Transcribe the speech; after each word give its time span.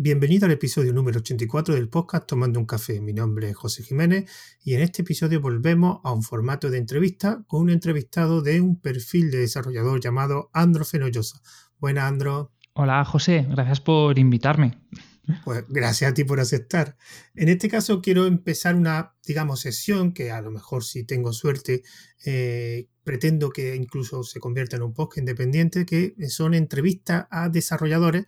Bienvenido 0.00 0.46
al 0.46 0.52
episodio 0.52 0.92
número 0.92 1.18
84 1.18 1.74
del 1.74 1.88
podcast 1.88 2.24
Tomando 2.24 2.60
un 2.60 2.66
café. 2.66 3.00
Mi 3.00 3.12
nombre 3.12 3.50
es 3.50 3.56
José 3.56 3.82
Jiménez 3.82 4.30
y 4.62 4.74
en 4.74 4.82
este 4.82 5.02
episodio 5.02 5.40
volvemos 5.40 5.98
a 6.04 6.12
un 6.12 6.22
formato 6.22 6.70
de 6.70 6.78
entrevista 6.78 7.42
con 7.48 7.62
un 7.62 7.70
entrevistado 7.70 8.40
de 8.40 8.60
un 8.60 8.80
perfil 8.80 9.32
de 9.32 9.38
desarrollador 9.38 10.00
llamado 10.00 10.50
Andro 10.52 10.84
Fenollosa. 10.84 11.42
Buenas, 11.80 12.04
Andro. 12.04 12.52
Hola, 12.74 13.04
José. 13.04 13.44
Gracias 13.50 13.80
por 13.80 14.20
invitarme. 14.20 14.78
Pues 15.44 15.64
gracias 15.68 16.12
a 16.12 16.14
ti 16.14 16.22
por 16.22 16.38
aceptar. 16.38 16.96
En 17.34 17.48
este 17.48 17.68
caso 17.68 18.00
quiero 18.00 18.26
empezar 18.26 18.76
una, 18.76 19.16
digamos, 19.26 19.60
sesión 19.60 20.12
que 20.12 20.30
a 20.30 20.40
lo 20.40 20.52
mejor 20.52 20.84
si 20.84 21.02
tengo 21.02 21.32
suerte 21.32 21.82
eh, 22.24 22.88
pretendo 23.04 23.50
que 23.50 23.74
incluso 23.74 24.22
se 24.22 24.38
convierta 24.38 24.76
en 24.76 24.82
un 24.82 24.94
podcast 24.94 25.18
independiente, 25.18 25.86
que 25.86 26.14
son 26.28 26.54
entrevistas 26.54 27.26
a 27.30 27.48
desarrolladores, 27.48 28.26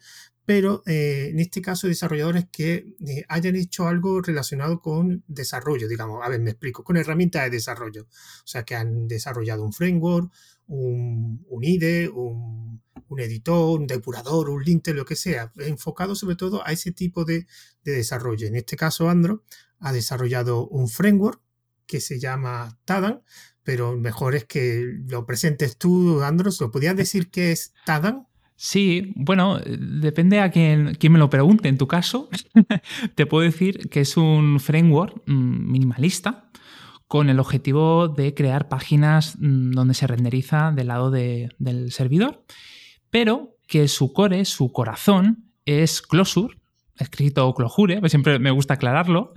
pero 0.51 0.83
eh, 0.85 1.29
en 1.31 1.39
este 1.39 1.63
caso 1.63 1.87
desarrolladores 1.87 2.47
que 2.51 2.97
eh, 3.07 3.25
hayan 3.29 3.55
hecho 3.55 3.87
algo 3.87 4.21
relacionado 4.21 4.81
con 4.81 5.23
desarrollo, 5.29 5.87
digamos, 5.87 6.19
a 6.25 6.29
ver, 6.29 6.41
me 6.41 6.51
explico, 6.51 6.83
con 6.83 6.97
herramientas 6.97 7.45
de 7.45 7.51
desarrollo, 7.51 8.03
o 8.03 8.47
sea, 8.49 8.65
que 8.65 8.75
han 8.75 9.07
desarrollado 9.07 9.63
un 9.63 9.73
framework, 9.73 10.33
un, 10.67 11.47
IDE, 11.63 12.09
un 12.09 12.81
editor, 13.17 13.79
un 13.79 13.87
depurador, 13.87 14.51
un 14.51 14.65
linter, 14.65 14.97
lo 14.97 15.05
que 15.05 15.15
sea, 15.15 15.53
enfocado 15.59 16.17
sobre 16.17 16.35
todo 16.35 16.67
a 16.67 16.73
ese 16.73 16.91
tipo 16.91 17.25
de, 17.25 17.47
desarrollo. 17.85 18.49
En 18.49 18.57
este 18.57 18.75
caso, 18.75 19.09
Andro 19.09 19.45
ha 19.79 19.93
desarrollado 19.93 20.67
un 20.67 20.89
framework 20.89 21.41
que 21.87 22.01
se 22.01 22.19
llama 22.19 22.77
Tadan, 22.85 23.23
pero 23.63 23.97
mejor 23.97 24.35
es 24.35 24.47
que 24.47 24.83
lo 25.07 25.27
presentes 25.27 25.77
tú, 25.77 26.25
Andros. 26.25 26.61
¿Lo 26.61 26.73
podías 26.73 26.97
decir 26.97 27.31
que 27.31 27.53
es 27.53 27.73
Tadan? 27.87 28.27
Sí, 28.63 29.15
bueno, 29.17 29.59
depende 29.65 30.41
a 30.41 30.51
quién, 30.51 30.99
me 31.01 31.19
lo 31.19 31.31
pregunte. 31.31 31.71
En 31.71 31.79
tu 31.79 31.89
caso, 31.89 32.29
te 33.15 33.25
puedo 33.25 33.43
decir 33.43 33.89
que 33.89 34.01
es 34.01 34.19
un 34.19 34.61
framework 34.61 35.23
mm, 35.27 35.73
minimalista 35.73 36.51
con 37.07 37.31
el 37.31 37.41
objetivo 37.41 38.09
de 38.09 38.35
crear 38.35 38.69
páginas 38.69 39.37
mm, 39.39 39.71
donde 39.71 39.95
se 39.95 40.07
renderiza 40.07 40.73
del 40.73 40.89
lado 40.89 41.11
del 41.11 41.91
servidor 41.91 42.45
pero 43.11 43.57
que 43.67 43.89
su 43.89 44.13
core, 44.13 44.45
su 44.45 44.73
corazón, 44.73 45.51
es 45.67 46.03
Closure, 46.03 46.57
escrito 46.97 47.53
Clojure, 47.55 48.01
pues 48.01 48.13
siempre 48.13 48.39
me 48.39 48.51
gusta 48.51 48.75
aclararlo, 48.75 49.33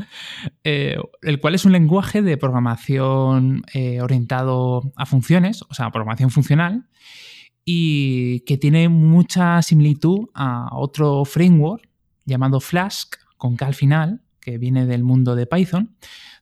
eh, 0.64 0.98
el 1.22 1.40
cual 1.40 1.56
es 1.56 1.66
un 1.66 1.72
lenguaje 1.72 2.22
de 2.22 2.38
programación 2.38 3.64
eh, 3.74 4.02
orientado 4.02 4.92
a 4.96 5.06
funciones, 5.06 5.64
o 5.64 5.74
sea, 5.74 5.92
programación 5.92 6.30
funcional, 6.30 6.88
y 7.66 8.42
que 8.42 8.58
tiene 8.58 8.90
mucha 8.90 9.62
similitud 9.62 10.30
a 10.34 10.70
otro 10.76 11.26
framework 11.26 11.90
llamado 12.26 12.60
Flask, 12.60 13.16
con 13.38 13.56
K 13.56 13.68
al 13.68 13.74
final, 13.74 14.22
que 14.40 14.58
viene 14.58 14.86
del 14.86 15.04
mundo 15.04 15.36
de 15.36 15.46
Python, 15.46 15.96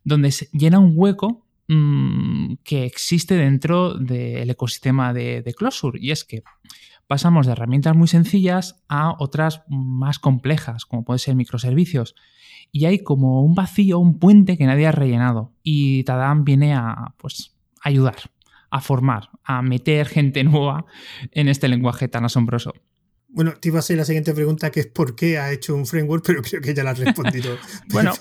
donde 0.03 0.31
se 0.31 0.49
llena 0.52 0.80
un 0.80 0.94
hueco 0.95 1.45
mm, 1.67 2.55
que 2.64 2.86
existe 2.86 3.36
dentro 3.36 3.95
del 3.95 4.49
ecosistema 4.49 5.14
de, 5.14 5.42
de 5.42 5.53
Closure, 5.53 5.99
y 6.02 6.11
es 6.11 6.23
que 6.23 6.44
pasamos 7.08 7.45
de 7.45 7.52
herramientas 7.52 7.95
muy 7.95 8.08
sencillas 8.08 8.81
a 8.88 9.16
otras 9.19 9.64
más 9.67 10.17
complejas, 10.17 10.86
como 10.86 11.03
pueden 11.03 11.19
ser 11.19 11.36
microservicios. 11.36 12.16
Y 12.72 12.86
hay 12.86 12.99
como 12.99 13.44
un 13.44 13.53
vacío, 13.53 13.99
un 13.99 14.17
puente 14.17 14.58
que 14.58 14.66
nadie 14.66 14.88
ha 14.88 14.94
rellenado. 14.94 15.52
Y 15.61 16.05
Tadam 16.05 16.45
viene 16.45 16.73
a 16.73 17.14
pues, 17.17 17.53
ayudar, 17.81 18.16
a 18.72 18.81
formar, 18.81 19.30
a 19.44 19.61
meter 19.61 20.08
gente 20.08 20.44
nueva 20.45 20.86
en 21.31 21.47
este 21.47 21.67
lenguaje 21.67 22.08
tan 22.08 22.25
asombroso. 22.25 22.73
Bueno, 23.33 23.53
te 23.53 23.69
iba 23.69 23.80
a 23.80 23.81
ser 23.81 23.95
la 23.95 24.03
siguiente 24.03 24.33
pregunta, 24.33 24.72
que 24.72 24.81
es 24.81 24.88
por 24.88 25.16
qué 25.16 25.38
ha 25.38 25.53
hecho 25.53 25.73
un 25.73 25.86
framework, 25.86 26.22
pero 26.25 26.41
creo 26.41 26.61
que 26.61 26.73
ya 26.73 26.83
la 26.83 26.92
has 26.92 26.99
respondido. 26.99 27.58
bueno, 27.94 28.11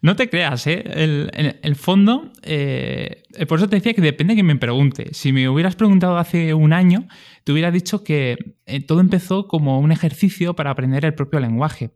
no 0.00 0.14
te 0.14 0.30
creas, 0.30 0.64
¿eh? 0.68 0.84
El, 0.86 1.58
el, 1.60 1.74
fondo, 1.74 2.30
eh, 2.44 3.24
por 3.48 3.58
eso 3.58 3.68
te 3.68 3.76
decía 3.76 3.94
que 3.94 4.00
depende 4.00 4.32
de 4.32 4.36
quien 4.36 4.46
me 4.46 4.54
pregunte. 4.54 5.08
Si 5.12 5.32
me 5.32 5.48
hubieras 5.48 5.74
preguntado 5.74 6.18
hace 6.18 6.54
un 6.54 6.72
año, 6.72 7.08
te 7.42 7.50
hubiera 7.50 7.72
dicho 7.72 8.04
que 8.04 8.54
eh, 8.66 8.80
todo 8.80 9.00
empezó 9.00 9.48
como 9.48 9.80
un 9.80 9.90
ejercicio 9.90 10.54
para 10.54 10.70
aprender 10.70 11.04
el 11.04 11.14
propio 11.14 11.40
lenguaje. 11.40 11.90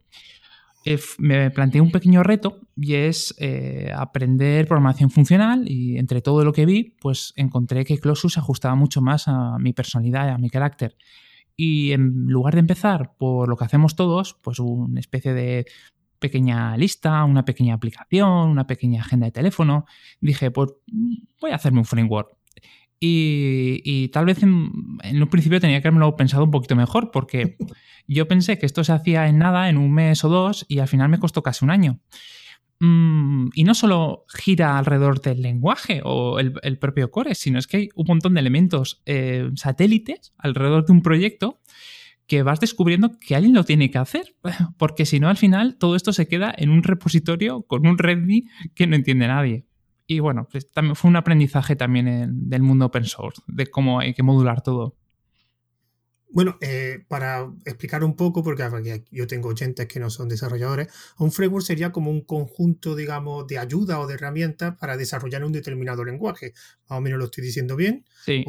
Eh, 0.84 0.98
me 1.18 1.50
planteé 1.50 1.80
un 1.80 1.92
pequeño 1.92 2.22
reto 2.22 2.60
y 2.76 2.94
es 2.94 3.34
aprender 3.94 4.66
programación 4.66 5.10
funcional 5.10 5.64
y 5.68 5.98
entre 5.98 6.22
todo 6.22 6.44
lo 6.44 6.52
que 6.52 6.66
vi, 6.66 6.96
pues 7.00 7.32
encontré 7.36 7.84
que 7.84 7.98
Closus 7.98 8.38
ajustaba 8.38 8.74
mucho 8.74 9.00
más 9.00 9.28
a 9.28 9.58
mi 9.58 9.72
personalidad 9.72 10.28
a 10.30 10.38
mi 10.38 10.50
carácter. 10.50 10.96
Y 11.56 11.92
en 11.92 12.26
lugar 12.26 12.54
de 12.54 12.60
empezar 12.60 13.14
por 13.18 13.48
lo 13.48 13.56
que 13.56 13.64
hacemos 13.64 13.94
todos, 13.94 14.34
pues 14.42 14.58
una 14.58 15.00
especie 15.00 15.34
de 15.34 15.66
pequeña 16.18 16.76
lista, 16.76 17.24
una 17.24 17.44
pequeña 17.44 17.74
aplicación, 17.74 18.48
una 18.48 18.66
pequeña 18.66 19.02
agenda 19.02 19.26
de 19.26 19.32
teléfono, 19.32 19.84
dije, 20.20 20.50
pues 20.50 20.70
voy 21.40 21.50
a 21.50 21.56
hacerme 21.56 21.80
un 21.80 21.84
framework. 21.84 22.36
Y, 23.04 24.08
tal 24.12 24.26
vez 24.26 24.44
en, 24.44 24.52
un 24.52 25.28
principio 25.28 25.60
tenía 25.60 25.82
que 25.82 25.88
haberlo 25.88 26.14
pensado 26.14 26.44
un 26.44 26.52
poquito 26.52 26.76
mejor, 26.76 27.10
porque 27.10 27.56
yo 28.06 28.28
pensé 28.28 28.58
que 28.58 28.66
esto 28.66 28.84
se 28.84 28.92
hacía 28.92 29.26
en 29.26 29.38
nada, 29.38 29.68
en 29.68 29.76
un 29.76 29.92
mes 29.92 30.22
o 30.24 30.28
dos, 30.28 30.64
y 30.68 30.78
al 30.78 30.86
final 30.86 31.08
me 31.08 31.18
costó 31.18 31.42
casi 31.42 31.64
un 31.64 31.72
año. 31.72 31.98
Mm, 32.78 33.48
y 33.54 33.64
no 33.64 33.74
solo 33.74 34.24
gira 34.28 34.78
alrededor 34.78 35.20
del 35.20 35.42
lenguaje 35.42 36.00
o 36.04 36.38
el, 36.38 36.78
propio 36.78 37.10
core, 37.10 37.34
sino 37.34 37.58
es 37.58 37.66
que 37.66 37.76
hay 37.76 37.88
un 37.96 38.06
montón 38.06 38.34
de 38.34 38.40
elementos 38.40 39.02
eh, 39.04 39.50
satélites 39.56 40.32
alrededor 40.38 40.86
de 40.86 40.92
un 40.92 41.02
proyecto 41.02 41.60
que 42.28 42.44
vas 42.44 42.60
descubriendo 42.60 43.18
que 43.18 43.34
alguien 43.34 43.54
lo 43.54 43.64
tiene 43.64 43.90
que 43.90 43.98
hacer, 43.98 44.36
porque 44.78 45.06
si 45.06 45.18
no 45.18 45.28
al 45.28 45.36
final 45.36 45.76
todo 45.76 45.96
esto 45.96 46.12
se 46.12 46.28
queda 46.28 46.54
en 46.56 46.70
un 46.70 46.84
repositorio 46.84 47.62
con 47.62 47.84
un 47.84 47.98
README 47.98 48.44
que 48.76 48.86
no 48.86 48.94
entiende 48.94 49.26
nadie. 49.26 49.66
Y 50.06 50.20
bueno, 50.20 50.48
pues 50.50 50.70
también 50.70 50.96
fue 50.96 51.08
un 51.10 51.16
aprendizaje 51.16 51.76
también 51.76 52.48
del 52.48 52.62
mundo 52.62 52.86
open 52.86 53.04
source, 53.04 53.42
de 53.46 53.66
cómo 53.66 54.00
hay 54.00 54.14
que 54.14 54.22
modular 54.22 54.62
todo. 54.62 54.96
Bueno, 56.32 56.56
eh, 56.62 57.04
para 57.08 57.46
explicar 57.66 58.02
un 58.02 58.16
poco, 58.16 58.42
porque 58.42 59.04
yo 59.10 59.26
tengo 59.26 59.50
oyentes 59.50 59.86
que 59.86 60.00
no 60.00 60.08
son 60.08 60.30
desarrolladores, 60.30 60.88
un 61.18 61.30
framework 61.30 61.64
sería 61.64 61.92
como 61.92 62.10
un 62.10 62.22
conjunto, 62.22 62.96
digamos, 62.96 63.46
de 63.46 63.58
ayuda 63.58 64.00
o 64.00 64.06
de 64.06 64.14
herramientas 64.14 64.74
para 64.78 64.96
desarrollar 64.96 65.44
un 65.44 65.52
determinado 65.52 66.04
lenguaje. 66.04 66.54
Más 66.88 66.98
o 66.98 67.02
menos 67.02 67.18
lo 67.18 67.26
estoy 67.26 67.44
diciendo 67.44 67.76
bien. 67.76 68.06
Sí. 68.24 68.44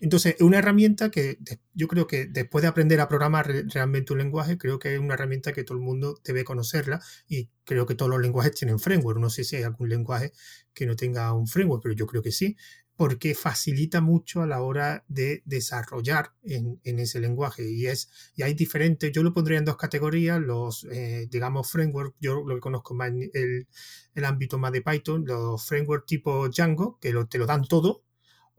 Entonces, 0.00 0.36
una 0.40 0.58
herramienta 0.58 1.10
que 1.10 1.38
yo 1.74 1.86
creo 1.86 2.06
que 2.06 2.26
después 2.26 2.62
de 2.62 2.68
aprender 2.68 3.00
a 3.00 3.08
programar 3.08 3.46
realmente 3.68 4.12
un 4.12 4.18
lenguaje, 4.18 4.56
creo 4.56 4.78
que 4.78 4.94
es 4.94 5.00
una 5.00 5.14
herramienta 5.14 5.52
que 5.52 5.62
todo 5.62 5.76
el 5.76 5.84
mundo 5.84 6.18
debe 6.24 6.42
conocerla 6.42 7.02
y 7.28 7.50
creo 7.64 7.86
que 7.86 7.94
todos 7.94 8.10
los 8.10 8.20
lenguajes 8.20 8.54
tienen 8.54 8.78
framework. 8.78 9.20
No 9.20 9.28
sé 9.30 9.44
si 9.44 9.56
hay 9.56 9.62
algún 9.62 9.90
lenguaje 9.90 10.32
que 10.72 10.86
no 10.86 10.96
tenga 10.96 11.32
un 11.34 11.46
framework, 11.46 11.82
pero 11.82 11.94
yo 11.94 12.06
creo 12.06 12.22
que 12.22 12.32
sí 12.32 12.56
porque 13.00 13.34
facilita 13.34 14.02
mucho 14.02 14.42
a 14.42 14.46
la 14.46 14.60
hora 14.60 15.06
de 15.08 15.42
desarrollar 15.46 16.34
en, 16.42 16.78
ese 16.84 17.18
lenguaje. 17.18 17.66
Y, 17.66 17.86
es, 17.86 18.10
y 18.36 18.42
hay 18.42 18.52
diferentes, 18.52 19.10
yo 19.10 19.22
lo 19.22 19.32
pondría 19.32 19.56
en 19.56 19.64
dos 19.64 19.78
categorías, 19.78 20.38
los, 20.38 20.84
eh, 20.92 21.26
digamos, 21.30 21.70
framework, 21.70 22.14
yo 22.20 22.44
lo 22.46 22.56
que 22.56 22.60
conozco 22.60 22.92
más 22.92 23.08
en 23.08 23.30
el, 23.32 23.68
el 24.14 24.24
ámbito 24.26 24.58
más 24.58 24.72
de 24.72 24.82
Python, 24.82 25.24
los 25.26 25.64
frameworks 25.64 26.04
tipo 26.04 26.50
Django, 26.50 26.98
que 27.00 27.14
te 27.30 27.38
lo 27.38 27.46
dan 27.46 27.64
todo, 27.64 28.04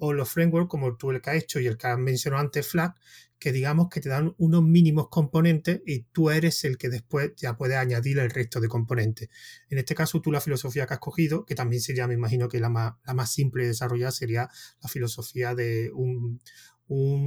o 0.04 0.14
los 0.14 0.30
frameworks 0.30 0.68
como 0.68 0.98
tú 0.98 1.12
el 1.12 1.22
que 1.22 1.30
has 1.30 1.36
hecho 1.36 1.60
y 1.60 1.68
el 1.68 1.78
que 1.78 1.86
has 1.86 1.98
mencionado 1.98 2.42
antes, 2.42 2.68
Flag, 2.68 2.96
que 3.38 3.52
digamos 3.52 3.88
que 3.88 4.02
te 4.02 4.10
dan 4.10 4.34
unos 4.40 4.64
mínimos 4.64 5.10
componentes 5.10 5.82
y 5.86 6.06
tú 6.12 6.32
eres 6.32 6.64
el 6.64 6.80
que 6.80 6.90
después 6.90 7.34
ya 7.38 7.56
puedes 7.56 7.78
añadir 7.78 8.18
el 8.18 8.32
resto 8.32 8.60
de 8.60 8.68
componentes. 8.68 9.30
En 9.70 9.78
este 9.78 9.94
caso, 9.94 10.20
tú 10.20 10.32
la 10.32 10.42
filosofía 10.42 10.88
que 10.88 10.96
has 10.96 11.00
cogido, 11.00 11.46
que 11.46 11.54
también 11.54 11.84
sería, 11.84 12.08
me 12.08 12.16
imagino 12.16 12.50
que 12.50 12.60
la 12.60 12.70
más, 12.70 12.94
la 13.06 13.14
más 13.14 13.32
simple 13.32 13.62
de 13.62 13.70
desarrollar, 13.70 14.12
sería 14.12 14.50
la 14.82 14.90
filosofía 14.90 15.54
de 15.54 15.92
un, 15.94 16.40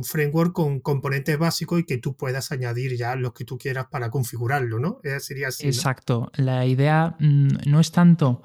framework 0.02 0.52
con 0.52 0.80
componentes 0.80 1.38
básicos 1.38 1.80
y 1.80 1.84
que 1.84 1.96
tú 1.96 2.16
puedas 2.16 2.52
añadir 2.52 2.96
ya 2.96 3.14
los 3.14 3.32
que 3.32 3.46
tú 3.46 3.56
quieras 3.56 3.86
para 3.91 4.10
configurarlo, 4.10 4.78
¿no? 4.78 5.00
Sería 5.20 5.48
así. 5.48 5.66
Exacto. 5.66 6.30
La 6.34 6.66
idea 6.66 7.16
mm, 7.18 7.70
no 7.70 7.80
es 7.80 7.91
tanto 7.91 8.42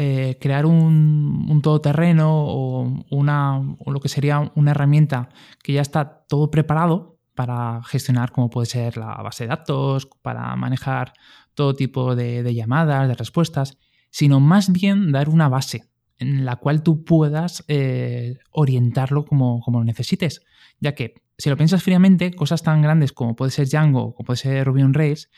eh, 0.00 0.38
crear 0.40 0.64
un, 0.64 1.60
todoterreno 1.60 2.30
o, 2.30 3.04
una, 3.10 3.58
o 3.58 3.90
lo 3.90 3.98
que 3.98 4.08
sería 4.08 4.52
una 4.54 4.70
herramienta 4.70 5.28
que 5.60 5.72
ya 5.72 5.82
está 5.82 6.24
todo 6.28 6.52
preparado 6.52 7.18
para 7.34 7.82
gestionar 7.82 8.30
como 8.30 8.48
puede 8.48 8.66
ser 8.66 8.96
la 8.96 9.16
base 9.16 9.44
de 9.44 9.48
datos, 9.48 10.08
para 10.22 10.54
manejar 10.54 11.14
todo 11.54 11.74
tipo 11.74 12.14
de, 12.14 12.54
llamadas, 12.54 13.08
de 13.08 13.14
respuestas, 13.14 13.76
sino 14.10 14.38
más 14.38 14.70
bien 14.70 15.10
dar 15.10 15.28
una 15.28 15.48
base 15.48 15.90
en 16.18 16.44
la 16.44 16.54
cual 16.54 16.84
tú 16.84 17.04
puedas 17.04 17.64
eh, 17.66 18.38
orientarlo 18.52 19.24
como, 19.24 19.60
como, 19.62 19.80
lo 19.80 19.84
necesites. 19.84 20.42
Ya 20.78 20.94
que 20.94 21.14
si 21.36 21.50
lo 21.50 21.56
piensas 21.56 21.82
fríamente, 21.82 22.32
cosas 22.32 22.62
tan 22.62 22.82
grandes 22.82 23.12
como 23.12 23.34
puede 23.34 23.50
ser 23.50 23.68
Django 23.68 24.14
o 24.16 24.24
puede 24.24 24.36
ser 24.36 24.64
Ruby 24.64 24.82
on 24.82 24.94
Rails, 24.94 25.28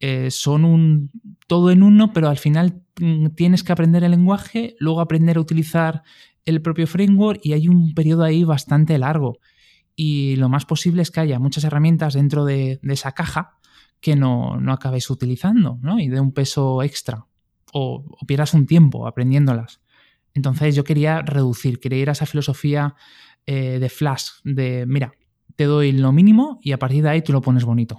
eh, 0.00 0.30
son 0.30 0.64
un 0.64 1.10
todo 1.46 1.70
en 1.70 1.82
uno, 1.82 2.12
pero 2.12 2.28
al 2.28 2.38
final 2.38 2.82
mm, 3.00 3.28
tienes 3.28 3.62
que 3.62 3.72
aprender 3.72 4.04
el 4.04 4.10
lenguaje, 4.10 4.76
luego 4.78 5.00
aprender 5.00 5.36
a 5.36 5.40
utilizar 5.40 6.02
el 6.44 6.62
propio 6.62 6.86
framework 6.86 7.40
y 7.42 7.52
hay 7.52 7.68
un 7.68 7.94
periodo 7.94 8.24
ahí 8.24 8.44
bastante 8.44 8.98
largo. 8.98 9.38
Y 9.94 10.36
lo 10.36 10.48
más 10.48 10.66
posible 10.66 11.02
es 11.02 11.10
que 11.10 11.20
haya 11.20 11.38
muchas 11.38 11.64
herramientas 11.64 12.14
dentro 12.14 12.44
de, 12.44 12.80
esa 12.82 13.12
caja 13.12 13.58
que 14.00 14.14
no, 14.14 14.60
no 14.60 14.72
acabes 14.72 15.08
utilizando 15.08 15.78
¿no? 15.80 15.98
y 15.98 16.08
de 16.08 16.20
un 16.20 16.32
peso 16.32 16.82
extra 16.82 17.26
o, 17.72 18.04
pierdas 18.26 18.54
un 18.54 18.66
tiempo 18.66 19.06
aprendiéndolas. 19.06 19.80
Entonces 20.34 20.74
yo 20.74 20.84
quería 20.84 21.22
reducir, 21.22 21.80
quería 21.80 22.00
ir 22.00 22.08
a 22.10 22.12
esa 22.12 22.26
filosofía 22.26 22.94
eh, 23.46 23.78
de 23.78 23.88
flash, 23.88 24.28
de 24.44 24.84
mira, 24.86 25.12
te 25.56 25.64
doy 25.64 25.92
lo 25.92 26.12
mínimo 26.12 26.58
y 26.62 26.72
a 26.72 26.78
partir 26.78 27.02
de 27.02 27.10
ahí 27.10 27.22
tú 27.22 27.32
lo 27.32 27.40
pones 27.40 27.64
bonito. 27.64 27.98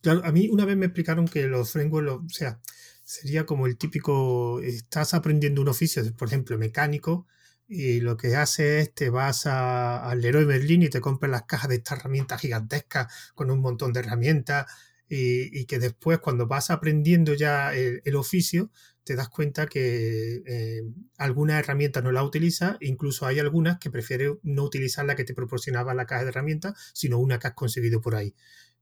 Claro, 0.00 0.22
a 0.24 0.32
mí 0.32 0.48
una 0.50 0.64
vez 0.64 0.76
me 0.76 0.86
explicaron 0.86 1.26
que 1.26 1.46
los 1.46 1.72
frameworks, 1.72 2.24
o 2.24 2.28
sea, 2.28 2.60
sería 3.04 3.46
como 3.46 3.66
el 3.66 3.76
típico, 3.76 4.60
estás 4.60 5.14
aprendiendo 5.14 5.62
un 5.62 5.68
oficio, 5.68 6.02
por 6.16 6.28
ejemplo, 6.28 6.58
mecánico, 6.58 7.26
y 7.68 8.00
lo 8.00 8.16
que 8.16 8.34
hace 8.36 8.80
es 8.80 8.94
te 8.94 9.10
vas 9.10 9.46
al 9.46 10.20
Leroy 10.20 10.46
Merlin 10.46 10.84
y 10.84 10.88
te 10.88 11.00
compras 11.00 11.30
las 11.30 11.42
cajas 11.44 11.68
de 11.68 11.76
estas 11.76 11.98
herramientas 11.98 12.40
gigantescas 12.40 13.12
con 13.34 13.50
un 13.50 13.60
montón 13.60 13.92
de 13.92 14.00
herramientas 14.00 14.66
y, 15.08 15.64
que 15.66 15.78
después 15.78 16.18
cuando 16.18 16.46
vas 16.46 16.70
aprendiendo 16.70 17.34
ya 17.34 17.74
el, 17.74 18.16
oficio 18.16 18.70
te 19.04 19.16
das 19.16 19.28
cuenta 19.28 19.66
que 19.66 20.42
eh, 20.46 20.82
algunas 21.16 21.60
herramientas 21.60 22.04
no 22.04 22.12
las 22.12 22.24
utilizas, 22.24 22.76
incluso 22.80 23.26
hay 23.26 23.38
algunas 23.38 23.78
que 23.78 23.90
prefieres 23.90 24.32
no 24.42 24.64
utilizar 24.64 25.06
la 25.06 25.16
que 25.16 25.24
te 25.24 25.34
proporcionaba 25.34 25.94
la 25.94 26.04
caja 26.06 26.24
de 26.24 26.28
herramientas, 26.28 26.74
sino 26.92 27.18
una 27.18 27.38
que 27.38 27.46
has 27.48 27.54
conseguido 27.54 28.02
por 28.02 28.14
ahí. 28.16 28.34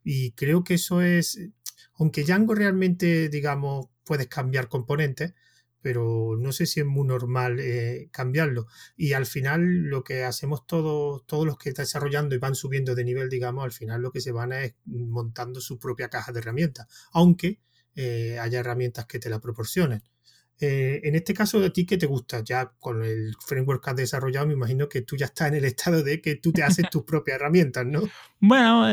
Y 0.08 0.30
creo 0.32 0.62
que 0.62 0.74
eso 0.74 1.02
es, 1.02 1.36
aunque 1.94 2.22
Django 2.22 2.54
realmente, 2.54 3.28
digamos, 3.28 3.88
puedes 4.04 4.28
cambiar 4.28 4.68
componentes, 4.68 5.34
pero 5.82 6.36
no 6.38 6.52
sé 6.52 6.66
si 6.66 6.78
es 6.78 6.86
muy 6.86 7.08
normal 7.08 7.58
eh, 7.58 8.08
cambiarlo. 8.12 8.68
Y 8.96 9.14
al 9.14 9.26
final 9.26 9.64
lo 9.64 10.04
que 10.04 10.22
hacemos 10.22 10.64
todos, 10.64 11.26
todos 11.26 11.44
los 11.44 11.58
que 11.58 11.70
están 11.70 11.86
desarrollando 11.86 12.36
y 12.36 12.38
van 12.38 12.54
subiendo 12.54 12.94
de 12.94 13.02
nivel, 13.02 13.28
digamos, 13.28 13.64
al 13.64 13.72
final 13.72 14.00
lo 14.00 14.12
que 14.12 14.20
se 14.20 14.30
van 14.30 14.52
es 14.52 14.76
montando 14.84 15.60
su 15.60 15.76
propia 15.80 16.08
caja 16.08 16.30
de 16.30 16.38
herramientas, 16.38 16.86
aunque 17.10 17.58
eh, 17.96 18.38
haya 18.38 18.60
herramientas 18.60 19.06
que 19.06 19.18
te 19.18 19.28
la 19.28 19.40
proporcionen. 19.40 20.04
Eh, 20.58 21.00
en 21.04 21.14
este 21.14 21.34
caso, 21.34 21.62
¿a 21.62 21.70
ti 21.70 21.84
qué 21.84 21.98
te 21.98 22.06
gusta? 22.06 22.42
Ya 22.42 22.72
con 22.78 23.04
el 23.04 23.34
framework 23.46 23.84
que 23.84 23.90
has 23.90 23.96
desarrollado, 23.96 24.46
me 24.46 24.54
imagino 24.54 24.88
que 24.88 25.02
tú 25.02 25.16
ya 25.16 25.26
estás 25.26 25.48
en 25.48 25.54
el 25.54 25.64
estado 25.66 26.02
de 26.02 26.22
que 26.22 26.36
tú 26.36 26.50
te 26.50 26.62
haces 26.62 26.88
tus 26.88 27.02
propias 27.02 27.36
herramientas, 27.36 27.84
¿no? 27.86 28.02
Bueno, 28.38 28.86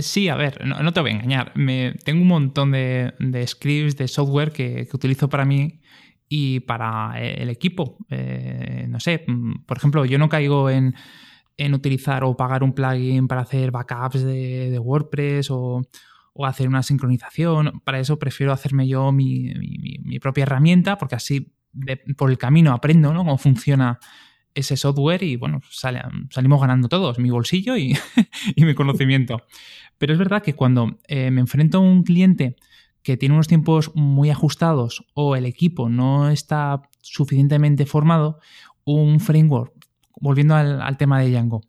sí, 0.00 0.28
a 0.28 0.34
ver, 0.34 0.66
no, 0.66 0.92
te 0.92 1.00
voy 1.00 1.12
a 1.12 1.14
engañar. 1.14 1.52
Me, 1.56 1.94
tengo 2.04 2.22
un 2.22 2.28
montón 2.28 2.72
de, 2.72 3.14
scripts, 3.46 3.96
de 3.96 4.08
software 4.08 4.50
que, 4.50 4.88
utilizo 4.92 5.28
para 5.28 5.44
mí 5.44 5.80
y 6.28 6.60
para 6.60 7.14
eh, 7.22 7.40
el 7.40 7.50
equipo. 7.50 7.98
Eh, 8.10 8.86
no 8.88 8.98
sé, 8.98 9.24
mm, 9.26 9.64
por 9.64 9.76
ejemplo, 9.76 10.04
yo 10.04 10.18
no 10.18 10.28
caigo 10.28 10.70
en, 10.70 10.94
utilizar 11.72 12.24
o 12.24 12.36
pagar 12.36 12.64
un 12.64 12.72
plugin 12.72 13.28
para 13.28 13.42
hacer 13.42 13.70
backups 13.70 14.24
de, 14.24 14.76
WordPress 14.80 15.50
o, 15.52 15.82
hacer 16.42 16.68
una 16.68 16.82
sincronización. 16.82 17.80
Para 17.84 18.00
eso 18.00 18.18
prefiero 18.18 18.52
hacerme 18.52 18.88
yo 18.88 19.12
mi, 19.12 19.52
propia 20.20 20.42
herramienta 20.42 20.98
porque 20.98 21.14
así 21.14 21.52
por 22.16 22.30
el 22.30 22.38
camino 22.38 22.72
aprendo 22.72 23.12
cómo 23.14 23.36
funciona 23.36 23.98
ese 24.54 24.76
software 24.76 25.22
y 25.24 25.36
bueno, 25.36 25.60
salimos 25.70 26.60
ganando 26.60 26.88
todos, 26.88 27.18
mi 27.18 27.30
bolsillo 27.30 27.76
y, 27.76 27.96
mi 28.56 28.74
conocimiento. 28.74 29.42
Pero 29.98 30.12
es 30.12 30.18
verdad 30.18 30.42
que 30.42 30.54
cuando 30.54 30.98
eh, 31.08 31.30
me 31.30 31.40
enfrento 31.40 31.78
a 31.78 31.80
un 31.80 32.02
cliente 32.02 32.56
que 33.02 33.16
tiene 33.16 33.34
unos 33.34 33.48
tiempos 33.48 33.92
muy 33.94 34.30
ajustados 34.30 35.04
o 35.14 35.36
el 35.36 35.44
equipo 35.44 35.88
no 35.88 36.30
está 36.30 36.82
suficientemente 37.02 37.84
formado, 37.84 38.40
un 38.84 39.20
framework, 39.20 39.72
volviendo 40.20 40.54
al, 40.54 40.96
tema 40.96 41.20
de 41.20 41.30
Django, 41.30 41.62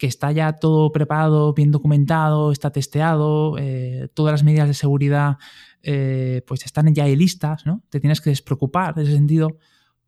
que 0.00 0.06
está 0.06 0.32
ya 0.32 0.54
todo 0.54 0.92
preparado, 0.92 1.52
bien 1.52 1.70
documentado, 1.70 2.52
está 2.52 2.70
testeado, 2.70 3.58
eh, 3.58 4.08
todas 4.14 4.32
las 4.32 4.42
medidas 4.42 4.66
de 4.66 4.72
seguridad 4.72 5.36
eh, 5.82 6.42
pues 6.46 6.64
están 6.64 6.94
ya 6.94 7.04
ahí 7.04 7.14
listas, 7.16 7.66
¿no? 7.66 7.82
Te 7.90 8.00
tienes 8.00 8.22
que 8.22 8.30
despreocupar 8.30 8.94
en 8.96 9.02
ese 9.02 9.12
sentido, 9.12 9.58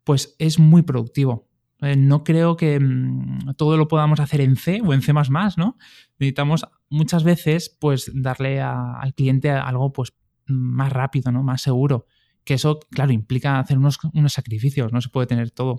pues 0.03 0.35
es 0.39 0.57
muy 0.57 0.81
productivo. 0.81 1.47
Eh, 1.79 1.95
no 1.95 2.23
creo 2.23 2.57
que 2.57 2.79
mm, 2.79 3.53
todo 3.55 3.77
lo 3.77 3.87
podamos 3.87 4.19
hacer 4.19 4.41
en 4.41 4.55
C 4.55 4.81
o 4.83 4.95
en 4.95 5.03
C++, 5.03 5.13
¿no? 5.13 5.77
Necesitamos 6.17 6.65
muchas 6.89 7.23
veces 7.23 7.77
pues 7.79 8.09
darle 8.15 8.61
al 8.61 9.13
cliente 9.13 9.51
algo 9.51 9.93
pues 9.93 10.15
más 10.47 10.91
rápido, 10.91 11.31
¿no? 11.31 11.43
Más 11.43 11.61
seguro. 11.61 12.07
Que 12.43 12.55
eso, 12.55 12.79
claro, 12.89 13.11
implica 13.11 13.59
hacer 13.59 13.77
unos, 13.77 13.99
unos 14.11 14.33
sacrificios, 14.33 14.91
no 14.91 15.01
se 15.01 15.09
puede 15.09 15.27
tener 15.27 15.51
todo. 15.51 15.77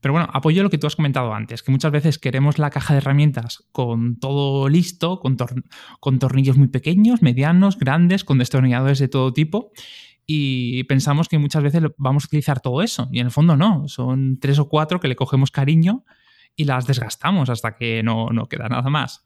Pero 0.00 0.12
bueno, 0.12 0.28
apoyo 0.32 0.62
lo 0.62 0.70
que 0.70 0.78
tú 0.78 0.86
has 0.86 0.96
comentado 0.96 1.34
antes, 1.34 1.62
que 1.62 1.70
muchas 1.70 1.92
veces 1.92 2.18
queremos 2.18 2.58
la 2.58 2.70
caja 2.70 2.94
de 2.94 2.98
herramientas 2.98 3.64
con 3.72 4.18
todo 4.18 4.68
listo, 4.68 5.20
con, 5.20 5.36
tornillos 6.18 6.56
muy 6.56 6.68
pequeños, 6.68 7.22
medianos, 7.22 7.78
grandes, 7.78 8.24
con 8.24 8.38
destornilladores 8.38 8.98
de 8.98 9.08
todo 9.08 9.32
tipo, 9.32 9.72
y 10.26 10.84
pensamos 10.84 11.28
que 11.28 11.38
muchas 11.38 11.62
veces 11.62 11.82
vamos 11.98 12.24
a 12.24 12.26
utilizar 12.28 12.60
todo 12.60 12.82
eso, 12.82 13.08
y 13.12 13.20
en 13.20 13.26
el 13.26 13.32
fondo 13.32 13.56
no, 13.56 13.88
son 13.88 14.38
tres 14.40 14.58
o 14.58 14.68
cuatro 14.68 15.00
que 15.00 15.08
le 15.08 15.16
cogemos 15.16 15.50
cariño 15.50 16.04
y 16.56 16.64
las 16.64 16.86
desgastamos 16.86 17.48
hasta 17.50 17.76
que 17.76 18.02
no, 18.02 18.28
no 18.30 18.46
queda 18.48 18.68
nada 18.68 18.88
más. 18.90 19.24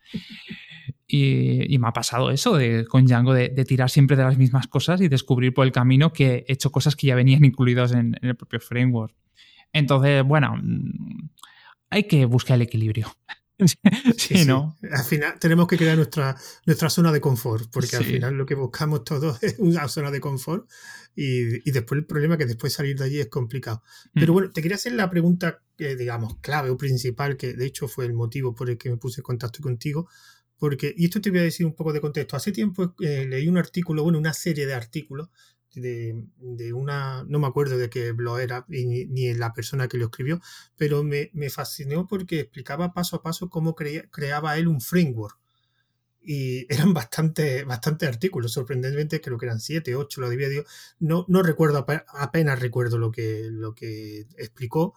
Y, 1.06 1.78
me 1.78 1.88
ha 1.88 1.92
pasado 1.92 2.30
eso 2.30 2.56
de, 2.56 2.86
con 2.86 3.04
Django 3.06 3.34
de, 3.34 3.48
tirar 3.64 3.90
siempre 3.90 4.16
de 4.16 4.24
las 4.24 4.38
mismas 4.38 4.66
cosas 4.66 5.00
y 5.00 5.08
descubrir 5.08 5.52
por 5.52 5.66
el 5.66 5.72
camino 5.72 6.12
que 6.12 6.44
he 6.48 6.52
hecho 6.52 6.72
cosas 6.72 6.96
que 6.96 7.06
ya 7.06 7.14
venían 7.14 7.44
incluidas 7.44 7.92
en, 7.92 8.16
el 8.22 8.36
propio 8.36 8.60
framework. 8.60 9.14
Entonces, 9.74 10.24
bueno, 10.24 10.56
mm, 10.56 11.28
hay 11.90 12.04
que 12.04 12.24
buscar 12.24 12.54
el 12.54 12.62
equilibrio. 12.62 13.14
sí, 14.16 14.44
¿no? 14.46 14.76
Al 14.90 15.04
final 15.04 15.38
tenemos 15.38 15.68
que 15.68 15.76
crear 15.76 15.96
nuestra, 15.96 16.36
nuestra 16.66 16.90
zona 16.90 17.12
de 17.12 17.20
confort, 17.20 17.70
porque 17.70 17.96
al 17.96 18.04
final 18.04 18.34
lo 18.34 18.46
que 18.46 18.54
buscamos 18.54 19.04
todos 19.04 19.40
es 19.42 19.56
una 19.58 19.86
zona 19.88 20.10
de 20.10 20.20
confort 20.20 20.68
y, 21.14 21.70
después 21.70 21.98
el 21.98 22.06
problema 22.06 22.34
es 22.34 22.38
que 22.38 22.46
después 22.46 22.72
salir 22.72 22.98
de 22.98 23.04
allí 23.04 23.20
es 23.20 23.28
complicado. 23.28 23.82
Pero 24.12 24.32
mm. 24.32 24.34
bueno, 24.34 24.52
te 24.52 24.62
quería 24.62 24.76
hacer 24.76 24.92
la 24.92 25.10
pregunta, 25.10 25.60
que, 25.76 25.96
digamos, 25.96 26.38
clave 26.40 26.70
o 26.70 26.76
principal, 26.76 27.36
que 27.36 27.52
de 27.52 27.66
hecho 27.66 27.88
fue 27.88 28.06
el 28.06 28.14
motivo 28.14 28.54
por 28.54 28.70
el 28.70 28.78
que 28.78 28.90
me 28.90 28.96
puse 28.96 29.20
en 29.20 29.24
contacto 29.24 29.60
contigo, 29.60 30.08
porque, 30.56 30.94
y 30.96 31.04
esto 31.04 31.20
te 31.20 31.30
voy 31.30 31.40
a 31.40 31.42
decir 31.42 31.66
un 31.66 31.74
poco 31.74 31.92
de 31.92 32.00
contexto. 32.00 32.36
Hace 32.36 32.52
tiempo 32.52 32.94
eh, 33.00 33.26
leí 33.28 33.48
un 33.48 33.58
artículo, 33.58 34.02
bueno, 34.02 34.18
una 34.18 34.32
serie 34.32 34.66
de 34.66 34.74
artículos 34.74 35.30
de, 35.80 36.72
una, 36.72 37.24
no 37.28 37.38
me 37.38 37.46
acuerdo 37.46 37.78
de 37.78 37.90
qué 37.90 38.12
blog 38.12 38.40
era 38.40 38.64
ni, 38.68 39.06
ni 39.06 39.34
la 39.34 39.52
persona 39.52 39.88
que 39.88 39.98
lo 39.98 40.06
escribió, 40.06 40.40
pero 40.76 41.02
me, 41.02 41.30
me, 41.34 41.50
fascinó 41.50 42.06
porque 42.06 42.40
explicaba 42.40 42.92
paso 42.92 43.16
a 43.16 43.22
paso 43.22 43.50
cómo 43.50 43.74
creaba 43.74 44.56
él 44.56 44.68
un 44.68 44.80
framework. 44.80 45.38
Y 46.22 46.66
eran 46.72 46.94
bastante, 46.94 47.64
bastante 47.64 48.06
artículos, 48.06 48.52
sorprendentemente 48.52 49.20
creo 49.20 49.38
que 49.38 49.46
eran 49.46 49.60
siete, 49.60 49.94
ocho, 49.94 50.20
lo 50.20 50.28
había 50.28 50.48
No, 50.98 51.24
no 51.28 51.42
recuerdo, 51.42 51.86
apenas 52.08 52.60
recuerdo 52.60 52.98
lo 52.98 53.10
que, 53.10 53.48
lo 53.50 53.74
que 53.74 54.26
explicó, 54.38 54.94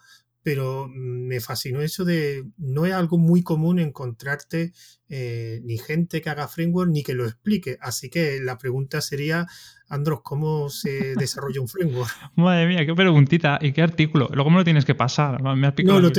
pero 0.47 0.87
me 0.87 1.41
fascinó 1.41 1.81
eso 1.81 2.05
de 2.05 2.45
no 2.55 2.85
es 2.85 2.93
algo 2.93 3.17
muy 3.17 3.43
común 3.43 3.79
encontrarte 3.79 4.71
eh, 5.09 5.59
ni 5.65 5.77
gente 5.77 6.21
que 6.21 6.29
haga 6.29 6.47
framework 6.47 6.89
ni 6.89 7.03
que 7.03 7.15
lo 7.15 7.25
explique. 7.25 7.77
Así 7.81 8.09
que 8.09 8.39
la 8.39 8.57
pregunta 8.57 9.01
sería, 9.01 9.47
Andros, 9.89 10.21
¿cómo 10.23 10.69
se 10.69 11.15
desarrolla 11.17 11.61
un 11.61 11.67
framework? 11.67 12.11
Madre 12.35 12.67
mía, 12.67 12.85
qué 12.85 12.93
preguntita 12.93 13.59
y 13.61 13.71
qué 13.71 13.81
artículo. 13.81 14.29
Luego 14.33 14.49
me 14.49 14.57
lo 14.57 14.63
tienes 14.63 14.85
que 14.85 14.95
pasar. 14.95 15.41
no, 15.41 15.55
lo, 15.55 16.11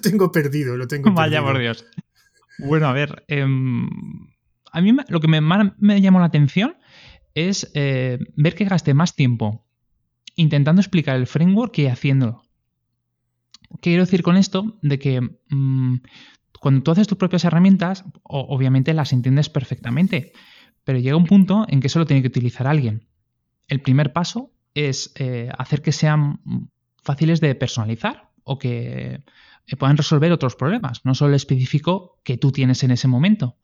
tengo 0.00 0.32
perdido, 0.32 0.76
lo 0.76 0.86
tengo 0.86 1.12
Vaya 1.12 1.42
por 1.42 1.58
Dios. 1.58 1.86
Bueno, 2.58 2.86
a 2.86 2.92
ver, 2.92 3.24
em, 3.28 3.88
a 4.70 4.80
mí 4.80 4.96
lo 5.08 5.20
que 5.20 5.28
me, 5.28 5.40
me 5.40 6.00
llamó 6.00 6.20
la 6.20 6.26
atención 6.26 6.76
es 7.34 7.70
eh, 7.74 8.18
ver 8.36 8.54
que 8.54 8.64
gasté 8.64 8.94
más 8.94 9.14
tiempo 9.14 9.66
intentando 10.36 10.80
explicar 10.80 11.16
el 11.16 11.26
framework 11.26 11.72
que 11.72 11.90
haciéndolo. 11.90 12.42
¿Qué 13.80 13.90
quiero 13.90 14.04
decir 14.04 14.22
con 14.22 14.36
esto? 14.36 14.78
De 14.82 14.98
que 14.98 15.20
mm, 15.20 15.96
cuando 16.60 16.82
tú 16.82 16.90
haces 16.90 17.08
tus 17.08 17.18
propias 17.18 17.44
herramientas, 17.44 18.04
obviamente 18.22 18.94
las 18.94 19.12
entiendes 19.12 19.48
perfectamente, 19.48 20.32
pero 20.84 20.98
llega 20.98 21.16
un 21.16 21.26
punto 21.26 21.66
en 21.68 21.80
que 21.80 21.88
solo 21.88 22.06
tiene 22.06 22.22
que 22.22 22.28
utilizar 22.28 22.66
alguien. 22.66 23.06
El 23.68 23.80
primer 23.80 24.12
paso 24.12 24.52
es 24.74 25.12
eh, 25.16 25.50
hacer 25.56 25.82
que 25.82 25.92
sean 25.92 26.40
fáciles 27.02 27.40
de 27.40 27.54
personalizar 27.54 28.30
o 28.42 28.58
que 28.58 29.22
eh, 29.66 29.76
puedan 29.76 29.96
resolver 29.96 30.32
otros 30.32 30.56
problemas, 30.56 31.04
no 31.04 31.14
solo 31.14 31.30
el 31.30 31.36
específico 31.36 32.20
que 32.24 32.36
tú 32.36 32.52
tienes 32.52 32.82
en 32.82 32.90
ese 32.90 33.08
momento. 33.08 33.56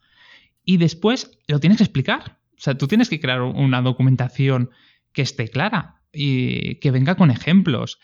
Y 0.65 0.79
después 0.79 1.39
lo 1.47 1.61
tienes 1.61 1.79
que 1.79 1.85
explicar. 1.85 2.39
O 2.57 2.63
sea, 2.63 2.77
tú 2.77 2.87
tienes 2.87 3.09
que 3.09 3.21
crear 3.21 3.43
una 3.43 3.83
documentación 3.83 4.71
que 5.13 5.23
esté 5.23 5.49
clara 5.49 6.03
y 6.13 6.77
que 6.77 6.91
venga 6.91 7.15
con 7.15 7.31
ejemplos, 7.31 7.99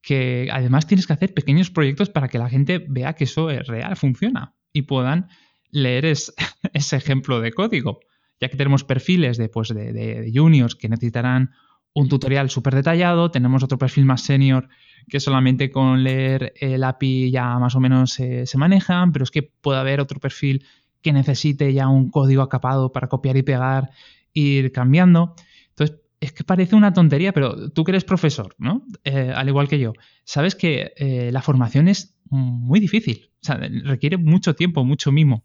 que 0.00 0.48
además 0.52 0.86
tienes 0.86 1.06
que 1.06 1.12
hacer 1.12 1.34
pequeños 1.34 1.70
proyectos 1.70 2.08
para 2.08 2.28
que 2.28 2.38
la 2.38 2.48
gente 2.48 2.84
vea 2.88 3.14
que 3.14 3.24
eso 3.24 3.50
es 3.50 3.66
real, 3.66 3.96
funciona 3.96 4.54
y 4.72 4.82
puedan 4.82 5.28
leer 5.70 6.06
ese 6.72 6.96
ejemplo 6.96 7.40
de 7.40 7.52
código. 7.52 8.00
Ya 8.40 8.48
que 8.48 8.56
tenemos 8.56 8.84
perfiles 8.84 9.36
de, 9.36 9.48
pues, 9.48 9.68
de, 9.68 10.30
juniors 10.34 10.74
que 10.74 10.88
necesitarán 10.88 11.50
un 11.94 12.08
tutorial 12.08 12.50
súper 12.50 12.74
detallado, 12.74 13.30
tenemos 13.30 13.62
otro 13.62 13.78
perfil 13.78 14.04
más 14.04 14.22
senior 14.22 14.68
que 15.08 15.20
solamente 15.20 15.70
con 15.70 16.04
leer 16.04 16.52
el 16.60 16.84
API 16.84 17.30
ya 17.30 17.58
más 17.58 17.74
o 17.74 17.80
menos 17.80 18.12
se 18.12 18.58
manejan, 18.58 19.10
pero 19.10 19.22
es 19.22 19.30
que 19.30 19.42
puede 19.42 19.80
haber 19.80 20.00
otro 20.00 20.20
perfil 20.20 20.64
que 21.02 21.12
necesite 21.12 21.72
ya 21.72 21.88
un 21.88 22.10
código 22.10 22.42
acapado 22.42 22.92
para 22.92 23.08
copiar 23.08 23.36
y 23.36 23.42
pegar, 23.42 23.90
ir 24.32 24.72
cambiando. 24.72 25.34
Entonces, 25.70 25.96
es 26.20 26.32
que 26.32 26.44
parece 26.44 26.76
una 26.76 26.92
tontería, 26.92 27.32
pero 27.32 27.70
tú 27.70 27.84
que 27.84 27.92
eres 27.92 28.04
profesor, 28.04 28.54
¿no? 28.58 28.84
Eh, 29.04 29.32
al 29.34 29.48
igual 29.48 29.68
que 29.68 29.78
yo, 29.78 29.92
sabes 30.24 30.54
que 30.54 30.92
eh, 30.96 31.30
la 31.32 31.42
formación 31.42 31.88
es 31.88 32.16
muy 32.30 32.80
difícil, 32.80 33.30
o 33.42 33.46
sea, 33.46 33.56
requiere 33.84 34.16
mucho 34.16 34.54
tiempo, 34.54 34.84
mucho 34.84 35.12
mimo. 35.12 35.44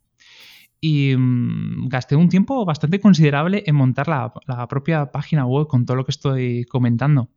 Y 0.86 1.16
mm, 1.16 1.88
gasté 1.88 2.18
un 2.18 2.28
tiempo 2.28 2.66
bastante 2.66 3.00
considerable 3.00 3.64
en 3.66 3.74
montar 3.74 4.10
la, 4.10 4.34
propia 4.68 5.14
página 5.14 5.46
web 5.46 5.66
con 5.66 5.86
todo 5.86 5.96
lo 5.96 6.04
que 6.04 6.12
estoy 6.12 6.66
comentando. 6.66 7.30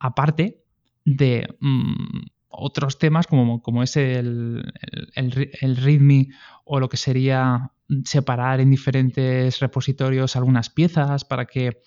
Aparte 0.00 0.64
de 1.04 1.56
mm, 1.60 2.26
otros 2.48 2.98
temas 2.98 3.28
como, 3.28 3.62
como 3.62 3.84
es 3.84 3.96
el, 3.96 4.72
el, 5.14 5.52
el 5.60 5.76
README 5.76 6.30
o 6.64 6.80
lo 6.80 6.88
que 6.88 6.96
sería 6.96 7.70
separar 8.04 8.58
en 8.58 8.72
diferentes 8.72 9.60
repositorios 9.60 10.34
algunas 10.34 10.68
piezas 10.68 11.24
para 11.24 11.46
que 11.46 11.82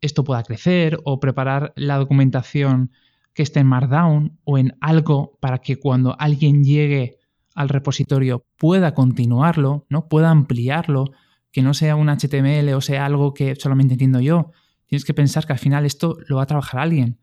esto 0.00 0.22
pueda 0.22 0.44
crecer 0.44 1.00
o 1.02 1.18
preparar 1.18 1.72
la 1.74 1.96
documentación 1.96 2.92
que 3.32 3.42
esté 3.42 3.58
en 3.58 3.66
Markdown 3.66 4.38
o 4.44 4.56
en 4.56 4.76
algo 4.80 5.36
para 5.40 5.58
que 5.58 5.80
cuando 5.80 6.14
alguien 6.16 6.62
llegue 6.62 7.18
al 7.54 7.68
repositorio 7.68 8.46
pueda 8.56 8.94
continuarlo, 8.94 9.86
¿no? 9.88 10.08
pueda 10.08 10.30
ampliarlo, 10.30 11.12
que 11.50 11.62
no 11.62 11.72
sea 11.72 11.96
un 11.96 12.08
HTML 12.08 12.74
o 12.74 12.80
sea 12.80 13.06
algo 13.06 13.32
que 13.32 13.54
solamente 13.56 13.94
entiendo 13.94 14.20
yo. 14.20 14.50
Tienes 14.86 15.04
que 15.04 15.14
pensar 15.14 15.46
que 15.46 15.52
al 15.52 15.58
final 15.58 15.86
esto 15.86 16.18
lo 16.26 16.36
va 16.36 16.42
a 16.42 16.46
trabajar 16.46 16.80
alguien. 16.80 17.20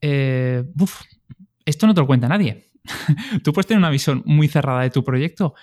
Eh, 0.00 0.64
esto 1.64 1.86
no 1.86 1.94
te 1.94 2.00
lo 2.00 2.06
cuenta 2.06 2.28
nadie. 2.28 2.70
Tú 3.44 3.52
puedes 3.52 3.66
tener 3.66 3.78
una 3.78 3.90
visión 3.90 4.22
muy 4.24 4.48
cerrada 4.48 4.82
de 4.82 4.90
tu 4.90 5.04
proyecto, 5.04 5.54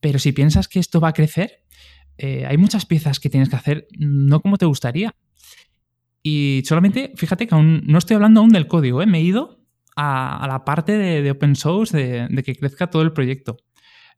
pero 0.00 0.18
si 0.18 0.32
piensas 0.32 0.66
que 0.66 0.80
esto 0.80 1.00
va 1.00 1.08
a 1.08 1.12
crecer, 1.12 1.64
eh, 2.18 2.44
hay 2.46 2.56
muchas 2.58 2.84
piezas 2.84 3.20
que 3.20 3.30
tienes 3.30 3.48
que 3.48 3.56
hacer 3.56 3.86
no 3.96 4.40
como 4.40 4.58
te 4.58 4.66
gustaría. 4.66 5.14
Y 6.22 6.62
solamente, 6.66 7.12
fíjate 7.16 7.46
que 7.46 7.54
aún 7.54 7.82
no 7.86 7.98
estoy 7.98 8.16
hablando 8.16 8.40
aún 8.40 8.50
del 8.50 8.66
código, 8.66 9.00
¿eh? 9.02 9.06
me 9.06 9.18
he 9.18 9.22
ido 9.22 9.59
a, 10.00 10.46
la 10.48 10.64
parte 10.64 10.96
de, 10.96 11.30
open 11.30 11.56
source, 11.56 11.96
de, 11.96 12.42
que 12.42 12.54
crezca 12.56 12.88
todo 12.88 13.02
el 13.02 13.12
proyecto. 13.12 13.58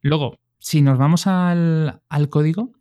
Luego, 0.01 0.39
si 0.59 0.81
nos 0.81 0.97
vamos 0.97 1.27
al, 1.27 2.01
código, 2.29 2.71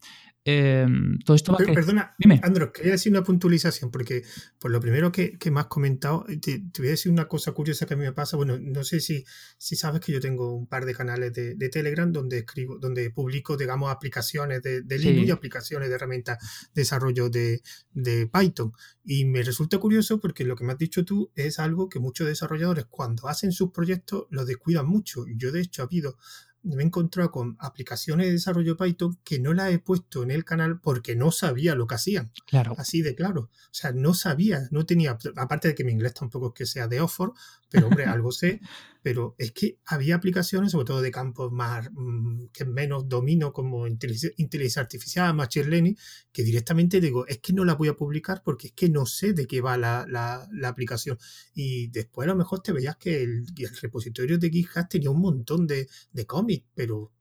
Em, 0.45 1.21
todo 1.25 1.37
esto 1.37 1.53
va 1.53 1.59
a 1.59 1.73
Perdona, 1.73 2.17
Dime. 2.19 2.41
Andros, 2.43 2.71
quería 2.73 2.93
decir 2.93 3.13
una 3.13 3.23
puntualización, 3.23 3.93
porque 3.93 4.25
por 4.59 4.73
lo 4.73 4.81
primero 4.81 5.13
que, 5.13 5.39
me 5.53 5.61
has 5.61 5.67
comentado, 5.67 6.25
eh, 6.29 6.39
te, 6.39 6.61
voy 6.79 6.89
a 6.89 6.91
decir 6.91 7.13
una 7.13 7.29
cosa 7.29 7.53
curiosa 7.53 7.87
que 7.87 7.95
a 7.95 7.97
mí 7.97 8.03
me 8.03 8.13
pasa. 8.13 8.37
Bueno, 8.37 8.59
no 8.61 8.83
sé 8.83 8.99
si, 8.99 9.25
si 9.57 9.77
sabes 9.77 10.01
que 10.01 10.11
yo 10.11 10.21
tengo 10.21 10.53
un 10.53 10.67
par 10.67 10.85
de 10.85 10.95
canales 10.95 11.33
de, 11.33 11.69
Telegram 11.69 12.11
donde 12.11 12.39
escribo, 12.39 12.79
donde 12.79 13.11
publico, 13.11 13.57
digamos, 13.57 13.91
aplicaciones 13.93 14.63
de, 14.63 14.83
Linux 14.99 15.29
y 15.29 15.31
aplicaciones 15.31 15.89
de 15.89 15.95
herramientas 15.95 16.39
de 16.75 16.83
desarrollo 16.83 17.31
de, 17.31 17.63
de 17.93 18.27
Python. 18.27 18.73
Y 19.05 19.25
me 19.25 19.43
resulta 19.43 19.79
curioso 19.79 20.19
porque 20.21 20.45
lo 20.45 20.57
que 20.57 20.65
me 20.65 20.73
has 20.73 20.79
dicho 20.79 21.05
tú 21.05 21.31
es 21.37 21.61
algo 21.61 21.89
que 21.89 22.01
muchos 22.01 22.27
desarrolladores 22.27 22.87
cuando 22.87 23.29
hacen 23.29 23.53
sus 23.53 23.71
proyectos 23.71 24.27
lo 24.31 24.45
descuidan 24.45 24.87
mucho. 24.87 25.25
Yo 25.37 25.53
de 25.53 25.61
hecho 25.61 25.83
ha 25.83 25.87
habido 25.87 26.19
me 26.63 26.83
he 26.83 26.87
encontrado 26.87 27.31
con 27.31 27.57
aplicaciones 27.59 28.27
de 28.27 28.33
desarrollo 28.33 28.77
Python 28.77 29.19
que 29.25 29.39
no 29.39 29.53
las 29.53 29.73
he 29.73 29.79
puesto 29.79 30.23
en 30.23 30.31
el 30.31 30.45
canal 30.45 30.81
porque 30.81 31.17
no 31.17 31.33
sabía 31.33 31.75
lo 31.75 31.87
que 31.87 31.97
hacían. 31.97 32.33
Claro. 32.47 32.75
Así 32.79 33.03
de 33.03 33.15
claro. 33.15 33.43
O 33.43 33.75
sea, 33.75 33.93
no 33.93 34.15
sabía, 34.15 34.69
no 34.71 34.87
tenía, 34.87 35.19
aparte 35.37 35.69
de 35.69 35.75
que 35.75 35.85
mi 35.85 35.93
inglés 35.93 36.15
tampoco 36.15 36.49
es 36.49 36.55
que 36.55 36.67
sea 36.67 36.89
de 36.89 37.01
Oxford, 37.01 37.33
pero 37.71 37.89
hombre, 37.89 38.05
algo 38.07 38.33
sé, 38.33 38.61
pero 39.03 39.35
es 39.39 39.53
que 39.53 39.79
había 39.85 40.15
aplicaciones, 40.15 40.73
sobre 40.73 40.87
todo 40.87 41.03
de 41.03 41.11
campos 41.11 41.53
más 41.53 41.91
mm, 41.93 42.47
que 42.53 42.65
menos 42.65 43.09
domino, 43.09 43.53
como 43.53 43.87
inteligencia 43.87 44.83
artificial, 44.83 45.35
machine 45.35 45.67
learning, 45.67 45.99
que 46.33 46.45
directamente 46.45 47.01
digo, 47.01 47.27
es 47.27 47.39
que 47.39 47.53
no 47.53 47.65
la 47.65 47.75
voy 47.75 47.89
a 47.89 47.95
publicar 47.95 48.43
porque 48.45 48.69
es 48.69 48.73
que 48.73 48.89
no 48.89 49.05
sé 49.07 49.33
de 49.33 49.47
qué 49.47 49.61
va 49.61 49.77
la, 49.77 50.07
la, 50.09 50.69
aplicación. 50.69 51.19
Y 51.55 51.89
después 51.89 52.27
a 52.27 52.33
lo 52.33 52.37
mejor 52.37 52.63
te 52.63 52.73
veías 52.73 52.97
que 52.97 53.23
el, 53.23 53.47
repositorio 53.83 54.39
de 54.39 54.51
GitHub 54.51 54.89
tenía 54.89 55.11
un 55.11 55.21
montón 55.21 55.67
de, 55.67 55.89
de 56.13 56.27
cómics, 56.27 56.67
pero 56.75 57.13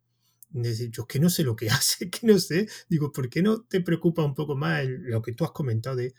yo 0.54 1.04
es 1.04 1.08
que 1.08 1.20
no 1.20 1.30
sé 1.30 1.44
lo 1.44 1.56
que 1.56 1.70
hace, 1.70 2.10
que 2.10 2.28
no 2.28 2.38
sé. 2.40 2.68
Digo, 2.90 3.12
¿por 3.12 3.30
qué 3.30 3.42
no 3.42 3.62
te 3.62 3.82
preocupa 3.82 4.24
un 4.24 4.36
poco 4.36 4.56
más 4.56 4.86
lo 4.88 5.22
que 5.22 5.34
tú 5.34 5.46
has 5.46 5.52
comentado 5.52 5.96
de 5.96 6.14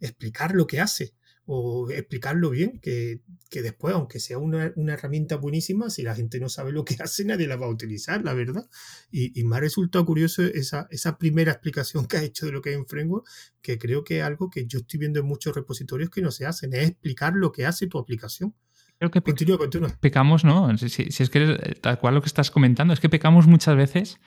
explicar 0.00 0.54
lo 0.54 0.66
que 0.66 0.80
hace? 0.80 1.14
O 1.50 1.88
explicarlo 1.90 2.50
bien, 2.50 2.78
que, 2.78 3.22
después, 3.50 3.94
aunque 3.94 4.20
sea 4.20 4.36
una, 4.36 4.70
herramienta 4.92 5.36
buenísima, 5.36 5.88
si 5.88 6.02
la 6.02 6.14
gente 6.14 6.38
no 6.38 6.50
sabe 6.50 6.72
lo 6.72 6.84
que 6.84 6.96
hace, 7.02 7.24
nadie 7.24 7.46
la 7.46 7.56
va 7.56 7.64
a 7.64 7.70
utilizar, 7.70 8.22
la 8.22 8.34
verdad. 8.34 8.68
Y, 9.10 9.42
me 9.44 9.56
ha 9.56 9.60
resultado 9.60 10.04
curioso 10.04 10.42
esa, 10.42 10.86
esa 10.90 11.16
primera 11.16 11.52
explicación 11.52 12.04
que 12.04 12.18
ha 12.18 12.22
hecho 12.22 12.44
de 12.44 12.52
lo 12.52 12.60
que 12.60 12.70
hay 12.70 12.76
en 12.76 12.86
Framework, 12.86 13.26
que 13.62 13.78
creo 13.78 14.04
que 14.04 14.18
es 14.18 14.24
algo 14.24 14.50
que 14.50 14.66
yo 14.66 14.80
estoy 14.80 15.00
viendo 15.00 15.20
en 15.20 15.26
muchos 15.26 15.56
repositorios 15.56 16.10
que 16.10 16.20
no 16.20 16.30
se 16.30 16.44
hacen, 16.44 16.74
es 16.74 16.90
explicar 16.90 17.32
lo 17.34 17.50
que 17.50 17.64
hace 17.64 17.86
tu 17.86 17.98
aplicación. 17.98 18.54
Creo 18.98 19.10
que 19.10 19.22
continúa, 19.22 19.56
continúa. 19.56 19.96
pecamos, 20.00 20.44
¿no? 20.44 20.76
Si, 20.76 21.08
es 21.08 21.30
que 21.30 21.78
tal 21.80 21.98
cual 21.98 22.14
lo 22.14 22.20
que 22.20 22.26
estás 22.26 22.50
comentando, 22.50 22.92
es 22.92 23.00
que 23.00 23.08
pecamos 23.08 23.46
muchas 23.46 23.74
veces 23.74 24.20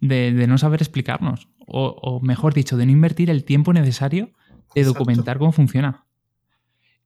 de, 0.00 0.46
no 0.46 0.58
saber 0.58 0.80
explicarnos, 0.80 1.48
o, 1.66 2.20
mejor 2.22 2.54
dicho, 2.54 2.76
de 2.76 2.86
no 2.86 2.92
invertir 2.92 3.30
el 3.30 3.42
tiempo 3.42 3.72
necesario 3.72 4.30
de 4.76 4.84
documentar 4.84 5.38
cómo 5.38 5.50
funciona. 5.50 6.07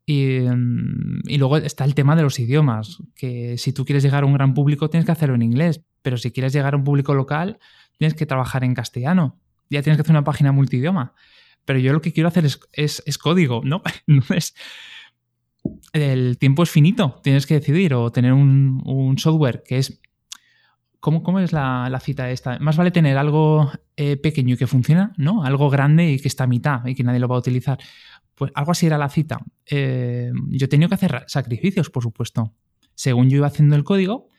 Mm, 0.06 1.21
y, 1.28 1.38
luego 1.38 1.56
está 1.59 1.85
el 1.85 1.94
tema 1.94 2.16
de 2.16 2.23
los 2.23 2.38
idiomas, 2.38 2.99
que 3.14 3.56
si 3.56 3.73
tú 3.73 3.85
quieres 3.85 4.02
llegar 4.02 4.25
a 4.25 4.26
un 4.26 4.35
gran 4.35 4.52
público 4.54 4.90
tienes 4.90 5.06
que 5.06 5.12
hacerlo 5.12 5.35
en 5.37 5.42
inglés, 5.42 5.82
pero 6.02 6.16
si 6.16 6.32
quieres 6.32 6.52
llegar 6.52 6.75
a 6.75 6.76
un 6.76 6.85
público 6.85 7.14
local 7.14 7.59
tienes 7.99 8.14
que 8.14 8.26
trabajar 8.26 8.64
en 8.64 8.75
castellano, 8.75 9.38
ya 9.71 9.82
tienes 9.82 9.97
que 9.97 10.02
hacer 10.02 10.12
una 10.12 10.25
página 10.25 10.50
multidioma. 10.50 11.14
Pero 11.64 11.78
yo 11.78 11.92
lo 11.92 12.00
que 12.00 12.12
quiero 12.12 12.28
hacer 12.28 12.44
es, 12.44 13.18
código, 13.18 13.62
¿no? 13.64 13.82
Entonces, 14.09 14.54
el 15.92 16.37
tiempo 16.38 16.64
es 16.64 16.71
finito, 16.71 17.21
tienes 17.23 17.47
que 17.47 17.54
decidir 17.54 17.94
o 17.94 18.11
tener 18.11 18.32
un, 18.32 19.14
software 19.18 19.62
que 19.64 19.78
es... 19.78 20.00
¿Cómo, 20.99 21.23
cómo 21.23 21.40
es 21.40 21.52
la, 21.52 21.99
cita 22.00 22.30
esta? 22.30 22.59
Más 22.61 22.76
vale 22.76 22.90
tener 22.90 23.18
algo 23.18 23.71
eh, 23.97 24.16
pequeño 24.16 24.54
y 24.54 24.56
que 24.56 24.68
funciona, 24.68 25.12
¿no? 25.16 25.44
Algo 25.44 25.68
grande 25.68 26.11
y 26.11 26.18
que 26.18 26.28
está 26.28 26.44
a 26.44 26.49
mitad 26.49 26.85
y 26.87 26.94
que 26.94 27.02
nadie 27.02 27.21
lo 27.21 27.28
va 27.28 27.37
a 27.37 27.40
utilizar. 27.40 27.78
Pues 28.42 28.50
algo 28.56 28.72
así 28.72 28.87
era 28.87 28.99
la 28.99 29.08
cita. 29.08 29.38
Eh, 29.66 30.32
yo 30.49 30.64
he 30.64 30.68
tenido 30.68 30.88
que 30.88 30.96
hacer 30.96 31.22
sacrificios, 31.28 31.90
por 31.90 32.02
supuesto. 32.02 32.52
Según 32.96 33.30
yo 33.30 33.37
iba 33.37 33.46
haciendo 33.46 33.76
el 33.76 33.84
código, 33.84 34.30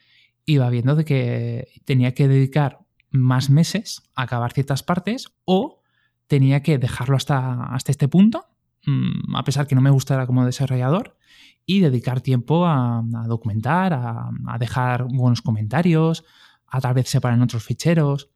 iba 0.44 0.68
viendo 0.68 0.94
de 0.94 1.06
que 1.06 1.68
tenía 1.86 2.12
que 2.12 2.28
dedicar 2.28 2.80
más 3.10 3.48
meses 3.48 4.02
a 4.14 4.24
acabar 4.24 4.52
ciertas 4.52 4.82
partes 4.82 5.32
o 5.46 5.80
tenía 6.26 6.62
que 6.62 6.76
dejarlo 6.76 7.16
hasta, 7.16 7.64
hasta 7.64 7.92
este 7.92 8.06
punto, 8.06 8.44
mm, 8.84 9.36
a 9.36 9.42
pesar 9.42 9.66
que 9.66 9.74
no 9.74 9.80
me 9.80 9.88
gustara 9.88 10.26
como 10.26 10.44
desarrollador, 10.44 11.16
y 11.64 11.80
dedicar 11.80 12.20
tiempo 12.20 12.66
a, 12.66 13.02
documentar, 13.26 13.94
a, 13.94 14.58
dejar 14.58 15.06
buenos 15.10 15.40
comentarios, 15.40 16.26
a 16.66 16.78
tal 16.78 16.92
vez 16.92 17.08
separar 17.08 17.38
en 17.38 17.42
otros 17.44 17.64
ficheros. 17.64 18.28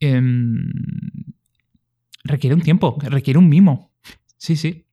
Em, 0.00 0.72
requiere 2.24 2.54
un 2.54 2.62
tiempo, 2.62 2.96
requiere 3.02 3.38
un 3.38 3.50
mimo. 3.50 3.92
Sí, 4.38 4.56
sí. 4.56 4.85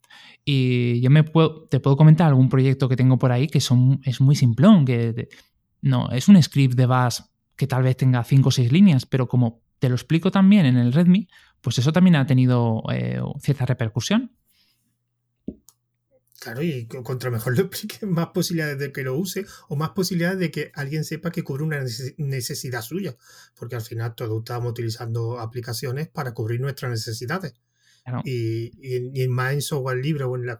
Y 0.45 0.99
yo 1.01 1.09
me 1.09 1.23
puedo, 1.23 1.67
te 1.69 1.79
puedo 1.79 1.95
comentar 1.95 2.27
algún 2.27 2.49
proyecto 2.49 2.89
que 2.89 2.95
tengo 2.95 3.17
por 3.17 3.31
ahí 3.31 3.47
que 3.47 3.61
son, 3.61 4.01
es 4.03 4.19
muy 4.19 4.35
simplón, 4.35 4.85
que 4.85 5.29
no, 5.81 6.09
es 6.11 6.27
un 6.27 6.41
script 6.41 6.75
de 6.75 6.85
Bash 6.85 7.19
que 7.55 7.67
tal 7.67 7.83
vez 7.83 7.95
tenga 7.97 8.23
5 8.23 8.49
o 8.49 8.51
6 8.51 8.71
líneas, 8.71 9.05
pero 9.05 9.27
como 9.27 9.61
te 9.79 9.89
lo 9.89 9.95
explico 9.95 10.31
también 10.31 10.65
en 10.65 10.77
el 10.77 10.93
README, 10.93 11.27
pues 11.61 11.77
eso 11.77 11.91
también 11.91 12.15
ha 12.15 12.25
tenido 12.25 12.83
eh, 12.91 13.21
cierta 13.41 13.65
repercusión. 13.65 14.31
Claro, 16.39 16.61
y 16.61 16.87
contra 16.87 17.31
mejor 17.31 17.57
lo 17.57 17.63
explique, 17.63 18.05
más 18.05 18.27
posibilidades 18.27 18.77
de 18.77 18.91
que 18.91 19.03
lo 19.03 19.17
use 19.17 19.45
o 19.69 19.77
más 19.77 19.91
posibilidades 19.91 20.39
de 20.39 20.51
que 20.51 20.71
alguien 20.75 21.05
sepa 21.05 21.31
que 21.31 21.43
cubre 21.43 21.63
una 21.63 21.81
necesidad 22.17 22.81
suya, 22.81 23.15
porque 23.55 23.77
al 23.77 23.81
final 23.81 24.13
todos 24.13 24.39
estamos 24.39 24.71
utilizando 24.71 25.39
aplicaciones 25.39 26.09
para 26.09 26.33
cubrir 26.33 26.59
nuestras 26.59 26.91
necesidades. 26.91 27.53
Y, 28.25 28.71
y, 28.81 29.27
más 29.29 29.53
en 29.53 29.61
software 29.61 29.97
libre 29.97 30.25
o 30.25 30.35
en, 30.35 30.45
la, 30.45 30.59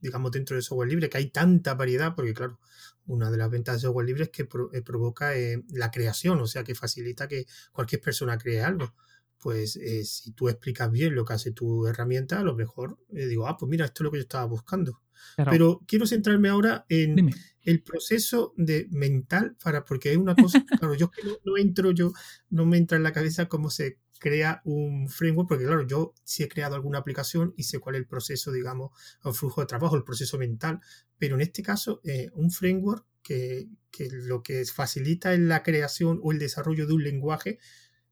digamos 0.00 0.32
dentro 0.32 0.56
de 0.56 0.62
software 0.62 0.88
libre, 0.88 1.08
que 1.08 1.18
hay 1.18 1.30
tanta 1.30 1.74
variedad, 1.74 2.14
porque 2.14 2.34
claro, 2.34 2.58
una 3.06 3.30
de 3.30 3.36
las 3.36 3.50
ventas 3.50 3.76
de 3.76 3.80
software 3.80 4.06
libre 4.06 4.24
es 4.24 4.30
que 4.30 4.48
eh, 4.72 4.82
provoca 4.82 5.36
eh, 5.36 5.62
la 5.70 5.90
creación, 5.90 6.40
o 6.40 6.46
sea 6.46 6.64
que 6.64 6.74
facilita 6.74 7.28
que 7.28 7.46
cualquier 7.72 8.00
persona 8.00 8.38
cree 8.38 8.62
algo. 8.62 8.94
Pues 9.38 9.76
eh, 9.76 10.04
si 10.04 10.32
tú 10.32 10.48
explicas 10.48 10.90
bien 10.90 11.14
lo 11.14 11.24
que 11.24 11.34
hace 11.34 11.52
tu 11.52 11.86
herramienta, 11.86 12.40
a 12.40 12.42
lo 12.42 12.54
mejor 12.54 12.98
digo, 13.10 13.46
ah, 13.46 13.56
pues 13.58 13.68
mira, 13.68 13.84
esto 13.84 14.02
es 14.02 14.04
lo 14.04 14.10
que 14.10 14.18
yo 14.18 14.22
estaba 14.22 14.46
buscando. 14.46 15.02
Pero 15.36 15.82
quiero 15.86 16.06
centrarme 16.06 16.48
ahora 16.48 16.86
en 16.88 17.30
el 17.62 17.82
proceso 17.82 18.54
de 18.56 18.86
mental 18.90 19.56
para, 19.62 19.84
porque 19.84 20.12
es 20.12 20.16
una 20.16 20.34
cosa, 20.34 20.64
claro, 20.80 20.94
yo 20.94 21.10
que 21.10 21.22
no, 21.44 21.56
entro, 21.56 21.90
yo 21.90 22.12
no 22.50 22.66
me 22.66 22.76
entra 22.78 22.96
en 22.96 23.02
la 23.02 23.12
cabeza 23.12 23.48
cómo 23.48 23.70
se 23.70 23.98
crea 24.24 24.62
un 24.64 25.06
framework, 25.10 25.46
porque 25.46 25.66
claro, 25.66 25.86
yo 25.86 26.14
sí 26.24 26.42
he 26.42 26.48
creado 26.48 26.76
alguna 26.76 26.98
aplicación 26.98 27.52
y 27.58 27.64
sé 27.64 27.78
cuál 27.78 27.96
es 27.96 28.00
el 28.00 28.06
proceso, 28.06 28.52
digamos, 28.52 28.90
el 29.22 29.34
flujo 29.34 29.60
de 29.60 29.66
trabajo, 29.66 29.96
el 29.96 30.02
proceso 30.02 30.38
mental, 30.38 30.80
pero 31.18 31.34
en 31.34 31.42
este 31.42 31.62
caso, 31.62 32.00
eh, 32.04 32.30
un 32.32 32.50
framework 32.50 33.04
que, 33.22 33.68
que, 33.90 34.08
lo 34.10 34.42
que 34.42 34.64
facilita 34.64 35.34
es 35.34 35.40
la 35.40 35.62
creación 35.62 36.20
o 36.22 36.32
el 36.32 36.38
desarrollo 36.38 36.86
de 36.86 36.94
un 36.94 37.04
lenguaje, 37.04 37.58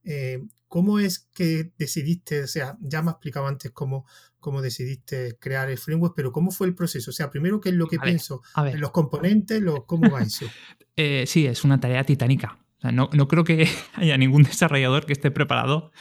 eh, 0.04 0.42
¿cómo 0.68 0.98
es 0.98 1.30
que 1.32 1.72
decidiste, 1.78 2.42
o 2.42 2.46
sea, 2.46 2.76
ya 2.82 3.00
me 3.00 3.08
has 3.08 3.14
explicado 3.14 3.46
antes 3.46 3.70
cómo, 3.70 4.04
cómo 4.38 4.60
decidiste 4.60 5.38
crear 5.40 5.70
el 5.70 5.78
framework, 5.78 6.12
pero 6.14 6.30
¿cómo 6.30 6.50
fue 6.50 6.66
el 6.66 6.74
proceso? 6.74 7.10
O 7.10 7.14
sea, 7.14 7.30
primero, 7.30 7.58
¿qué 7.58 7.70
es 7.70 7.74
lo 7.74 7.86
que 7.86 7.98
pienso? 7.98 8.42
los 8.74 8.90
componentes, 8.90 9.62
los, 9.62 9.86
¿cómo 9.86 10.10
va 10.10 10.20
eso? 10.22 10.44
Eh, 10.94 11.24
sí, 11.26 11.46
es 11.46 11.64
una 11.64 11.80
tarea 11.80 12.04
titánica. 12.04 12.61
No, 12.90 13.08
no 13.12 13.28
creo 13.28 13.44
que 13.44 13.68
haya 13.94 14.16
ningún 14.16 14.42
desarrollador 14.42 15.06
que 15.06 15.12
esté 15.12 15.30
preparado 15.30 15.92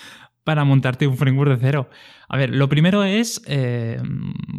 para 0.43 0.63
montarte 0.63 1.07
un 1.07 1.17
framework 1.17 1.51
de 1.51 1.57
cero. 1.57 1.89
A 2.27 2.37
ver, 2.37 2.49
lo 2.49 2.67
primero 2.67 3.03
es, 3.03 3.41
eh, 3.45 4.01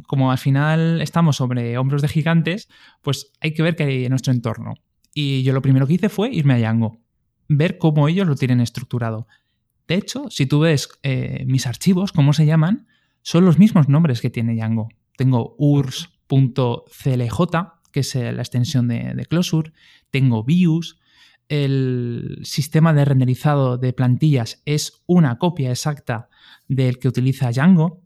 como 0.07 0.31
al 0.31 0.39
final 0.39 1.01
estamos 1.01 1.37
sobre 1.37 1.77
hombros 1.79 2.03
de 2.03 2.09
gigantes, 2.09 2.69
pues 3.01 3.33
hay 3.41 3.53
que 3.53 3.63
ver 3.63 3.75
qué 3.75 3.85
hay 3.85 4.05
en 4.05 4.11
nuestro 4.11 4.33
entorno. 4.33 4.75
Y 5.13 5.43
yo 5.43 5.53
lo 5.53 5.63
primero 5.63 5.87
que 5.87 5.95
hice 5.95 6.09
fue 6.09 6.31
irme 6.31 6.55
a 6.55 6.59
Django, 6.59 7.01
ver 7.49 7.79
cómo 7.79 8.09
ellos 8.09 8.29
lo 8.29 8.37
tienen 8.37 8.61
estructurado. 8.61 9.27
De 9.89 9.97
hecho, 9.97 10.31
si 10.31 10.47
tú 10.47 10.61
ves 10.61 10.89
eh, 11.03 11.45
mis 11.47 11.67
archivos, 11.67 12.13
cómo 12.13 12.33
se 12.33 12.47
llaman, 12.47 12.87
son 13.23 13.45
los 13.45 13.59
mismos 13.59 13.89
nombres 13.89 14.21
que 14.21 14.31
tiene 14.31 14.55
Django. 14.55 14.89
Tengo 15.17 15.57
urs.clj, 15.59 16.93
que 17.91 18.01
es 18.01 18.15
la 18.15 18.31
extensión 18.31 18.89
de, 18.89 19.13
de 19.15 19.27
Closure, 19.27 19.73
tengo 20.11 20.45
views, 20.45 20.99
el 21.53 22.39
sistema 22.45 22.95
de 22.95 23.05
renderizado 23.05 23.77
de 23.77 23.93
plantillas 23.93 24.63
es 24.65 25.03
una 25.05 25.37
copia 25.37 25.69
exacta 25.69 26.31
del 26.67 26.99
que 26.99 27.09
utiliza 27.09 27.51
Django. 27.51 28.01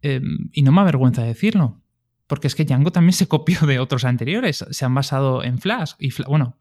Em, 0.00 0.48
y 0.54 0.62
no 0.62 0.72
me 0.72 0.80
avergüenza 0.80 1.22
decirlo, 1.22 1.82
porque 2.26 2.46
es 2.46 2.54
que 2.54 2.64
Django 2.64 2.90
también 2.90 3.12
se 3.12 3.28
copió 3.28 3.66
de 3.66 3.78
otros 3.78 4.06
anteriores. 4.06 4.64
Se 4.70 4.84
han 4.86 4.94
basado 4.94 5.44
en 5.44 5.58
Flash. 5.58 5.92
Y 5.98 6.10
bueno, 6.22 6.56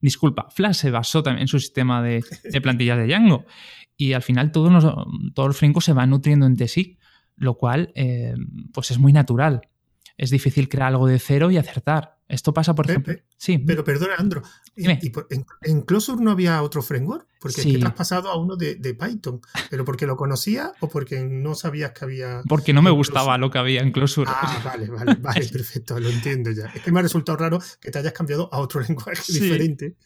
disculpa, 0.00 0.48
Flash 0.48 0.76
se 0.76 0.92
basó 0.92 1.24
también 1.24 1.42
en 1.42 1.48
su 1.48 1.58
sistema 1.58 2.00
de, 2.02 2.22
plantillas 2.62 2.98
de 2.98 3.08
Django. 3.08 3.44
Y 3.96 4.12
al 4.12 4.22
final 4.22 4.52
todos 4.52 4.70
los, 4.70 4.84
todos 5.34 5.48
los 5.48 5.56
frameworks 5.56 5.86
se 5.86 5.92
van 5.92 6.10
nutriendo 6.10 6.46
entre 6.46 6.68
sí, 6.68 6.98
lo 7.34 7.58
cual 7.58 7.90
em, 7.96 8.70
pues 8.72 8.92
es 8.92 8.98
muy 8.98 9.12
natural. 9.12 9.62
Es 10.16 10.30
difícil 10.30 10.68
crear 10.68 10.90
algo 10.90 11.08
de 11.08 11.18
cero 11.18 11.50
y 11.50 11.56
acertar. 11.56 12.13
Esto 12.26 12.54
pasa, 12.54 12.74
por 12.74 12.88
ejemplo. 12.88 13.14
sí. 13.36 13.58
Pero 13.58 13.84
perdona, 13.84 14.14
Andro. 14.16 14.42
¿Y, 14.74 14.86
en, 14.86 15.82
Closure 15.82 16.22
no 16.22 16.30
había 16.30 16.62
otro 16.62 16.82
framework? 16.82 17.26
Porque 17.38 17.60
es 17.60 17.66
que 17.66 17.78
te 17.78 17.86
has 17.86 17.92
pasado 17.92 18.30
a 18.30 18.38
uno 18.38 18.56
de, 18.56 18.76
Python. 18.98 19.40
¿Pero 19.70 19.84
porque 19.84 20.06
lo 20.06 20.16
conocía 20.16 20.72
o 20.80 20.88
porque 20.88 21.22
no 21.22 21.54
sabías 21.54 21.92
que 21.92 22.04
había. 22.04 22.42
Porque 22.48 22.72
no 22.72 22.80
me 22.80 22.90
gustaba 22.90 23.36
lo 23.36 23.50
que 23.50 23.58
había 23.58 23.82
en 23.82 23.92
Closure. 23.92 24.30
Ah, 24.32 24.62
vale, 24.64 24.88
vale, 24.88 25.14
vale, 25.20 25.46
perfecto, 25.48 26.00
lo 26.00 26.08
entiendo 26.08 26.50
ya. 26.50 26.66
Es 26.74 26.80
que 26.80 26.90
me 26.90 27.00
ha 27.00 27.02
resultado 27.02 27.36
raro 27.36 27.58
que 27.80 27.90
te 27.90 27.98
hayas 27.98 28.12
cambiado 28.12 28.48
a 28.52 28.58
otro 28.58 28.80
lenguaje 28.88 29.32
diferente. 29.32 29.96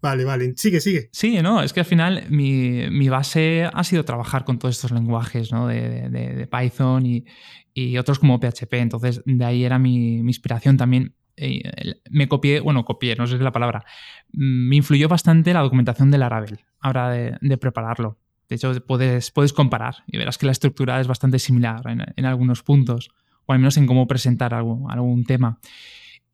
Vale, 0.00 0.24
vale. 0.24 0.54
Sigue, 0.56 0.80
sigue. 0.80 1.10
Sí, 1.12 1.40
no, 1.42 1.62
es 1.62 1.72
que 1.72 1.80
al 1.80 1.86
final 1.86 2.26
mi, 2.28 3.08
base 3.08 3.70
ha 3.72 3.84
sido 3.84 4.04
trabajar 4.04 4.44
con 4.44 4.58
todos 4.58 4.74
estos 4.74 4.90
lenguajes, 4.90 5.52
¿no? 5.52 5.68
De, 5.68 6.48
Python 6.50 7.06
y, 7.06 7.24
y, 7.72 7.98
otros 7.98 8.18
como 8.18 8.40
PHP. 8.40 8.72
Entonces, 8.72 9.22
de 9.26 9.44
ahí 9.44 9.64
era 9.64 9.78
mi, 9.78 10.22
mi 10.22 10.30
inspiración 10.30 10.76
también 10.76 11.14
eh, 11.36 11.94
me 12.10 12.28
copié, 12.28 12.60
bueno, 12.60 12.84
copié, 12.84 13.16
no 13.16 13.26
sé 13.26 13.32
si 13.32 13.36
es 13.36 13.42
la 13.42 13.52
palabra, 13.52 13.84
mm, 14.32 14.68
me 14.68 14.76
influyó 14.76 15.08
bastante 15.08 15.52
la 15.52 15.60
documentación 15.60 16.10
de 16.10 16.18
Laravel 16.18 16.60
a 16.80 17.10
de, 17.10 17.36
de 17.40 17.58
prepararlo. 17.58 18.18
De 18.52 18.56
hecho, 18.56 18.70
puedes, 18.86 19.30
puedes 19.30 19.54
comparar 19.54 20.04
y 20.06 20.18
verás 20.18 20.36
que 20.36 20.44
la 20.44 20.52
estructura 20.52 21.00
es 21.00 21.06
bastante 21.06 21.38
similar 21.38 21.80
en, 21.86 22.26
algunos 22.26 22.62
puntos, 22.62 23.10
o 23.46 23.52
al 23.54 23.58
menos 23.58 23.78
en 23.78 23.86
cómo 23.86 24.06
presentar 24.06 24.52
algún, 24.52 25.24
tema. 25.24 25.58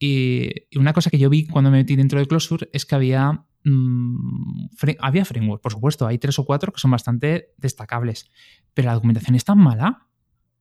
Y, 0.00 0.50
una 0.76 0.92
cosa 0.92 1.10
que 1.10 1.18
yo 1.18 1.30
vi 1.30 1.46
cuando 1.46 1.70
me 1.70 1.78
metí 1.78 1.94
dentro 1.94 2.18
de 2.18 2.26
Closure 2.26 2.68
es 2.72 2.86
que 2.86 2.96
había, 2.96 3.44
mm, 3.64 4.66
había 4.98 5.24
framework, 5.24 5.62
por 5.62 5.70
supuesto, 5.70 6.08
hay 6.08 6.18
tres 6.18 6.40
o 6.40 6.44
cuatro 6.44 6.72
que 6.72 6.80
son 6.80 6.90
bastante 6.90 7.54
destacables, 7.56 8.28
pero 8.74 8.86
la 8.86 8.94
documentación 8.94 9.36
es 9.36 9.44
tan 9.44 9.58
mala. 9.58 10.08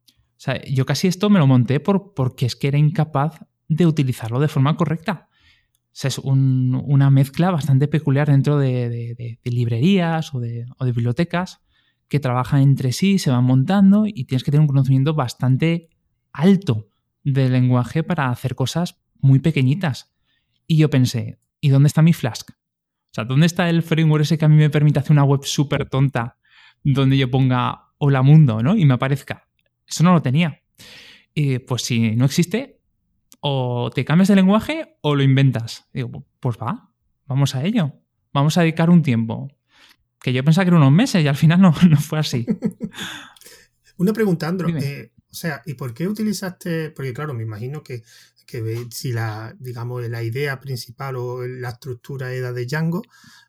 O 0.06 0.39
sea, 0.39 0.62
yo 0.63 0.86
casi 0.86 1.08
esto 1.08 1.32
me 1.32 1.39
lo 1.39 1.48
monté 1.48 1.79
por, 1.79 2.13
porque 2.13 2.46
es 2.46 2.56
que 2.56 2.67
era 2.67 2.77
incapaz 2.77 3.40
de 3.68 3.86
utilizarlo 3.86 4.40
de 4.40 4.48
forma 4.48 4.75
correcta. 4.75 5.30
es 6.03 6.18
una 6.20 7.10
mezcla 7.10 7.51
bastante 7.51 7.88
peculiar 7.88 8.27
dentro 8.27 8.58
de, 8.58 9.40
librerías 9.44 10.34
o, 10.34 10.40
de, 10.40 10.66
bibliotecas 10.86 11.62
que 12.08 12.20
trabajan 12.20 12.62
entre 12.62 12.94
sí, 12.94 13.20
se 13.20 13.32
van 13.32 13.44
montando 13.44 14.06
y 14.06 14.25
tienes 14.25 14.44
que 14.44 14.51
tener 14.51 14.62
un 14.62 14.68
conocimiento 14.68 15.14
bastante 15.14 15.90
alto 16.32 16.88
del 17.24 17.51
lenguaje 17.51 18.03
para 18.03 18.30
hacer 18.30 18.56
cosas 18.56 19.01
muy 19.20 19.40
pequeñitas. 19.40 20.14
Y 20.66 20.77
yo 20.77 20.90
pensé, 20.90 21.40
¿y 21.60 21.70
dónde 21.70 21.88
está 21.88 22.01
mi 22.01 22.14
Flask? 22.14 22.51
O 22.51 23.14
sea, 23.14 23.25
¿dónde 23.25 23.46
está 23.46 23.70
el 23.70 23.84
framework 23.84 24.24
ese 24.24 24.38
que 24.38 24.46
a 24.46 24.50
mí 24.50 24.56
me 24.56 24.70
permite 24.70 25.00
hacer 25.00 25.12
una 25.12 25.24
web 25.24 25.44
súper 25.44 25.90
tonta 25.90 26.38
donde 26.84 27.18
yo 27.18 27.30
ponga 27.30 27.88
hola 27.98 28.22
mundo, 28.22 28.62
¿no? 28.62 28.77
Y 28.77 28.86
me 28.86 28.94
aparezca. 28.94 29.48
Eso 29.86 30.03
no 30.03 30.14
lo 30.14 30.22
tenía. 30.22 30.62
Y 31.34 31.60
pues 31.60 31.84
si 31.84 32.16
no 32.16 32.25
existe, 32.25 32.76
o 33.50 33.90
te 33.92 34.03
cambias 34.03 34.27
de 34.27 34.36
lenguaje 34.36 34.98
o 35.00 35.16
lo 35.16 35.24
inventas. 35.24 35.86
Digo, 35.94 36.25
pues 36.42 36.57
va, 36.57 36.92
vamos 37.27 37.55
a 37.55 37.64
ello. 37.64 37.94
Vamos 38.33 38.57
a 38.57 38.62
dedicar 38.62 38.90
un 38.90 39.01
tiempo. 39.01 39.48
Que 40.22 40.33
yo 40.33 40.44
pensaba 40.44 40.66
que 40.66 40.70
eran 40.70 40.81
unos 40.81 40.92
meses 40.92 41.24
y 41.24 41.27
al 41.29 41.38
final 41.38 41.62
no, 41.62 41.74
no 41.90 41.98
fue 41.98 42.20
así. 42.20 42.46
Una 43.98 44.12
pregunta, 44.12 44.50
Andro. 44.50 44.68
Eh, 44.68 45.14
o 45.31 45.33
sea, 45.33 45.62
¿y 45.66 45.75
por 45.75 45.94
qué 45.94 46.10
utilizaste? 46.10 46.92
Porque 46.92 47.14
claro, 47.14 47.33
me 47.33 47.44
imagino 47.44 47.83
que, 47.83 48.03
que 48.46 48.86
si 48.92 49.14
la, 49.14 49.55
digamos, 49.57 50.05
la 50.10 50.24
idea 50.24 50.60
principal 50.60 51.16
o 51.16 51.48
la 51.48 51.70
estructura 51.70 52.33
era 52.33 52.51
de 52.51 52.66
Django, 52.66 53.01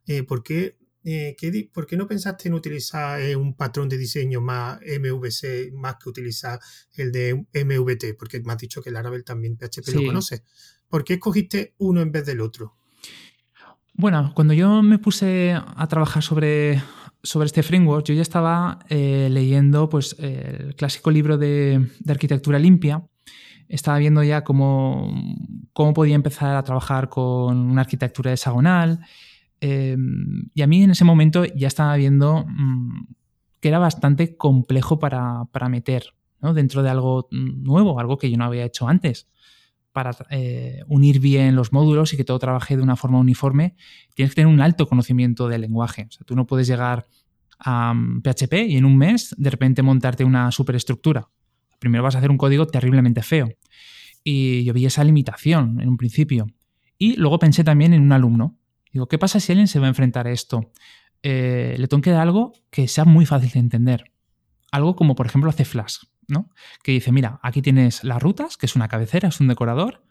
eh, 0.07 0.23
¿por 0.23 0.45
qué 0.45 0.78
eh, 1.05 1.37
¿por 1.73 1.87
qué 1.87 1.97
no 1.97 2.07
pensaste 2.07 2.49
en 2.49 2.55
utilizar 2.55 3.21
eh, 3.21 3.37
un 3.37 3.55
patrón 3.55 3.89
de 3.89 3.97
diseño 3.97 4.41
más 4.41 4.79
MVC 4.81 5.73
más 5.73 5.97
que 5.97 6.09
utilizar 6.09 6.59
el 6.97 7.13
de 7.13 7.35
MVT? 7.35 8.17
Porque 8.19 8.41
me 8.41 8.53
has 8.53 8.59
dicho 8.59 8.83
que 8.83 8.91
el 8.91 8.95
Laravel 8.95 9.25
también 9.25 9.57
PHP 9.57 9.95
lo 9.95 10.07
conoce. 10.07 10.43
¿Por 10.89 11.05
qué 11.05 11.15
escogiste 11.15 11.75
uno 11.79 12.01
en 12.01 12.13
vez 12.13 12.27
del 12.27 12.41
otro? 12.41 12.77
Bueno, 13.95 14.33
cuando 14.35 14.55
yo 14.55 14.83
me 14.83 14.99
puse 14.99 15.55
a 15.55 15.87
trabajar 15.89 16.23
sobre, 16.23 16.83
sobre 17.23 17.47
este 17.47 17.63
framework, 17.63 18.07
yo 18.07 18.15
ya 18.15 18.23
estaba 18.23 18.79
eh, 18.89 19.29
leyendo 19.31 19.89
pues, 19.89 20.17
el 20.19 20.75
clásico 20.77 21.11
libro 21.11 21.37
de, 21.37 21.85
arquitectura 22.09 22.59
limpia. 22.59 23.05
Estaba 23.69 23.99
viendo 23.99 24.23
ya 24.23 24.45
cómo, 24.45 25.13
cómo 25.73 25.95
podía 25.95 26.15
empezar 26.15 26.57
a 26.57 26.63
trabajar 26.63 27.09
con 27.09 27.59
una 27.59 27.83
arquitectura 27.83 28.33
hexagonal 28.33 29.01
Em, 29.61 30.49
y 30.55 30.63
a 30.63 30.67
mí 30.67 30.83
en 30.83 30.91
ese 30.91 31.05
momento 31.05 31.45
ya 31.45 31.69
estaba 31.69 31.97
viendo 31.97 32.45
mm, 32.47 33.07
que 33.61 33.69
era 33.69 33.79
bastante 33.79 34.37
complejo 34.37 34.99
para, 34.99 35.47
meter 35.69 36.15
dentro 36.55 36.83
de 36.83 36.91
algo 36.91 37.29
nuevo, 37.31 37.99
algo 37.99 38.19
que 38.19 38.31
yo 38.31 38.37
no 38.37 38.45
había 38.45 38.65
hecho 38.65 38.89
antes. 38.89 39.29
Para 39.93 40.13
eh, 40.31 40.83
unir 40.87 41.19
bien 41.19 41.57
los 41.57 41.73
módulos 41.73 42.13
y 42.13 42.17
que 42.17 42.25
todo 42.25 42.39
trabaje 42.39 42.77
de 42.77 42.83
una 42.83 42.95
forma 42.95 43.19
uniforme, 43.19 43.75
tienes 44.15 44.33
que 44.33 44.43
tener 44.43 44.53
un 44.53 44.61
alto 44.61 44.87
conocimiento 44.87 45.49
del 45.49 45.63
lenguaje. 45.63 46.09
Tú 46.25 46.37
no 46.37 46.47
puedes 46.47 46.69
llegar 46.69 47.07
a 47.59 47.95
PHP 48.23 48.53
mm, 48.53 48.71
y 48.71 48.77
en 48.77 48.85
un 48.85 48.97
mes 48.97 49.35
de 49.37 49.51
repente 49.51 49.83
montarte 49.83 50.23
una 50.23 50.53
superestructura. 50.53 51.29
Primero 51.81 52.05
vas 52.05 52.15
a 52.15 52.19
hacer 52.19 52.31
un 52.31 52.39
código 52.39 52.67
terriblemente 52.67 53.23
feo. 53.23 53.49
Y 54.23 54.65
yo 54.65 54.73
vi 54.73 54.87
esa 54.87 55.03
limitación 55.05 55.81
en 55.81 55.89
un 55.89 55.97
principio. 55.97 56.47
Y 56.99 57.17
luego 57.17 57.39
pensé 57.39 57.65
también 57.65 57.95
en 57.95 58.03
un 58.03 58.13
alumno. 58.13 58.58
Digo, 58.93 59.07
¿qué 59.07 59.19
pasa 59.19 59.41
si 59.41 59.53
alguien 59.53 59.69
se 59.69 59.79
va 59.79 59.87
a 59.87 59.89
enfrentar 59.89 60.27
a 60.27 60.31
esto? 60.31 60.71
Eh, 61.23 61.77
le 61.79 61.89
tengo 61.89 62.01
que 62.01 62.11
dar 62.11 62.23
algo 62.23 62.53
que 62.71 62.89
sea 62.89 63.05
muy 63.05 63.27
fácil 63.27 63.51
de 63.51 63.61
entender. 63.61 64.13
Algo 64.71 64.97
como, 64.97 65.15
por 65.15 65.27
ejemplo, 65.27 65.51
hace 65.51 65.65
Flash, 65.65 65.99
¿no? 66.27 66.51
Que 66.83 66.93
dice, 66.93 67.13
mira, 67.13 67.41
aquí 67.43 67.63
tienes 67.63 68.05
las 68.05 68.23
rutas, 68.23 68.57
que 68.57 68.67
es 68.67 68.77
una 68.77 68.89
cabecera, 68.89 69.29
es 69.29 69.41
un 69.41 69.49
decorador. 69.49 70.05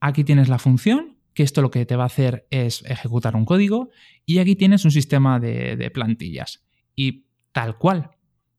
Aquí 0.00 0.24
tienes 0.24 0.48
la 0.48 0.58
función, 0.58 1.18
que 1.34 1.42
esto 1.42 1.62
lo 1.62 1.70
que 1.70 1.84
te 1.84 1.96
va 1.96 2.04
a 2.04 2.06
hacer 2.06 2.46
es 2.50 2.84
ejecutar 2.86 3.36
un 3.36 3.44
código. 3.44 3.90
Y 4.24 4.38
aquí 4.38 4.56
tienes 4.56 4.84
un 4.84 4.90
sistema 4.90 5.40
de, 5.40 5.90
plantillas. 5.92 6.64
Y 6.94 7.26
tal 7.52 7.76
cual. 7.76 8.10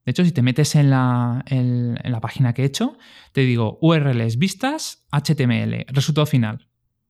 De 0.04 0.10
hecho, 0.10 0.24
si 0.24 0.30
te 0.30 0.42
metes 0.42 0.76
en 0.76 0.90
la, 0.90 1.42
en 1.46 1.98
la 2.04 2.20
página 2.20 2.52
que 2.52 2.62
he 2.62 2.66
hecho, 2.66 2.96
te 3.32 3.40
digo 3.40 3.78
URLs 3.80 4.38
vistas, 4.38 5.06
HTML, 5.10 5.86
resultado 5.88 6.26
final. 6.26 6.68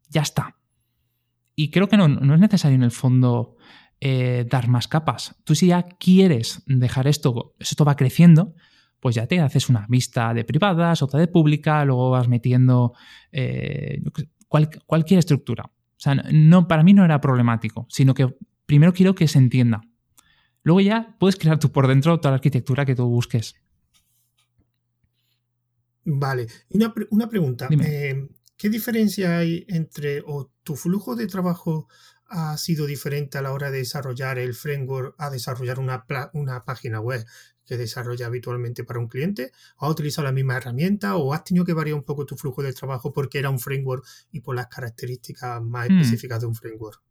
Ya 0.08 0.22
está. 0.22 0.56
Y 1.56 1.70
creo 1.70 1.88
que 1.88 1.96
no, 1.96 2.06
no 2.06 2.34
es 2.34 2.40
necesario 2.40 2.76
en 2.76 2.82
el 2.82 2.90
fondo 2.92 3.56
eh, 3.98 4.46
dar 4.48 4.68
más 4.68 4.88
capas. 4.88 5.34
Tú 5.44 5.54
si 5.54 5.68
ya 5.68 5.82
quieres 5.82 6.62
dejar 6.66 7.06
esto, 7.06 7.54
esto 7.58 7.84
va 7.84 7.96
creciendo, 7.96 8.54
pues 9.00 9.14
ya 9.14 9.26
te 9.26 9.40
haces 9.40 9.70
una 9.70 9.86
vista 9.88 10.34
de 10.34 10.44
privadas, 10.44 11.02
otra 11.02 11.18
de 11.18 11.28
pública, 11.28 11.82
luego 11.86 12.10
vas 12.10 12.28
metiendo 12.28 12.92
eh, 13.32 14.02
cualquier 14.86 15.18
estructura. 15.18 15.64
O 15.64 15.98
sea, 15.98 16.14
no, 16.14 16.68
para 16.68 16.82
mí 16.82 16.92
no 16.92 17.06
era 17.06 17.22
problemático, 17.22 17.86
sino 17.88 18.12
que 18.12 18.36
primero 18.66 18.92
quiero 18.92 19.14
que 19.14 19.28
se 19.28 19.38
entienda. 19.38 19.80
Luego 20.62 20.80
ya 20.80 21.16
puedes 21.18 21.36
crear 21.36 21.58
tú 21.58 21.72
por 21.72 21.86
dentro 21.86 22.20
toda 22.20 22.32
la 22.32 22.36
arquitectura 22.36 22.84
que 22.84 22.94
tú 22.94 23.06
busques. 23.06 23.54
Vale. 26.04 26.48
Una, 26.70 26.92
una 27.10 27.28
pregunta. 27.28 27.68
Eh, 27.70 28.28
¿Qué 28.56 28.70
diferencia 28.70 29.38
hay 29.38 29.66
entre 29.68 30.22
tu 30.62 30.76
flujo 30.76 31.14
de 31.14 31.26
trabajo 31.26 31.88
ha 32.28 32.56
sido 32.56 32.86
diferente 32.86 33.38
a 33.38 33.42
la 33.42 33.52
hora 33.52 33.70
de 33.70 33.78
desarrollar 33.78 34.38
el 34.38 34.54
framework 34.54 35.14
a 35.18 35.30
desarrollar 35.30 35.78
una, 35.78 36.04
una 36.32 36.64
página 36.64 37.00
web 37.00 37.24
que 37.66 37.76
desarrolla 37.76 38.26
habitualmente 38.26 38.84
para 38.84 38.98
un 38.98 39.08
cliente? 39.08 39.52
¿O 39.76 39.86
has 39.86 39.92
utilizado 39.92 40.24
la 40.24 40.32
misma 40.32 40.56
herramienta 40.56 41.16
o 41.16 41.34
has 41.34 41.44
tenido 41.44 41.64
que 41.64 41.74
variar 41.74 41.96
un 41.96 42.04
poco 42.04 42.24
tu 42.24 42.36
flujo 42.36 42.62
de 42.62 42.72
trabajo 42.72 43.12
porque 43.12 43.38
era 43.38 43.50
un 43.50 43.58
framework 43.58 44.04
y 44.32 44.40
por 44.40 44.56
las 44.56 44.68
características 44.68 45.62
más 45.62 45.90
hmm. 45.90 45.98
específicas 45.98 46.40
de 46.40 46.46
un 46.46 46.54
framework? 46.54 47.02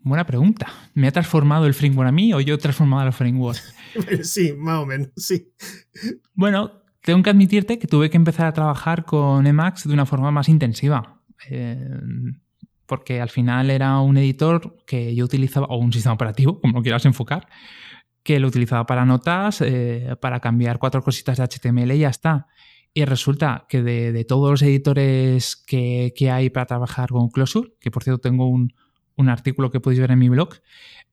Buena 0.00 0.24
pregunta. 0.24 0.72
¿Me 0.94 1.08
ha 1.08 1.12
transformado 1.12 1.66
el 1.66 1.74
framework 1.74 2.08
a 2.08 2.12
mí 2.12 2.32
o 2.32 2.40
yo 2.40 2.54
he 2.54 2.58
transformado 2.58 3.02
al 3.02 3.12
framework? 3.12 3.60
sí, 4.22 4.52
más 4.52 4.78
o 4.78 4.86
menos, 4.86 5.08
sí. 5.16 5.52
Bueno, 6.34 6.77
tengo 7.02 7.22
que 7.22 7.30
admitirte 7.30 7.78
que 7.78 7.86
tuve 7.86 8.10
que 8.10 8.16
empezar 8.16 8.46
a 8.46 8.52
trabajar 8.52 9.04
con 9.04 9.46
Emacs 9.46 9.86
de 9.86 9.94
una 9.94 10.06
forma 10.06 10.30
más 10.30 10.48
intensiva. 10.48 11.20
Eh, 11.50 11.78
porque 12.88 13.20
al 13.20 13.28
final 13.28 13.70
era 13.70 14.00
un 14.00 14.16
editor 14.16 14.78
que 14.86 15.14
yo 15.14 15.26
utilizaba, 15.26 15.66
o 15.66 15.76
un 15.76 15.92
sistema 15.92 16.14
operativo, 16.14 16.58
como 16.58 16.78
lo 16.78 16.82
quieras 16.82 17.04
enfocar, 17.04 17.46
que 18.22 18.40
lo 18.40 18.48
utilizaba 18.48 18.86
para 18.86 19.04
notas, 19.04 19.60
eh, 19.60 20.16
para 20.20 20.40
cambiar 20.40 20.78
cuatro 20.78 21.02
cositas 21.02 21.36
de 21.36 21.44
HTML 21.44 21.94
y 21.94 21.98
ya 21.98 22.08
está. 22.08 22.46
Y 22.94 23.04
resulta 23.04 23.66
que 23.68 23.82
de, 23.82 24.24
todos 24.24 24.50
los 24.50 24.62
editores 24.62 25.56
que, 25.56 26.12
hay 26.32 26.50
para 26.50 26.66
trabajar 26.66 27.10
con 27.10 27.28
Closure, 27.28 27.74
que 27.78 27.90
por 27.90 28.02
cierto 28.02 28.20
tengo 28.20 28.48
un, 28.48 28.72
artículo 29.28 29.70
que 29.70 29.80
podéis 29.80 30.00
ver 30.00 30.12
en 30.12 30.18
mi 30.18 30.28
blog, 30.28 30.54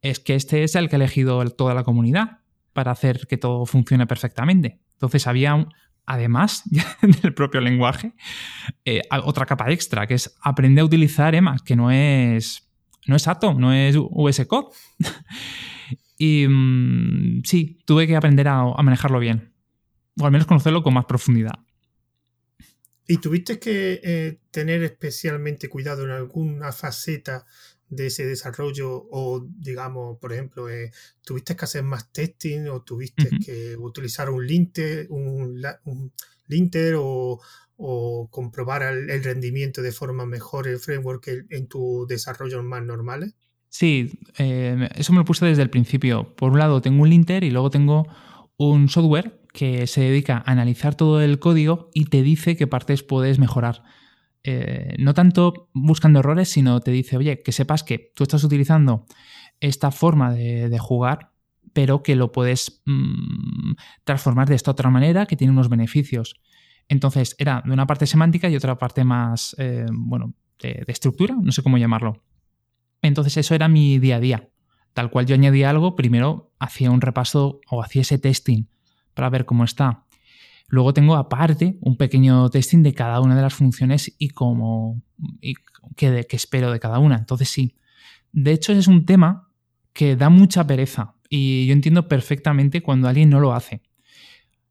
es 0.01 0.19
que 0.19 0.35
este 0.35 0.63
es 0.63 0.75
el 0.75 0.89
que 0.89 0.95
ha 0.95 0.97
elegido 0.97 1.43
toda 1.49 1.73
la 1.73 1.83
comunidad 1.83 2.39
para 2.71 2.91
hacer 2.91 3.27
que 3.27 3.37
todo 3.37 3.65
funcione 3.65 4.07
perfectamente. 4.07 4.79
Entonces 4.95 5.27
había, 5.27 5.67
además 6.05 6.63
del 7.21 7.33
propio 7.33 7.61
lenguaje, 7.61 8.13
eh, 8.85 9.01
otra 9.23 9.45
capa 9.45 9.71
extra, 9.71 10.07
que 10.07 10.15
es 10.15 10.35
aprender 10.41 10.81
a 10.81 10.85
utilizar 10.85 11.35
EMAS, 11.35 11.61
que 11.61 11.75
no 11.75 11.91
es, 11.91 12.69
no 13.07 13.15
es 13.15 13.27
Atom, 13.27 13.59
no 13.59 13.73
es 13.73 13.95
US 13.97 14.45
Code. 14.47 14.75
y 16.17 16.47
mm, 16.47 17.41
sí, 17.43 17.79
tuve 17.85 18.07
que 18.07 18.15
aprender 18.15 18.47
a, 18.47 18.63
manejarlo 18.81 19.19
bien, 19.19 19.53
o 20.19 20.25
al 20.25 20.31
menos 20.31 20.47
conocerlo 20.47 20.83
con 20.83 20.93
más 20.93 21.05
profundidad. 21.05 21.59
¿Y 23.07 23.17
tuviste 23.17 23.59
que 23.59 23.99
eh, 24.03 24.39
tener 24.49 24.81
especialmente 24.81 25.69
cuidado 25.69 26.05
en 26.05 26.09
alguna 26.09 26.71
faceta 26.71 27.45
de 27.89 28.07
ese 28.07 28.25
desarrollo 28.25 29.07
o 29.11 29.45
digamos, 29.57 30.17
por 30.17 30.33
ejemplo, 30.33 30.69
eh, 30.69 30.91
tuviste 31.23 31.55
que 31.55 31.65
hacer 31.65 31.83
más 31.83 32.11
testing 32.11 32.67
o 32.67 32.81
tuviste 32.81 33.29
que 33.45 33.75
utilizar 33.77 34.29
un 34.29 34.45
linter, 34.45 35.07
un, 35.09 35.61
linter 36.47 36.95
o, 36.97 37.39
comprobar 38.29 38.83
el, 38.83 39.23
rendimiento 39.23 39.81
de 39.81 39.91
forma 39.91 40.25
mejor 40.25 40.67
el 40.67 40.79
framework 40.79 41.27
en 41.49 41.67
tu 41.67 42.05
desarrollo 42.07 42.63
más 42.63 42.83
normales? 42.83 43.35
Sí, 43.69 44.17
eh, 44.37 44.87
eso 44.95 45.11
me 45.11 45.19
lo 45.19 45.25
puse 45.25 45.45
desde 45.45 45.61
el 45.61 45.69
principio. 45.69 46.33
Por 46.35 46.53
un 46.53 46.59
lado 46.59 46.81
tengo 46.81 47.03
un 47.03 47.09
linter 47.09 47.43
y 47.43 47.51
luego 47.51 47.69
tengo 47.69 48.07
un 48.57 48.87
software 48.87 49.41
que 49.51 49.85
se 49.87 50.01
dedica 50.01 50.37
a 50.45 50.51
analizar 50.51 50.95
todo 50.95 51.21
el 51.21 51.39
código 51.39 51.89
y 51.93 52.05
te 52.05 52.21
dice 52.21 52.55
qué 52.55 52.67
partes 52.67 53.03
puedes 53.03 53.39
mejorar. 53.39 53.83
Eh, 54.47 54.95
no 54.99 55.15
tanto 55.15 55.69
buscando 55.73 56.19
errores, 56.19 56.49
sino 56.49 56.79
te 56.79 56.91
dice, 56.91 57.17
oye, 57.17 57.41
que 57.41 57.51
sepas 57.51 57.81
que 57.81 58.11
tú 58.13 58.21
estás 58.21 58.43
utilizando 58.43 59.07
esta 59.59 59.89
forma 59.89 60.35
de, 60.35 60.77
jugar, 60.77 61.31
pero 61.73 62.03
que 62.03 62.15
lo 62.15 62.31
puedes 62.31 62.83
mm, 62.85 63.73
transformar 64.03 64.47
de 64.47 64.53
esta 64.53 64.69
otra 64.69 64.91
manera 64.91 65.25
que 65.25 65.35
tiene 65.35 65.51
unos 65.51 65.67
beneficios. 65.67 66.39
Entonces, 66.87 67.35
era 67.39 67.63
de 67.65 67.71
una 67.71 67.87
parte 67.87 68.05
semántica 68.05 68.47
y 68.47 68.55
otra 68.55 68.77
parte 68.77 69.03
más, 69.03 69.55
eh, 69.57 69.87
bueno, 69.91 70.35
de, 70.61 70.83
estructura, 70.89 71.35
no 71.41 71.51
sé 71.51 71.63
cómo 71.63 71.79
llamarlo. 71.79 72.21
Entonces, 73.01 73.37
eso 73.37 73.55
era 73.55 73.67
mi 73.67 73.97
día 73.97 74.17
a 74.17 74.19
día. 74.19 74.49
Tal 74.93 75.09
cual 75.09 75.25
yo 75.25 75.33
añadía 75.33 75.71
algo, 75.71 75.95
primero 75.95 76.53
hacía 76.59 76.91
un 76.91 77.01
repaso 77.01 77.61
o 77.67 77.81
hacía 77.81 78.03
ese 78.03 78.19
testing 78.19 78.65
para 79.15 79.31
ver 79.31 79.45
cómo 79.45 79.63
está. 79.63 80.04
Luego 80.67 80.93
tengo 80.93 81.15
aparte 81.15 81.77
un 81.81 81.97
pequeño 81.97 82.49
testing 82.49 82.81
de 82.81 82.93
cada 82.93 83.21
una 83.21 83.35
de 83.35 83.41
las 83.41 83.53
funciones 83.53 84.15
y 84.17 84.29
cómo 84.29 85.01
y 85.41 85.55
qué, 85.95 86.25
espero 86.31 86.71
de 86.71 86.79
cada 86.79 86.99
una. 86.99 87.17
Entonces 87.17 87.49
sí. 87.49 87.75
De 88.31 88.51
hecho, 88.51 88.73
es 88.73 88.87
un 88.87 89.05
tema 89.05 89.49
que 89.93 90.15
da 90.15 90.29
mucha 90.29 90.65
pereza 90.65 91.15
y 91.29 91.67
yo 91.67 91.73
entiendo 91.73 92.07
perfectamente 92.07 92.81
cuando 92.81 93.07
alguien 93.07 93.29
no 93.29 93.39
lo 93.39 93.53
hace. 93.53 93.81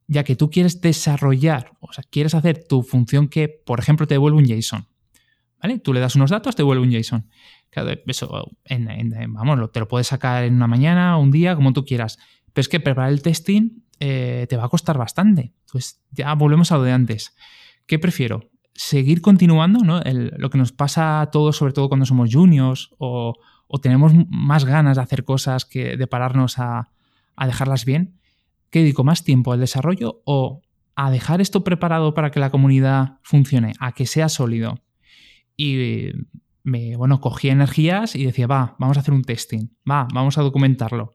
Ya 0.07 0.25
que 0.25 0.37
tú 0.37 0.51
quieres 0.51 0.81
desarrollar, 0.83 1.73
o 1.81 1.93
sea, 1.93 2.05
quieres 2.11 2.35
hacer 2.35 2.67
tu 2.67 2.83
función 2.83 3.29
que, 3.29 3.49
por 3.49 3.81
ejemplo, 3.81 4.07
te 4.07 4.15
devuelve 4.15 4.39
un 4.39 4.45
JSON. 4.45 4.87
¿Vale? 5.63 5.79
Tú 5.79 5.95
le 5.95 6.01
das 6.01 6.15
unos 6.15 6.29
datos, 6.29 6.55
te 6.55 6.63
devuelve 6.63 6.85
un 6.85 6.93
JSON. 6.93 7.27
eso, 8.07 8.51
vamos, 9.29 9.73
te 9.73 9.81
lo 9.81 9.89
puedes 9.89 10.09
sacar 10.09 10.45
en 10.45 10.57
una 10.57 10.67
mañana, 10.67 11.17
un 11.17 11.31
día, 11.31 11.55
como 11.55 11.73
tú 11.73 11.87
quieras. 11.87 12.19
Pero 12.53 12.61
es 12.61 12.69
que 12.69 12.81
preparar 12.81 13.11
el 13.11 13.23
testing 13.23 13.84
eh, 14.01 14.47
te 14.49 14.57
va 14.57 14.65
a 14.65 14.69
costar 14.69 14.99
bastante. 14.99 15.53
Pues 15.71 16.01
ya 16.11 16.35
volvemos 16.35 16.73
a 16.73 16.77
lo 16.77 16.83
de 16.83 16.93
antes. 16.93 17.35
¿Qué 17.87 17.99
prefiero? 17.99 18.51
Seguir 18.75 19.21
continuando, 19.21 19.85
¿no? 19.85 20.01
lo 20.05 20.51
que 20.51 20.59
nos 20.59 20.73
pasa 20.73 21.21
a 21.21 21.31
todos, 21.31 21.57
sobre 21.57 21.73
todo 21.73 21.89
cuando 21.89 22.07
somos 22.07 22.31
juniors 22.33 22.91
o, 22.99 23.35
tenemos 23.83 24.13
más 24.29 24.65
ganas 24.65 24.97
de 24.97 25.03
hacer 25.03 25.25
cosas 25.25 25.65
que 25.65 25.97
de 25.97 26.07
pararnos 26.07 26.59
a, 26.59 26.91
dejarlas 27.45 27.85
bien. 27.85 28.21
¿Qué 28.71 28.81
dedico 28.81 29.05
más 29.05 29.25
tiempo 29.25 29.53
al 29.53 29.61
desarrollo 29.61 30.23
o 30.25 30.63
a 30.97 31.11
dejar 31.11 31.41
esto 31.41 31.65
preparado 31.65 32.15
para 32.15 32.31
que 32.31 32.41
la 32.41 32.51
comunidad 32.51 33.19
funcione, 33.23 33.73
a 33.81 33.93
que 33.93 34.07
sea 34.07 34.29
sólido? 34.29 34.81
Y 35.57 36.11
me, 36.65 36.97
bueno, 36.97 37.21
cogía 37.21 37.53
energías 37.53 38.17
y 38.17 38.25
decía, 38.25 38.47
va, 38.47 38.77
vamos 38.79 38.97
a 38.97 39.01
hacer 39.01 39.15
un 39.15 39.23
testing, 39.23 39.69
va, 39.89 40.09
vamos 40.13 40.39
a 40.39 40.43
documentarlo. 40.43 41.15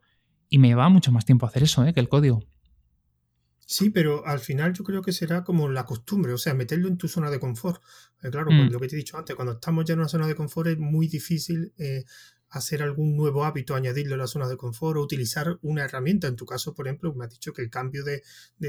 Y 0.50 0.58
me 0.58 0.76
va 0.76 0.90
mucho 0.90 1.12
más 1.12 1.26
tiempo 1.26 1.46
hacer 1.46 1.64
eso 1.64 1.86
¿eh? 1.86 1.94
que 1.94 2.00
el 2.00 2.10
código. 2.10 2.42
Sí, 3.72 3.92
pero 3.92 4.26
al 4.26 4.40
final 4.40 4.74
yo 4.74 4.84
creo 4.84 5.04
que 5.04 5.12
será 5.12 5.44
como 5.44 5.70
la 5.70 5.86
costumbre, 5.86 6.34
o 6.34 6.40
sea, 6.40 6.56
meterlo 6.56 6.88
en 6.88 6.98
tu 6.98 7.08
zona 7.08 7.30
de 7.30 7.40
confort. 7.40 7.80
Eh, 8.24 8.32
claro, 8.32 8.50
mm. 8.50 8.72
lo 8.72 8.80
que 8.80 8.88
te 8.88 8.96
he 8.96 8.98
dicho 8.98 9.16
antes, 9.16 9.36
cuando 9.36 9.54
estamos 9.54 9.86
ya 9.86 9.94
en 9.94 10.00
una 10.00 10.10
zona 10.10 10.26
de 10.26 10.34
confort 10.34 10.70
es 10.70 10.80
muy 10.80 11.08
difícil 11.08 11.72
eh, 11.78 12.04
hacer 12.50 12.82
algún 12.82 13.16
nuevo 13.16 13.46
hábito, 13.46 13.76
añadirlo 13.76 14.16
a 14.16 14.18
la 14.18 14.26
zona 14.26 14.48
de 14.48 14.58
confort 14.58 14.98
o 14.98 15.02
utilizar 15.02 15.60
una 15.62 15.84
herramienta. 15.84 16.26
En 16.26 16.36
tu 16.36 16.48
caso, 16.48 16.74
por 16.74 16.88
ejemplo, 16.88 17.14
me 17.14 17.26
has 17.26 17.30
dicho 17.30 17.54
que 17.54 17.62
el 17.62 17.70
cambio 17.70 18.04
de, 18.04 18.24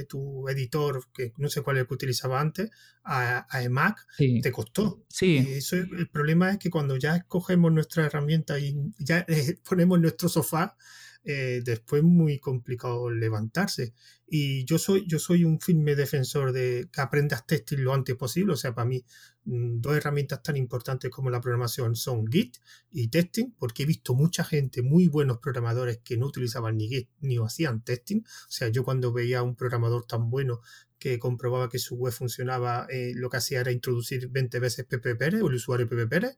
tu 0.04 0.46
editor, 0.50 1.02
que 1.14 1.32
no 1.38 1.48
sé 1.48 1.62
cuál 1.62 1.78
es 1.78 1.80
el 1.80 1.88
que 1.88 1.94
utilizaba 1.94 2.38
antes, 2.38 2.70
a, 3.02 3.46
a 3.48 3.62
Emac, 3.62 4.06
te 4.18 4.52
costó. 4.52 5.02
Sí. 5.08 5.38
eso, 5.38 5.76
el 5.76 6.10
problema 6.10 6.50
es 6.50 6.58
que 6.58 6.68
cuando 6.68 6.98
ya 6.98 7.16
escogemos 7.16 7.72
nuestra 7.72 8.04
herramienta 8.04 8.58
y 8.58 8.76
ya 8.98 9.24
eh, 9.28 9.58
ponemos 9.66 9.98
nuestro 9.98 10.28
sofá, 10.28 10.76
eh, 11.22 11.60
después 11.64 12.02
muy 12.02 12.38
complicado 12.38 13.10
levantarse. 13.10 13.94
Y 14.26 14.64
yo 14.64 14.78
soy, 14.78 15.06
yo 15.06 15.18
soy 15.18 15.44
un 15.44 15.60
firme 15.60 15.94
defensor 15.94 16.52
de 16.52 16.88
que 16.92 17.00
aprendas 17.00 17.46
testing 17.46 17.78
lo 17.78 17.92
antes 17.92 18.16
posible. 18.16 18.54
O 18.54 18.56
sea, 18.56 18.74
para 18.74 18.86
mí, 18.86 19.04
mm, 19.44 19.80
dos 19.80 19.96
herramientas 19.96 20.42
tan 20.42 20.56
importantes 20.56 21.10
como 21.10 21.30
la 21.30 21.40
programación 21.40 21.96
son 21.96 22.26
Git 22.26 22.56
y 22.90 23.08
testing, 23.08 23.52
porque 23.58 23.82
he 23.82 23.86
visto 23.86 24.14
mucha 24.14 24.44
gente, 24.44 24.82
muy 24.82 25.08
buenos 25.08 25.38
programadores 25.38 25.98
que 25.98 26.16
no 26.16 26.26
utilizaban 26.26 26.76
ni 26.76 26.88
Git 26.88 27.10
ni 27.20 27.36
hacían 27.38 27.82
testing. 27.82 28.20
O 28.20 28.50
sea, 28.50 28.68
yo 28.68 28.84
cuando 28.84 29.12
veía 29.12 29.40
a 29.40 29.42
un 29.42 29.56
programador 29.56 30.06
tan 30.06 30.30
bueno 30.30 30.60
que 30.98 31.18
comprobaba 31.18 31.68
que 31.68 31.78
su 31.78 31.96
web 31.96 32.12
funcionaba, 32.12 32.86
eh, 32.90 33.12
lo 33.14 33.30
que 33.30 33.38
hacía 33.38 33.60
era 33.60 33.72
introducir 33.72 34.28
20 34.28 34.58
veces 34.60 34.86
PPPR 34.86 35.42
o 35.42 35.48
el 35.48 35.54
usuario 35.54 35.88
PPPR. 35.88 36.36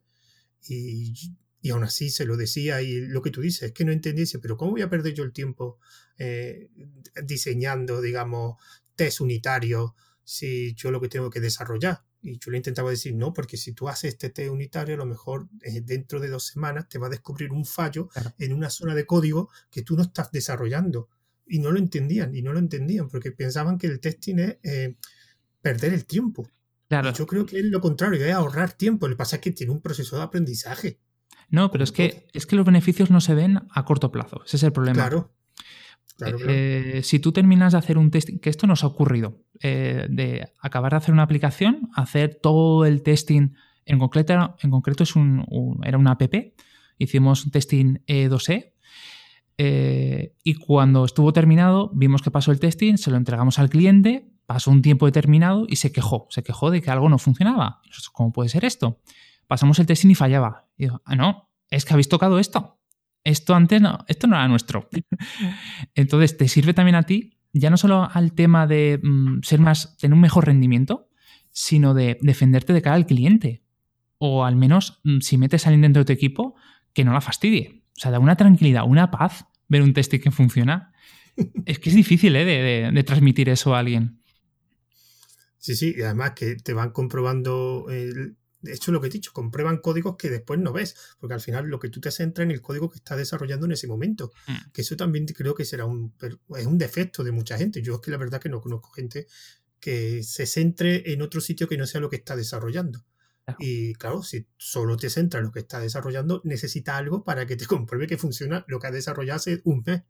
Y 0.69 1.13
y 1.63 1.71
aún 1.71 1.85
así 1.85 2.11
se 2.11 2.27
lo 2.27 2.37
decía 2.37 2.83
y 2.83 3.01
lo 3.07 3.23
que 3.23 3.31
tú 3.31 3.41
dices 3.41 3.63
es 3.63 3.73
que 3.73 3.85
no 3.85 3.93
entendiese, 3.93 4.41
pero 4.41 4.57
¿cómo 4.57 4.73
voy 4.73 4.83
a 4.83 4.91
perder 4.91 5.15
yo 5.15 5.23
el 5.23 5.33
tiempo 5.33 5.79
eh, 6.19 6.69
diseñando, 7.23 8.03
digamos, 8.03 8.57
test 8.97 9.21
unitarios 9.21 9.93
si 10.25 10.75
yo 10.75 10.91
lo 10.91 11.01
que 11.01 11.09
tengo 11.09 11.31
que 11.31 11.41
desarrollar? 11.41 12.03
Y 12.21 12.39
yo 12.39 12.51
le 12.51 12.57
intentaba 12.57 12.91
decir, 12.91 13.15
no, 13.15 13.33
porque 13.33 13.57
si 13.57 13.73
tú 13.73 13.89
haces 13.89 14.15
este 14.15 14.31
test 14.31 14.51
unitario, 14.51 14.97
a 14.97 14.99
lo 14.99 15.07
mejor 15.07 15.49
eh, 15.63 15.81
dentro 15.83 16.19
de 16.19 16.29
dos 16.29 16.47
semanas 16.47 16.89
te 16.89 16.99
va 16.99 17.07
a 17.07 17.11
descubrir 17.11 17.53
un 17.53 17.65
fallo 17.65 18.09
en 18.39 18.53
una 18.53 18.69
zona 18.69 18.97
de 18.97 19.07
código 19.07 19.49
que 19.71 19.83
tú 19.83 19.97
no 19.97 20.03
estás 20.03 20.33
desarrollando. 20.33 21.09
Y 21.47 21.61
no 21.61 21.71
lo 21.71 21.79
entendían, 21.79 22.35
y 22.35 22.43
no 22.43 22.53
lo 22.53 22.59
entendían, 22.59 23.09
porque 23.09 23.31
pensaban 23.31 23.79
que 23.79 23.87
el 23.87 24.01
testing 24.01 24.39
es 24.39 24.57
eh, 24.63 24.97
perder 25.61 25.93
el 25.95 26.07
tiempo. 26.07 26.49
Claro. 26.89 27.13
yo 27.13 27.27
creo 27.27 27.47
que 27.47 27.59
es 27.59 27.65
lo 27.65 27.81
contrario, 27.81 28.25
es 28.25 28.33
ahorrar 28.33 28.73
tiempo. 28.73 29.09
Lo 29.09 29.15
que 29.15 29.19
pasa 29.19 29.37
es 29.37 29.43
que 29.43 29.53
tiene 29.53 29.73
un 29.73 29.81
proceso 29.81 30.17
de 30.17 30.23
aprendizaje. 30.23 30.99
No, 31.53 31.71
pero 31.71 31.85
es 31.85 31.93
que, 31.93 32.27
es 32.33 32.47
que 32.47 32.57
los 32.57 32.65
beneficios 32.65 33.11
no 33.11 33.21
se 33.21 33.35
ven 33.35 33.61
a 33.71 33.85
corto 33.85 34.11
plazo. 34.11 34.43
Ese 34.45 34.57
es 34.57 34.63
el 34.63 34.73
problema. 34.73 34.95
Claro. 34.95 35.31
Eh, 36.49 37.01
si 37.05 37.19
tú 37.19 37.31
terminas 37.31 37.73
de 37.73 37.79
hacer 37.79 37.99
un 37.99 38.11
testing, 38.11 38.39
que 38.39 38.49
esto 38.49 38.67
nos 38.67 38.85
ha 38.85 38.87
ocurrido, 38.87 39.43
eh, 39.61 40.07
de 40.09 40.49
acabar 40.61 40.93
de 40.93 40.97
hacer 40.97 41.13
una 41.13 41.25
aplicación, 41.25 41.91
hacer 41.95 42.39
todo 42.43 42.87
el 42.87 43.03
testing, 43.03 43.51
en 43.85 43.99
concreto, 43.99 44.57
en 44.63 44.71
concreto 44.71 45.03
es 45.03 45.15
un, 45.15 45.45
era 45.85 45.99
una 45.99 46.13
app, 46.13 46.35
hicimos 46.97 47.45
un 47.45 47.51
testing 47.51 47.99
E2E, 48.07 48.73
eh, 49.59 50.35
y 50.43 50.55
cuando 50.55 51.05
estuvo 51.05 51.35
terminado, 51.35 51.91
vimos 51.95 52.23
que 52.23 52.31
pasó 52.31 52.51
el 52.51 52.61
testing, 52.61 52.97
se 52.97 53.11
lo 53.11 53.19
entregamos 53.19 53.59
al 53.59 53.69
cliente, 53.69 54.33
pasó 54.47 54.71
un 54.71 54.81
tiempo 54.81 55.05
determinado 55.05 55.67
y 55.69 55.77
se 55.77 55.93
quejó, 55.93 56.29
se 56.31 56.43
quejó 56.43 56.71
de 56.71 56.81
que 56.81 56.91
algo 56.91 57.11
no 57.11 57.19
funcionaba. 57.19 57.83
¿Cómo 58.13 58.33
puede 58.33 58.49
ser 58.49 58.65
esto? 58.65 59.01
Pasamos 59.53 59.79
el 59.79 59.85
testing 59.85 60.09
y 60.09 60.15
fallaba. 60.15 60.67
Y 60.79 60.85
digo, 60.85 61.03
ah, 61.05 61.15
no, 61.15 61.51
es 61.69 61.85
que 61.85 61.93
habéis 61.93 62.09
tocado 62.09 62.39
esto. 62.39 62.81
Esto 63.23 63.55
antes 63.55 63.83
no, 63.83 63.99
esto 64.09 64.27
no 64.27 64.37
era 64.37 64.49
nuestro. 64.49 64.89
Entonces, 65.95 66.39
te 66.39 66.49
sirve 66.49 66.73
también 66.73 66.95
a 66.95 67.03
ti, 67.03 67.39
ya 67.53 67.69
no 67.69 67.77
solo 67.77 68.09
al 68.11 68.33
tema 68.33 68.67
de 68.67 68.99
mm, 69.03 69.43
ser 69.43 69.61
más, 69.61 69.99
tener 69.99 70.15
un 70.15 70.23
mejor 70.23 70.47
rendimiento, 70.47 71.11
sino 71.51 71.93
de 71.93 72.17
defenderte 72.23 72.73
de 72.73 72.81
cara 72.81 72.97
al 72.97 73.05
cliente. 73.05 73.63
O 74.17 74.47
al 74.47 74.57
menos, 74.57 75.03
mm, 75.05 75.21
si 75.21 75.37
metes 75.37 75.67
a 75.67 75.69
alguien 75.69 75.83
dentro 75.83 76.01
de 76.01 76.07
tu 76.07 76.13
equipo, 76.15 76.55
que 76.95 77.05
no 77.05 77.13
la 77.13 77.21
fastidie. 77.21 77.85
O 77.95 78.01
sea, 78.01 78.11
da 78.11 78.21
una 78.21 78.37
tranquilidad, 78.37 78.85
una 78.87 79.11
paz 79.11 79.45
ver 79.69 79.83
un 79.83 79.93
testing 79.93 80.21
que 80.21 80.31
funciona. 80.31 80.95
es 81.67 81.79
que 81.79 81.91
es 81.91 81.95
difícil 81.95 82.35
¿eh? 82.37 82.91
de, 82.91 83.03
transmitir 83.03 83.51
eso 83.51 83.75
a 83.75 83.81
alguien. 83.81 84.19
Sí, 85.59 85.77
sí, 85.77 85.95
y 85.95 86.01
además 86.01 86.31
que 86.31 86.57
te 86.57 86.73
van 86.73 86.91
comprobando, 86.91 87.87
de 88.63 88.73
hecho 88.73 88.93
lo 88.93 89.01
que 89.01 89.09
he 89.09 89.11
dicho, 89.11 89.33
comprueban 89.33 89.79
códigos 89.79 90.17
que 90.17 90.31
después 90.31 90.59
no 90.59 90.73
ves, 90.73 90.95
porque 91.19 91.35
al 91.35 91.41
final 91.41 91.67
lo 91.67 91.79
que 91.79 91.89
tú 91.89 92.01
te 92.01 92.11
centras 92.11 92.45
en 92.45 92.53
el 92.53 92.63
código 92.63 92.91
que 92.91 92.99
estás 92.99 93.19
desarrollando 93.19 93.67
en 93.67 93.73
ese 93.73 93.87
momento, 93.87 94.33
mm. 94.47 94.71
que 94.73 94.83
eso 94.83 94.97
también 94.97 95.27
creo 95.27 95.55
que 95.55 95.65
será 95.65 95.85
un, 95.85 96.15
es 96.57 96.67
un 96.67 96.79
defecto 96.79 97.25
de 97.25 97.33
mucha 97.33 97.59
gente. 97.59 97.83
Yo 97.83 97.97
es 97.97 98.01
que 98.01 98.11
la 98.11 98.17
verdad 98.17 98.41
que 98.41 98.49
no 98.49 98.61
conozco 98.61 98.91
gente 98.91 99.27
que 99.81 100.23
se 100.23 100.47
centre 100.47 101.13
en 101.13 101.23
otro 101.23 101.41
sitio 101.41 101.69
que 101.69 101.77
no 101.77 101.87
sea 101.87 102.01
lo 102.01 102.09
que 102.09 102.17
está 102.17 102.37
desarrollando. 102.37 103.05
Y 103.59 103.95
claro, 103.95 104.23
si 104.23 104.47
solo 104.57 104.97
te 104.97 105.11
centras 105.11 105.41
en 105.41 105.47
lo 105.47 105.53
que 105.53 105.61
está 105.61 105.81
desarrollando, 105.81 106.41
necesita 106.45 106.97
algo 106.97 107.25
para 107.25 107.47
que 107.47 107.57
te 107.57 107.67
compruebe 107.67 108.07
que 108.07 108.19
funciona 108.19 108.65
lo 108.69 108.79
que 108.79 108.87
ha 108.87 108.91
desarrollado 108.91 109.37
hace 109.37 109.61
un 109.65 109.83
mes. 109.85 110.03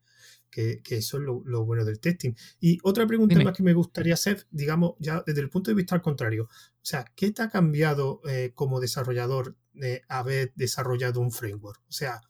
Que, 0.51 0.83
eso 0.91 1.17
es 1.17 1.23
lo, 1.23 1.65
bueno 1.65 1.83
del 1.87 1.99
testing. 1.99 2.35
Y 2.61 2.79
otra 2.83 3.07
pregunta 3.07 3.43
más 3.43 3.57
que 3.57 3.63
me 3.63 3.73
gustaría 3.73 4.13
hacer, 4.13 4.47
digamos, 4.51 4.97
ya 4.99 5.23
desde 5.27 5.41
el 5.41 5.49
punto 5.49 5.71
de 5.71 5.75
vista 5.75 5.95
al 5.95 6.03
contrario. 6.03 6.45
O 6.45 6.85
sea, 6.85 7.07
¿qué 7.17 7.31
te 7.31 7.41
ha 7.41 7.49
cambiado 7.49 8.21
eh, 8.29 8.53
como 8.55 8.79
desarrollador 8.79 9.57
de 9.73 10.03
haber 10.09 10.53
desarrollado 10.55 11.21
un 11.21 11.33
framework? 11.33 11.81
O 11.89 11.93
sea, 11.93 12.21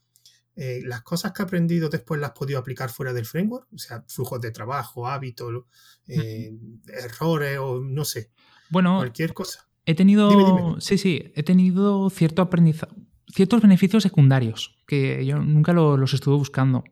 eh, 0.54 0.82
las 0.84 1.02
cosas 1.02 1.32
que 1.32 1.42
has 1.42 1.46
aprendido 1.46 1.88
después 1.88 2.20
las 2.20 2.30
has 2.30 2.38
podido 2.38 2.58
aplicar 2.58 2.90
fuera 2.90 3.12
del 3.12 3.24
framework, 3.24 3.66
o 3.72 3.78
sea, 3.78 4.04
flujos 4.06 4.40
de 4.40 4.50
trabajo, 4.50 5.08
hábitos, 5.08 5.64
eh, 6.06 6.52
errores 6.86 7.58
o 7.58 7.80
no 7.80 8.04
sé. 8.04 8.30
Bueno, 8.70 8.98
cualquier 8.98 9.32
cosa. 9.32 9.68
He 9.84 9.94
tenido, 9.94 10.80
sí, 10.80 10.98
sí, 10.98 11.32
he 11.34 11.42
tenido 11.42 12.08
cierto 12.10 12.42
aprendizaje, 12.42 12.94
ciertos 13.26 13.62
beneficios 13.62 14.02
secundarios 14.02 14.78
que 14.86 15.24
yo 15.26 15.38
nunca 15.38 15.72
los 15.72 16.14
estuve 16.14 16.36
buscando. 16.36 16.84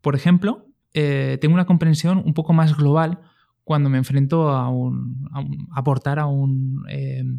Por 0.00 0.14
ejemplo, 0.14 0.66
eh, 0.94 1.38
tengo 1.40 1.54
una 1.54 1.66
comprensión 1.66 2.22
un 2.24 2.34
poco 2.34 2.52
más 2.52 2.76
global 2.76 3.20
cuando 3.64 3.88
me 3.88 3.98
enfrento 3.98 4.50
a, 4.50 4.68
un, 4.68 5.28
aportar 5.72 6.18
a 6.18 6.26
un 6.26 6.84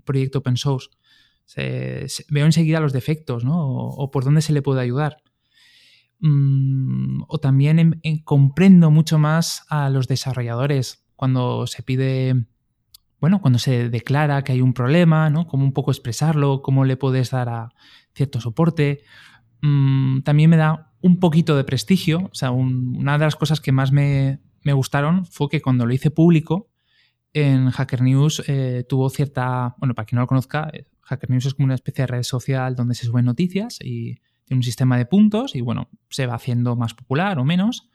proyecto 0.03 0.39
open 0.39 0.57
source. 0.57 0.89
veo 2.29 2.45
enseguida 2.45 2.79
los 2.79 2.93
defectos, 2.93 3.43
¿no? 3.43 3.67
o, 3.67 4.11
por 4.11 4.23
dónde 4.23 4.41
se 4.41 4.53
le 4.53 4.61
puede 4.61 4.81
ayudar. 4.81 5.17
Mm, 6.19 7.23
o 7.27 7.37
también 7.39 8.01
comprendo 8.23 8.89
mucho 8.89 9.19
más 9.19 9.65
a 9.69 9.89
los 9.89 10.07
desarrolladores 10.07 11.05
cuando 11.15 11.67
se 11.67 11.83
pide, 11.83 12.45
bueno, 13.25 13.41
cuando 13.41 13.57
se 13.57 13.89
declara 13.89 14.43
que 14.43 14.51
hay 14.51 14.61
un 14.61 14.75
problema. 14.75 15.33
Cómo 15.47 15.65
un 15.65 15.73
poco 15.73 15.89
expresarlo, 15.89 16.61
cómo 16.61 16.85
le 16.85 16.95
puedes 16.95 17.31
dar 17.31 17.69
cierto 18.13 18.39
soporte. 18.39 19.01
Mm, 19.63 20.21
también 20.21 20.51
me 20.51 20.57
da 20.57 20.91
un 21.01 21.19
poquito 21.19 21.57
de 21.57 21.63
prestigio. 21.63 22.29
O 22.31 22.35
sea, 22.35 22.51
una 22.51 23.17
de 23.17 23.25
las 23.25 23.35
cosas 23.35 23.61
que 23.61 23.71
más 23.71 23.91
me, 23.91 24.41
gustaron 24.63 25.25
fue 25.25 25.49
que 25.49 25.59
cuando 25.59 25.87
lo 25.87 25.93
hice 25.95 26.11
público 26.11 26.69
en 27.33 27.71
Hacker 27.71 28.03
News 28.03 28.43
eh, 28.45 28.85
tuvo 28.87 29.09
cierta, 29.09 29.73
bueno, 29.79 29.95
para 29.95 30.05
quien 30.05 30.17
no 30.17 30.21
lo 30.21 30.27
conozca, 30.27 30.69
eh, 30.71 30.85
Hacker 31.01 31.31
News 31.31 31.47
es 31.47 31.55
como 31.55 31.65
una 31.65 31.73
especie 31.73 32.03
de 32.03 32.07
red 32.07 32.21
social 32.21 32.75
donde 32.75 32.93
se 32.93 33.07
suben 33.07 33.25
noticias 33.25 33.79
y 33.81 34.17
tiene 34.43 34.59
un 34.59 34.63
sistema 34.63 34.99
de 34.99 35.07
puntos 35.07 35.55
y 35.55 35.61
bueno, 35.61 35.89
se 36.11 36.27
va 36.27 36.35
haciendo 36.35 36.75
más 36.75 36.93
popular 36.93 37.39
o 37.39 37.43
menos. 37.43 37.89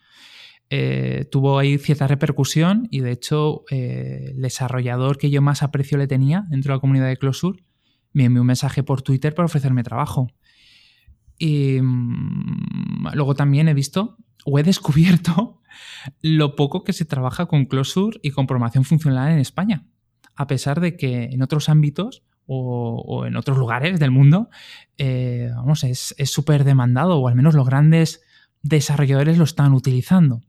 Eh, 0.73 1.27
tuvo 1.33 1.59
ahí 1.59 1.79
cierta 1.79 2.07
repercusión 2.07 2.87
y 2.93 3.01
de 3.01 3.11
hecho 3.11 3.65
eh, 3.73 4.31
el 4.31 4.41
desarrollador 4.41 5.19
que 5.19 5.29
yo 5.29 5.43
más 5.43 5.65
aprecio 5.65 5.99
le 5.99 6.07
tenía 6.07 6.45
dentro 6.49 6.73
de 6.73 6.77
la 6.77 6.81
comunidad 6.81 7.09
de 7.09 7.17
Closure 7.17 7.65
me 8.13 8.25
envió 8.25 8.43
un 8.43 8.47
mensaje 8.47 8.83
por 8.83 9.03
Twitter 9.03 9.35
para 9.35 9.47
ofrecerme 9.47 9.83
trabajo. 9.83 10.29
Y 11.39 11.81
mm, 11.81 13.09
luego 13.15 13.35
también 13.35 13.69
he 13.69 13.75
visto 13.75 14.17
o 14.45 14.59
he 14.59 14.63
descubierto 14.63 15.61
lo 16.23 16.57
poco 16.57 16.85
que 16.85 16.93
se 16.93 17.05
trabaja 17.05 17.47
con 17.47 17.67
Closure 17.67 18.19
y 18.23 18.31
con 18.31 18.47
programación 18.47 18.85
funcional 18.85 19.33
en 19.33 19.39
España. 19.39 19.87
A 20.37 20.47
pesar 20.47 20.81
de 20.81 20.97
que 20.97 21.25
en 21.25 21.43
otros 21.43 21.69
ámbitos 21.69 22.23
o, 22.47 23.27
en 23.27 23.37
otros 23.37 23.59
lugares 23.59 24.01
del 24.01 24.11
mundo, 24.11 24.49
eh, 24.99 25.53
vamos, 25.55 25.85
es 25.85 26.15
súper 26.25 26.65
demandado, 26.65 27.19
o 27.19 27.29
al 27.29 27.37
menos 27.37 27.55
los 27.55 27.65
grandes 27.65 28.23
desarrolladores 28.63 29.39
lo 29.39 29.45
están 29.45 29.73
utilizando. 29.73 30.43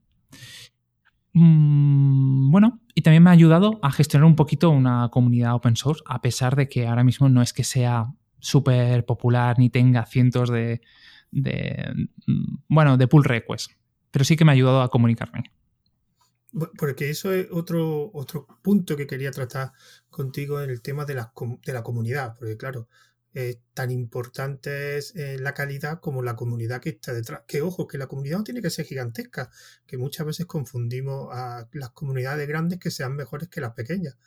Mm, 1.34 2.52
bueno, 2.52 2.82
y 2.94 3.02
también 3.02 3.24
me 3.24 3.30
ha 3.30 3.34
ayudado 3.34 3.80
a 3.82 3.92
gestionar 3.92 4.26
un 4.26 4.36
poquito 4.36 4.70
una 4.70 5.10
comunidad 5.10 5.56
open 5.56 5.76
source, 5.76 6.04
a 6.06 6.22
pesar 6.22 6.56
de 6.56 6.68
que 6.68 6.88
ahora 6.88 7.04
mismo 7.04 7.30
no 7.30 7.42
es 7.42 7.54
que 7.54 7.64
sea 7.64 8.14
súper 8.40 9.06
popular 9.06 9.58
ni 9.60 9.70
tenga 9.70 10.06
cientos 10.06 10.50
de, 10.50 10.82
de, 11.32 11.94
mm, 12.28 12.56
bueno, 12.68 12.98
de 12.98 13.08
pull 13.08 13.24
requests, 13.24 13.76
pero 14.12 14.26
sí 14.26 14.36
que 14.36 14.46
me 14.46 14.52
ha 14.52 14.54
ayudado 14.54 14.82
a 14.82 14.90
comunicarme. 14.90 15.44
Porque 16.78 17.10
eso 17.10 17.32
es 17.32 17.48
otro, 17.50 18.12
otro 18.14 18.46
punto 18.62 18.98
que 18.98 19.08
quería 19.08 19.32
tratar 19.32 19.72
contigo 20.10 20.62
en 20.62 20.70
el 20.70 20.82
tema 20.82 21.06
de 21.06 21.16
la, 21.16 21.32
de 21.66 21.74
la 21.74 21.82
comunidad, 21.82 22.36
porque 22.38 22.58
claro, 22.58 22.90
tan 23.74 23.92
importante 23.92 24.98
es 24.98 25.16
eh, 25.16 25.38
la 25.40 25.54
calidad 25.54 26.00
como 26.02 26.22
la 26.22 26.36
comunidad 26.36 26.82
que 26.82 26.90
está 26.90 27.14
detrás. 27.14 27.44
Que 27.48 27.62
ojo, 27.62 27.88
que 27.88 27.98
la 27.98 28.08
comunidad 28.08 28.40
no 28.40 28.44
tiene 28.44 28.62
que 28.62 28.70
ser 28.70 28.86
gigantesca, 28.86 29.50
que 29.88 29.98
muchas 29.98 30.26
veces 30.26 30.46
confundimos 30.46 31.30
a 31.32 31.68
las 31.72 31.92
comunidades 31.92 32.48
grandes 32.48 32.80
que 32.80 32.92
sean 32.92 33.16
mejores 33.16 33.50
que 33.50 33.62
las 33.62 33.74
pequeñas. 33.74 34.18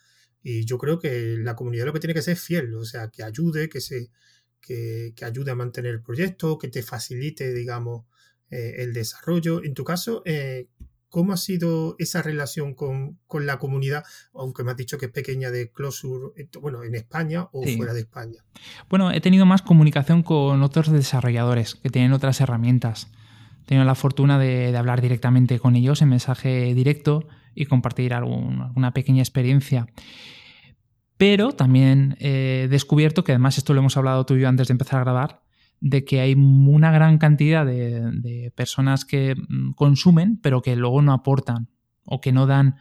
Y 0.42 0.64
yo 0.64 0.78
creo 0.78 0.98
que 0.98 1.36
la 1.38 1.56
comunidad 1.56 1.86
lo 1.86 1.92
que 1.92 2.00
tiene 2.00 2.14
que 2.14 2.22
ser 2.22 2.34
es 2.34 2.40
fiel, 2.42 2.74
o 2.74 2.84
sea, 2.84 3.08
que 3.08 3.22
ayude, 3.22 3.68
que 3.68 3.80
se 3.80 4.10
que, 4.60 5.12
que 5.16 5.24
ayude 5.24 5.50
a 5.50 5.54
mantener 5.54 5.92
el 5.92 6.02
proyecto, 6.02 6.58
que 6.58 6.68
te 6.68 6.82
facilite, 6.82 7.52
digamos, 7.52 8.06
eh, 8.50 8.76
el 8.78 8.92
desarrollo. 8.92 9.62
En 9.64 9.74
tu 9.74 9.84
caso, 9.84 10.22
eh, 10.24 10.68
¿Cómo 11.14 11.33
ha 11.33 11.37
sido 11.37 11.94
esa 12.00 12.22
relación 12.22 12.74
con, 12.74 13.20
la 13.31 13.61
comunidad, 13.61 14.03
aunque 14.35 14.64
me 14.64 14.72
has 14.72 14.77
dicho 14.77 14.98
que 14.98 15.07
es 15.07 15.12
pequeña 15.12 15.53
de 15.53 15.70
Closure, 15.70 16.33
eh, 16.37 16.48
bueno, 16.61 16.83
en 16.83 16.96
España 16.96 17.46
o 17.53 17.62
fuera 17.62 17.92
de 17.94 18.00
España? 18.00 18.44
Bueno, 18.90 19.12
he 19.12 19.20
tenido 19.20 19.46
más 19.46 19.62
comunicación 19.62 20.24
con 20.24 20.61
otros 20.64 20.90
desarrolladores 20.90 21.77
que 21.77 21.88
tienen 21.88 22.12
otras 22.14 22.40
herramientas. 22.40 23.12
He 23.62 23.66
tenido 23.66 23.85
la 23.85 23.94
fortuna 23.94 24.40
de, 24.40 24.77
hablar 24.77 25.03
directamente 25.03 25.61
con 25.61 25.77
ellos 25.77 26.03
en 26.03 26.09
mensaje 26.09 26.74
directo 26.74 27.29
y 27.55 27.66
compartir 27.66 28.12
alguna 28.12 28.92
pequeña 28.92 29.22
experiencia. 29.22 29.87
Pero 31.16 31.53
también 31.53 32.16
he 32.18 32.66
descubierto 32.68 33.22
que 33.22 33.31
además 33.31 33.57
esto 33.57 33.72
lo 33.72 33.79
hemos 33.79 33.96
hablado 33.96 34.27
tú 34.27 34.35
y 34.35 34.40
yo 34.40 34.48
antes 34.48 34.66
de 34.66 34.72
empezar 34.72 34.98
a 34.98 35.05
grabar, 35.05 35.43
de 35.80 36.04
que 36.04 36.20
hay 36.20 36.34
una 36.34 36.90
gran 36.90 37.18
cantidad 37.18 37.66
de, 37.66 38.52
personas 38.54 39.04
que 39.04 39.34
mm, 39.37 39.72
consumen, 39.72 40.38
pero 40.42 40.62
que 40.62 40.76
luego 40.76 41.02
no 41.02 41.12
aportan 41.12 41.68
o 42.04 42.20
que 42.20 42.32
no 42.32 42.46
dan 42.46 42.76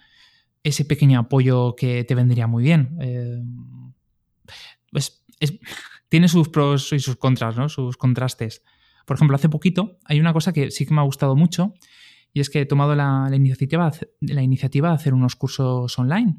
ese 0.63 0.85
pequeño 0.85 1.19
apoyo 1.19 1.75
que 1.75 2.03
te 2.03 2.15
vendría 2.15 2.47
muy 2.47 2.63
bien. 2.63 2.97
Eh, 3.01 3.41
tiene 6.09 6.27
sus 6.27 6.49
pros 6.49 6.93
y 6.93 6.99
sus 6.99 7.15
contras, 7.15 7.57
¿no? 7.57 7.69
sus 7.69 7.97
contrastes. 7.97 8.63
Por 9.05 9.15
ejemplo, 9.15 9.35
hace 9.35 9.49
poquito 9.49 9.97
hay 10.05 10.19
una 10.19 10.31
cosa 10.31 10.53
que 10.53 10.71
sí 10.71 10.85
que 10.85 10.93
me 10.93 11.01
ha 11.01 11.03
gustado 11.03 11.35
mucho 11.35 11.73
y 12.33 12.39
es 12.39 12.49
que 12.49 12.61
he 12.61 12.65
tomado 12.65 12.95
la, 12.95 13.29
iniciativa, 13.33 13.91
la 14.21 14.41
iniciativa 14.41 14.89
de 14.89 14.95
hacer 14.95 15.13
unos 15.13 15.35
cursos 15.35 15.97
online 15.99 16.37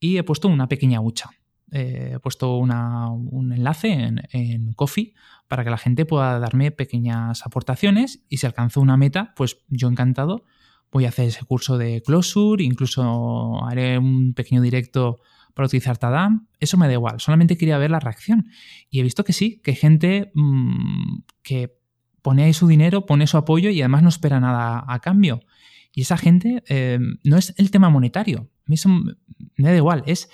y 0.00 0.16
he 0.16 0.22
puesto 0.22 0.48
una 0.48 0.68
pequeña 0.68 1.00
hucha. 1.00 1.30
Eh, 1.72 2.12
he 2.14 2.18
puesto 2.20 2.56
un 2.56 3.52
enlace 3.52 3.92
en, 3.92 4.22
en, 4.30 4.72
Coffee 4.74 5.14
para 5.48 5.64
que 5.64 5.70
la 5.70 5.78
gente 5.78 6.06
pueda 6.06 6.38
darme 6.38 6.70
pequeñas 6.70 7.44
aportaciones 7.44 8.24
y 8.28 8.36
si 8.36 8.46
alcanzo 8.46 8.80
una 8.80 8.96
meta, 8.96 9.32
pues 9.36 9.58
yo 9.68 9.88
encantado 9.88 10.44
voy 10.92 11.04
a 11.04 11.08
hacer 11.08 11.28
ese 11.28 11.44
curso 11.44 11.76
de 11.78 12.02
Closure, 12.02 12.62
incluso 12.62 13.64
haré 13.64 13.98
un 13.98 14.34
pequeño 14.34 14.62
directo 14.62 15.20
para 15.54 15.66
utilizar 15.66 15.96
Tadam, 15.96 16.48
eso 16.60 16.76
me 16.76 16.86
da 16.86 16.92
igual, 16.92 17.20
solamente 17.20 17.56
quería 17.56 17.78
ver 17.78 17.90
la 17.90 18.00
reacción. 18.00 18.50
Y 18.90 19.00
he 19.00 19.02
visto 19.02 19.24
que 19.24 19.32
sí, 19.32 19.60
que 19.62 19.72
hay 19.72 19.76
gente 19.76 20.30
mmm, 20.34 21.20
que 21.42 21.78
pone 22.22 22.44
ahí 22.44 22.52
su 22.52 22.66
dinero, 22.66 23.06
pone 23.06 23.26
su 23.26 23.36
apoyo 23.36 23.70
y 23.70 23.80
además 23.80 24.02
no 24.02 24.08
espera 24.08 24.40
nada 24.40 24.84
a 24.86 24.98
cambio. 25.00 25.40
Y 25.92 26.02
esa 26.02 26.18
gente 26.18 26.62
eh, 26.68 26.98
no 27.24 27.38
es 27.38 27.54
el 27.56 27.70
tema 27.70 27.88
monetario, 27.88 28.50
me 28.66 29.70
da 29.70 29.76
igual, 29.76 30.02
es 30.06 30.28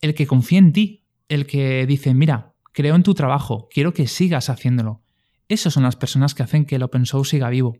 el 0.00 0.14
que 0.14 0.26
confía 0.26 0.58
en 0.58 0.72
ti, 0.72 1.04
el 1.28 1.46
que 1.46 1.86
dice, 1.86 2.14
mira, 2.14 2.54
creo 2.72 2.94
en 2.94 3.02
tu 3.02 3.14
trabajo, 3.14 3.68
quiero 3.72 3.92
que 3.92 4.06
sigas 4.06 4.50
haciéndolo. 4.50 5.02
Esas 5.48 5.72
son 5.72 5.82
las 5.82 5.96
personas 5.96 6.34
que 6.34 6.42
hacen 6.42 6.66
que 6.66 6.76
el 6.76 6.82
open 6.82 7.06
source 7.06 7.30
siga 7.30 7.50
vivo. 7.50 7.76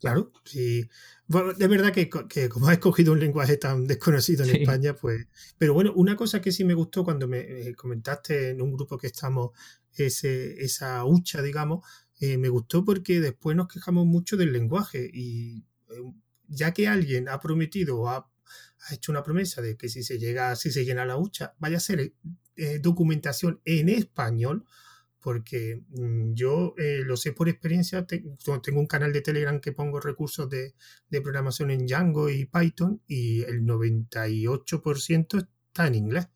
Claro, 0.00 0.32
sí. 0.44 0.88
Bueno, 1.26 1.52
de 1.52 1.68
verdad 1.68 1.92
que, 1.92 2.08
como 2.48 2.66
has 2.66 2.72
escogido 2.72 3.12
un 3.12 3.20
lenguaje 3.20 3.56
tan 3.58 3.86
desconocido 3.86 4.44
en 4.44 4.56
España, 4.56 4.94
pues... 4.94 5.28
Pero 5.58 5.74
bueno, 5.74 5.92
una 5.94 6.16
cosa 6.16 6.40
que 6.40 6.50
sí 6.50 6.64
me 6.64 6.74
gustó 6.74 7.04
cuando 7.04 7.28
me 7.28 7.38
eh, 7.40 7.74
comentaste 7.74 8.50
en 8.50 8.62
un 8.62 8.72
grupo 8.72 8.96
que 8.96 9.08
estamos 9.08 9.50
ese, 9.94 10.54
esa 10.64 11.04
hucha, 11.04 11.42
digamos, 11.42 11.86
eh, 12.18 12.38
me 12.38 12.48
gustó 12.48 12.84
porque 12.84 13.20
después 13.20 13.56
nos 13.56 13.68
quejamos 13.68 14.06
mucho 14.06 14.36
del 14.36 14.52
lenguaje 14.52 15.10
y 15.12 15.66
eh, 15.90 16.12
ya 16.48 16.72
que 16.72 16.88
alguien 16.88 17.28
ha 17.28 17.38
prometido 17.38 18.00
o 18.00 18.08
ha, 18.08 18.29
hecho 18.90 19.12
una 19.12 19.22
promesa 19.22 19.62
de 19.62 19.76
que 19.76 19.88
si 19.88 20.02
se 20.02 20.18
llega, 20.18 20.54
si 20.56 20.70
se 20.70 20.84
llena 20.84 21.04
la 21.04 21.16
hucha, 21.16 21.54
vaya 21.58 21.76
a 21.76 21.80
ser 21.80 22.14
eh, 22.56 22.78
documentación 22.80 23.60
en 23.64 23.88
español, 23.88 24.64
porque 25.20 25.82
mm, 25.88 26.32
yo 26.34 26.74
lo 26.76 27.16
sé 27.16 27.32
por 27.32 27.48
experiencia, 27.48 28.06
tengo 28.06 28.80
un 28.80 28.86
canal 28.86 29.12
de 29.12 29.20
Telegram 29.20 29.60
que 29.60 29.72
pongo 29.72 30.00
recursos 30.00 30.48
de, 30.48 30.74
de 31.08 31.20
programación 31.20 31.70
en 31.70 31.86
Django 31.86 32.30
y 32.30 32.46
Python 32.46 33.02
y 33.06 33.42
el 33.42 33.62
98% 33.62 35.48
está 35.70 35.86
en 35.86 35.94
inglés. 35.94 36.28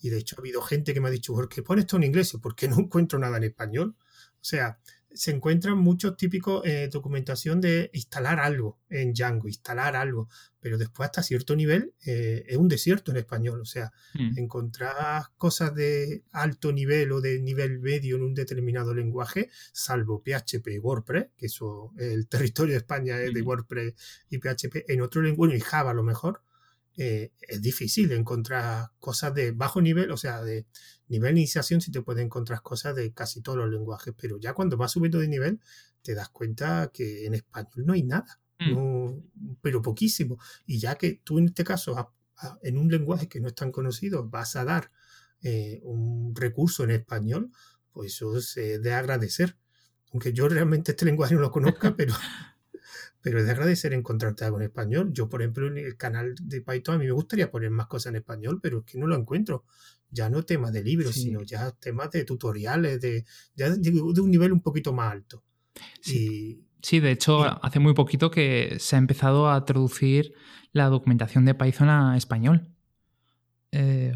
Y 0.00 0.10
de 0.10 0.18
hecho 0.18 0.36
ha 0.36 0.40
habido 0.40 0.62
gente 0.62 0.92
que 0.92 1.00
me 1.00 1.08
ha 1.08 1.12
dicho, 1.12 1.32
¿por 1.32 1.48
qué 1.48 1.62
pones 1.62 1.84
esto 1.84 1.96
en 1.96 2.04
inglés? 2.04 2.36
¿Por 2.42 2.54
qué 2.54 2.68
no 2.68 2.78
encuentro 2.78 3.18
nada 3.18 3.36
en 3.36 3.44
español? 3.44 3.96
O 3.98 4.44
sea, 4.44 4.78
se 5.12 5.30
encuentran 5.32 5.78
muchos 5.78 6.16
típicos 6.16 6.62
eh, 6.64 6.88
documentación 6.90 7.60
de 7.60 7.90
instalar 7.92 8.38
algo 8.40 8.78
en 8.88 9.12
Django, 9.12 9.48
instalar 9.48 9.96
algo, 9.96 10.28
pero 10.60 10.78
después 10.78 11.06
hasta 11.06 11.22
cierto 11.22 11.56
nivel 11.56 11.94
eh, 12.04 12.44
es 12.46 12.56
un 12.56 12.68
desierto 12.68 13.10
en 13.10 13.18
español. 13.18 13.60
O 13.60 13.64
sea, 13.64 13.92
mm. 14.14 14.38
encontrar 14.38 15.24
cosas 15.36 15.74
de 15.74 16.24
alto 16.32 16.72
nivel 16.72 17.12
o 17.12 17.20
de 17.20 17.40
nivel 17.40 17.80
medio 17.80 18.16
en 18.16 18.22
un 18.22 18.34
determinado 18.34 18.94
lenguaje, 18.94 19.50
salvo 19.72 20.22
PHP 20.22 20.68
y 20.68 20.78
WordPress, 20.78 21.28
que 21.36 21.46
eso, 21.46 21.92
el 21.98 22.28
territorio 22.28 22.72
de 22.74 22.78
España 22.78 23.20
es 23.20 23.34
de 23.34 23.42
WordPress 23.42 23.94
y 24.28 24.38
PHP, 24.38 24.84
en 24.88 25.00
otro 25.02 25.22
lenguaje, 25.22 25.56
y 25.56 25.60
Java 25.60 25.90
a 25.90 25.94
lo 25.94 26.02
mejor, 26.02 26.42
eh, 26.96 27.32
es 27.40 27.62
difícil 27.62 28.12
encontrar 28.12 28.90
cosas 28.98 29.34
de 29.34 29.52
bajo 29.52 29.80
nivel, 29.80 30.10
o 30.10 30.16
sea, 30.16 30.42
de 30.42 30.66
nivel 31.10 31.34
de 31.34 31.40
iniciación 31.40 31.80
si 31.80 31.90
te 31.90 32.02
puedes 32.02 32.24
encontrar 32.24 32.62
cosas 32.62 32.94
de 32.94 33.12
casi 33.12 33.42
todos 33.42 33.58
los 33.58 33.70
lenguajes, 33.70 34.14
pero 34.16 34.38
ya 34.38 34.54
cuando 34.54 34.76
vas 34.76 34.92
subiendo 34.92 35.18
de 35.18 35.28
nivel 35.28 35.60
te 36.02 36.14
das 36.14 36.30
cuenta 36.30 36.90
que 36.92 37.26
en 37.26 37.34
español 37.34 37.84
no 37.84 37.92
hay 37.92 38.02
nada, 38.02 38.40
mm. 38.58 39.58
pero 39.60 39.82
poquísimo. 39.82 40.38
Y 40.66 40.78
ya 40.78 40.94
que 40.94 41.20
tú 41.22 41.38
en 41.38 41.46
este 41.46 41.64
caso, 41.64 42.12
en 42.62 42.78
un 42.78 42.88
lenguaje 42.88 43.28
que 43.28 43.40
no 43.40 43.48
es 43.48 43.54
tan 43.54 43.70
conocido, 43.70 44.28
vas 44.28 44.56
a 44.56 44.64
dar 44.64 44.90
eh, 45.42 45.80
un 45.82 46.34
recurso 46.34 46.84
en 46.84 46.92
español, 46.92 47.50
pues 47.92 48.14
eso 48.14 48.38
es 48.38 48.54
de 48.54 48.92
agradecer. 48.92 49.56
Aunque 50.12 50.32
yo 50.32 50.48
realmente 50.48 50.92
este 50.92 51.04
lenguaje 51.10 51.34
no 51.34 51.40
lo 51.40 51.50
conozca, 51.50 51.94
pero 51.96 52.14
pero 53.22 53.38
es 53.38 53.46
de 53.46 53.52
agradecer 53.52 53.92
encontrarte 53.92 54.44
algo 54.44 54.58
en 54.58 54.64
español. 54.64 55.12
Yo, 55.12 55.28
por 55.28 55.42
ejemplo, 55.42 55.66
en 55.66 55.78
el 55.78 55.96
canal 55.96 56.34
de 56.40 56.62
Python 56.62 56.94
a 56.94 56.98
mí 56.98 57.06
me 57.06 57.12
gustaría 57.12 57.50
poner 57.50 57.70
más 57.70 57.86
cosas 57.86 58.10
en 58.10 58.16
español, 58.16 58.60
pero 58.62 58.78
es 58.78 58.84
que 58.84 58.98
no 58.98 59.06
lo 59.06 59.16
encuentro. 59.16 59.64
Ya 60.10 60.28
no 60.28 60.42
temas 60.42 60.72
de 60.72 60.82
libros, 60.82 61.14
sino 61.14 61.42
ya 61.42 61.70
temas 61.72 62.10
de 62.10 62.24
tutoriales, 62.24 63.00
de, 63.00 63.24
de, 63.54 64.20
un 64.20 64.30
nivel 64.30 64.52
un 64.52 64.60
poquito 64.60 64.92
más 64.92 65.12
alto. 65.12 65.42
Sí. 66.00 66.64
sí, 66.82 67.00
de 67.00 67.12
hecho, 67.12 67.44
hace 67.64 67.78
muy 67.78 67.94
poquito 67.94 68.30
que 68.30 68.76
se 68.78 68.96
ha 68.96 68.98
empezado 68.98 69.50
a 69.50 69.64
traducir 69.64 70.34
la 70.72 70.86
documentación 70.86 71.44
de 71.44 71.54
Python 71.54 71.88
a 71.88 72.16
español. 72.16 72.68
Eh, 73.72 74.12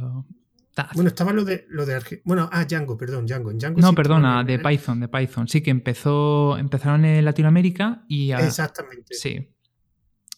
bueno, 0.94 1.08
estaba 1.08 1.32
lo 1.32 1.44
de 1.44 1.66
lo 1.68 1.86
de 1.86 2.00
bueno, 2.24 2.48
ah, 2.52 2.64
Django, 2.64 2.96
perdón, 2.96 3.26
Django. 3.26 3.52
no, 3.52 3.94
perdona, 3.94 4.42
de 4.42 4.58
Python, 4.58 5.00
de 5.00 5.08
Python. 5.08 5.46
Sí, 5.46 5.62
que 5.62 5.70
empezó, 5.70 6.58
empezaron 6.58 7.04
en 7.04 7.24
Latinoamérica 7.24 8.04
y 8.08 8.32
Exactamente. 8.32 9.14
Sí. 9.14 9.50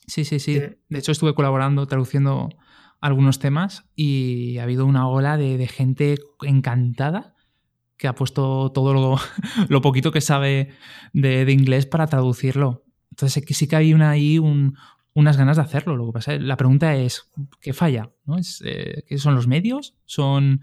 Sí, 0.07 0.25
sí, 0.25 0.39
sí. 0.39 0.61
De 0.61 0.99
hecho, 0.99 1.13
estuve 1.13 1.35
colaborando, 1.35 1.87
traduciendo 1.87 2.51
algunos 3.01 3.39
temas 3.39 3.85
y 3.95 4.59
ha 4.59 4.65
habido 4.65 4.87
una 4.87 5.09
ola 5.09 5.37
de, 5.37 5.67
gente 5.67 6.19
encantada 6.43 7.35
que 7.97 8.09
ha 8.09 8.15
puesto 8.15 8.71
todo 8.73 8.93
lo, 8.93 9.17
lo 9.69 9.81
poquito 9.81 10.13
que 10.13 10.21
sabe 10.21 10.71
de, 11.13 11.51
inglés 11.51 11.87
para 11.87 12.07
traducirlo. 12.07 12.85
Entonces 13.11 13.45
sí 13.57 13.67
que 13.67 13.77
hay 13.77 13.95
una, 13.95 14.11
ahí 14.11 14.39
un, 14.39 14.77
unas 15.15 15.37
ganas 15.37 15.57
de 15.57 15.63
hacerlo. 15.63 15.97
Lo 15.97 16.07
que 16.07 16.13
pasa, 16.13 16.37
la 16.39 16.57
pregunta 16.57 16.95
es, 16.95 17.31
¿qué 17.61 17.73
falla? 17.73 18.11
¿no? 18.25 18.37
Es, 18.37 18.63
eh, 18.65 19.05
¿Qué 19.07 19.19
son 19.19 19.35
los 19.35 19.47
medios? 19.47 19.95
¿Son, 20.05 20.61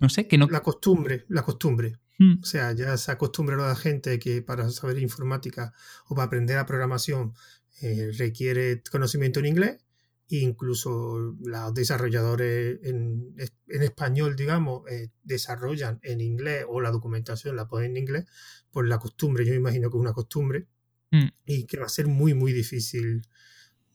no 0.00 0.08
sé, 0.08 0.26
que 0.26 0.38
no... 0.38 0.46
La 0.46 0.62
costumbre, 0.62 1.26
la 1.28 1.42
costumbre. 1.42 1.98
Hmm. 2.18 2.38
O 2.40 2.44
sea, 2.44 2.72
ya 2.72 2.96
se 2.96 3.12
acostumbra 3.12 3.56
a 3.56 3.68
la 3.68 3.76
gente 3.76 4.18
que 4.18 4.40
para 4.40 4.70
saber 4.70 4.98
informática 4.98 5.74
o 6.06 6.14
para 6.14 6.26
aprender 6.26 6.58
a 6.58 6.66
programación 6.66 7.34
eh, 7.82 8.10
requiere 8.16 8.82
conocimiento 8.90 9.40
en 9.40 9.46
inglés. 9.46 9.84
Incluso 10.28 11.36
los 11.40 11.74
desarrolladores 11.74 12.80
en, 12.82 13.34
español, 13.66 14.36
digamos, 14.36 14.90
eh, 14.90 15.10
desarrollan 15.22 16.00
en 16.02 16.20
inglés 16.20 16.64
o 16.68 16.80
la 16.80 16.90
documentación 16.90 17.56
la 17.56 17.68
ponen 17.68 17.92
en 17.92 17.96
inglés 17.98 18.24
por 18.70 18.88
la 18.88 18.98
costumbre. 18.98 19.44
Yo 19.44 19.54
imagino 19.54 19.90
que 19.90 19.96
es 19.96 20.00
una 20.00 20.14
costumbre 20.14 20.66
hmm. 21.10 21.28
y 21.44 21.66
que 21.66 21.78
va 21.78 21.86
a 21.86 21.90
ser 21.90 22.06
muy, 22.06 22.32
muy 22.32 22.52
difícil 22.52 23.22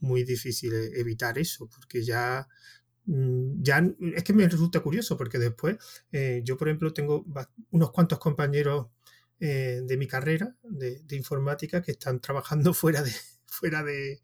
muy 0.00 0.24
difícil 0.24 0.74
e-, 0.74 1.00
evitar 1.00 1.38
eso, 1.38 1.68
porque 1.68 2.02
ya, 2.02 2.48
mm, 3.06 3.62
ya 3.62 3.86
es 4.14 4.24
que 4.24 4.32
me 4.32 4.48
resulta 4.48 4.80
curioso, 4.80 5.16
porque 5.16 5.38
después 5.38 5.76
eh, 6.12 6.42
yo, 6.44 6.56
por 6.56 6.68
ejemplo, 6.68 6.92
tengo 6.92 7.24
unos 7.70 7.92
cuantos 7.92 8.18
compañeros 8.18 8.88
eh, 9.38 9.80
de 9.84 9.96
mi 9.96 10.06
carrera 10.06 10.54
de, 10.62 11.02
informática 11.16 11.82
que 11.82 11.92
están 11.92 12.20
trabajando 12.20 12.74
fuera 12.74 13.02
de, 13.02 13.12
fuera 13.46 13.82
de, 13.82 14.22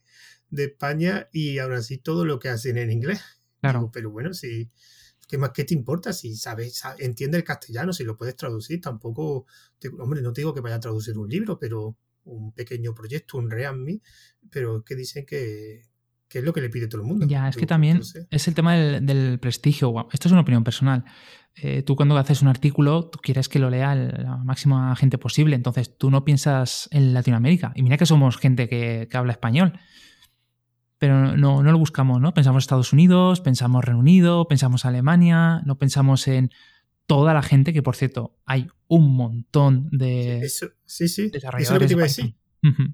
España 0.50 1.28
y 1.32 1.58
aún 1.58 1.72
así 1.72 1.98
todo 1.98 2.24
lo 2.24 2.38
que 2.38 2.48
hacen 2.48 2.78
en 2.78 2.90
inglés. 2.90 3.20
Claro. 3.60 3.90
pero 3.92 4.10
bueno, 4.10 4.32
si, 4.32 4.70
¿qué 5.28 5.38
más 5.38 5.50
qué 5.50 5.64
te 5.64 5.74
importa? 5.74 6.12
Si 6.12 6.36
sabes, 6.36 6.82
entiende 6.98 7.38
el 7.38 7.44
castellano, 7.44 7.92
si 7.92 8.04
lo 8.04 8.16
puedes 8.16 8.36
traducir, 8.36 8.80
tampoco, 8.80 9.46
hombre, 9.98 10.22
no 10.22 10.32
te 10.32 10.42
digo 10.42 10.54
que 10.54 10.60
vaya 10.60 10.76
a 10.76 10.80
traducir 10.80 11.18
un 11.18 11.28
libro, 11.28 11.58
pero 11.58 11.96
un 12.26 12.52
pequeño 12.52 12.94
proyecto, 12.94 13.38
un 13.38 13.50
README, 13.50 14.00
pero 14.50 14.84
que 14.84 14.94
dicen 14.94 15.24
que, 15.24 15.86
es 16.30 16.44
lo 16.44 16.52
que 16.52 16.60
le 16.60 16.68
pide 16.68 16.86
todo 16.86 17.00
el 17.00 17.06
mundo. 17.06 17.26
Ya, 17.26 17.48
es 17.48 17.56
que 17.56 17.66
también 17.66 18.02
es 18.30 18.48
el 18.48 18.54
tema 18.54 18.74
del, 18.74 19.38
prestigio. 19.40 20.08
Esto 20.12 20.28
es 20.28 20.32
una 20.32 20.42
opinión 20.42 20.64
personal. 20.64 21.04
Eh, 21.54 21.82
tú 21.82 21.96
cuando 21.96 22.16
haces 22.18 22.42
un 22.42 22.48
artículo, 22.48 23.08
tú 23.08 23.18
quieres 23.22 23.48
que 23.48 23.58
lo 23.58 23.70
lea 23.70 23.94
la 23.94 24.36
máxima 24.36 24.94
gente 24.96 25.16
posible, 25.16 25.56
entonces 25.56 25.96
tú 25.96 26.10
no 26.10 26.24
piensas 26.24 26.88
en 26.92 27.14
Latinoamérica. 27.14 27.72
Y 27.74 27.82
mira 27.82 27.96
que 27.96 28.04
somos 28.04 28.36
gente 28.36 28.68
que, 28.68 29.08
habla 29.14 29.32
español, 29.32 29.78
pero 30.98 31.36
no, 31.36 31.62
no, 31.62 31.72
lo 31.72 31.78
buscamos, 31.78 32.20
¿no? 32.20 32.32
Pensamos 32.32 32.64
Estados 32.64 32.92
Unidos, 32.92 33.40
pensamos 33.40 33.84
Reino 33.84 34.00
Unido, 34.00 34.48
pensamos 34.48 34.84
Alemania, 34.84 35.62
no 35.66 35.78
pensamos 35.78 36.26
en 36.28 36.50
toda 37.06 37.34
la 37.34 37.42
gente, 37.42 37.72
que 37.72 37.82
por 37.82 37.96
cierto, 37.96 38.36
hay 38.44 38.68
un 38.88 39.14
montón 39.14 39.88
de 39.90 40.40
eso, 40.40 40.68
sí, 40.84 41.08
sí. 41.08 41.30
desarrolladores. 41.30 41.90
Eso 41.90 42.22
es 42.22 42.28
lo 42.62 42.84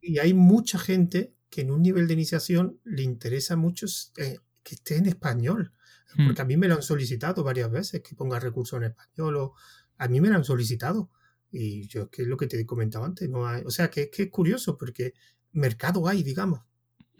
Y 0.00 0.18
hay 0.18 0.34
mucha 0.34 0.78
gente 0.78 1.34
que 1.50 1.62
en 1.62 1.70
un 1.70 1.82
nivel 1.82 2.06
de 2.06 2.14
iniciación 2.14 2.80
le 2.84 3.02
interesa 3.02 3.56
mucho 3.56 3.86
eh, 4.16 4.38
que 4.62 4.76
esté 4.76 4.96
en 4.96 5.06
español. 5.06 5.72
Hmm. 6.14 6.26
Porque 6.26 6.42
a 6.42 6.44
mí 6.44 6.56
me 6.56 6.68
lo 6.68 6.74
han 6.74 6.82
solicitado 6.82 7.44
varias 7.44 7.70
veces, 7.70 8.02
que 8.02 8.14
ponga 8.14 8.40
recursos 8.40 8.78
en 8.78 8.84
español. 8.84 9.36
O 9.36 9.54
a 9.98 10.08
mí 10.08 10.20
me 10.20 10.28
lo 10.28 10.36
han 10.36 10.44
solicitado. 10.44 11.10
Y 11.50 11.88
yo, 11.88 12.08
que 12.08 12.22
es 12.22 12.28
lo 12.28 12.36
que 12.36 12.46
te 12.46 12.64
comentaba 12.64 13.06
antes, 13.06 13.28
no 13.28 13.46
hay, 13.46 13.62
o 13.66 13.70
sea, 13.70 13.90
que, 13.90 14.08
que 14.08 14.24
es 14.24 14.30
curioso 14.30 14.78
porque 14.78 15.14
mercado 15.52 16.06
hay, 16.06 16.22
digamos. 16.22 16.60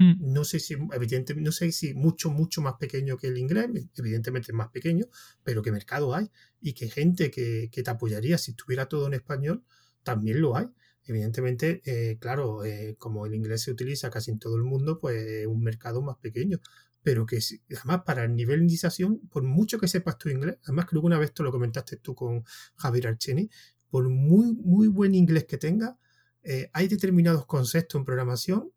Mm. 0.00 0.32
No 0.32 0.44
sé 0.44 0.60
si, 0.60 0.74
evidentemente, 0.74 1.44
no 1.44 1.52
sé 1.52 1.70
si 1.72 1.92
mucho, 1.92 2.30
mucho 2.30 2.62
más 2.62 2.74
pequeño 2.80 3.18
que 3.18 3.26
el 3.26 3.36
inglés, 3.36 3.68
evidentemente 3.96 4.50
es 4.50 4.56
más 4.56 4.70
pequeño, 4.70 5.04
pero 5.44 5.60
que 5.60 5.70
mercado 5.70 6.14
hay 6.14 6.30
y 6.58 6.72
que 6.72 6.88
gente 6.88 7.30
que, 7.30 7.68
te 7.70 7.90
apoyaría 7.90 8.38
si 8.38 8.52
estuviera 8.52 8.86
todo 8.86 9.06
en 9.06 9.14
español, 9.14 9.62
también 10.02 10.40
lo 10.40 10.56
hay. 10.56 10.68
Evidentemente, 11.04 11.82
eh, 11.84 12.16
claro, 12.18 12.64
eh, 12.64 12.96
como 12.98 13.26
el 13.26 13.34
inglés 13.34 13.62
se 13.62 13.72
utiliza 13.72 14.08
casi 14.10 14.30
en 14.30 14.38
todo 14.38 14.56
el 14.56 14.62
mundo, 14.62 14.98
pues 14.98 15.22
es 15.22 15.46
un 15.46 15.62
mercado 15.62 16.00
más 16.00 16.16
pequeño. 16.16 16.60
Pero 17.02 17.26
que 17.26 17.38
además 17.76 18.02
para 18.06 18.24
el 18.24 18.34
nivel 18.34 18.60
de 18.60 18.64
iniciación, 18.64 19.20
por 19.30 19.42
mucho 19.42 19.78
que 19.78 19.88
sepas 19.88 20.16
tu 20.16 20.30
inglés, 20.30 20.56
además 20.64 20.86
creo 20.86 21.02
que 21.02 21.06
una 21.06 21.18
vez 21.18 21.34
tú 21.34 21.42
lo 21.42 21.52
comentaste 21.52 21.96
tú 21.98 22.14
con 22.14 22.42
Javier 22.76 23.08
Archeni, 23.08 23.50
por 23.90 24.08
muy, 24.08 24.52
muy 24.54 24.88
buen 24.88 25.14
inglés 25.14 25.44
que 25.44 25.58
tenga, 25.58 25.98
eh, 26.42 26.70
hay 26.72 26.88
determinados 26.88 27.44
conceptos 27.44 27.98
en 27.98 28.04
programación 28.06 28.70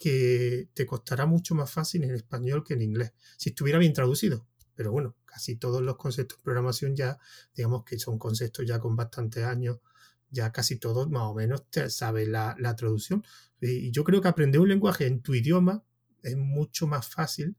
que 0.00 0.70
te 0.72 0.86
costará 0.86 1.26
mucho 1.26 1.54
más 1.54 1.70
fácil 1.70 2.02
en 2.04 2.14
español 2.14 2.64
que 2.64 2.72
en 2.72 2.80
inglés, 2.80 3.12
si 3.36 3.50
estuviera 3.50 3.78
bien 3.78 3.92
traducido. 3.92 4.46
Pero 4.74 4.92
bueno, 4.92 5.14
casi 5.26 5.56
todos 5.56 5.82
los 5.82 5.98
conceptos 5.98 6.38
de 6.38 6.42
programación 6.42 6.96
ya, 6.96 7.18
digamos 7.54 7.84
que 7.84 7.98
son 7.98 8.18
conceptos 8.18 8.64
ya 8.66 8.80
con 8.80 8.96
bastantes 8.96 9.44
años, 9.44 9.80
ya 10.30 10.52
casi 10.52 10.76
todos 10.76 11.10
más 11.10 11.24
o 11.24 11.34
menos 11.34 11.68
te 11.68 11.90
saben 11.90 12.32
la, 12.32 12.56
traducción. 12.78 13.22
Y 13.60 13.90
yo 13.90 14.02
creo 14.02 14.22
que 14.22 14.28
aprender 14.28 14.62
un 14.62 14.70
lenguaje 14.70 15.06
en 15.06 15.20
tu 15.20 15.34
idioma 15.34 15.84
es 16.22 16.34
mucho 16.34 16.86
más 16.86 17.06
fácil 17.06 17.56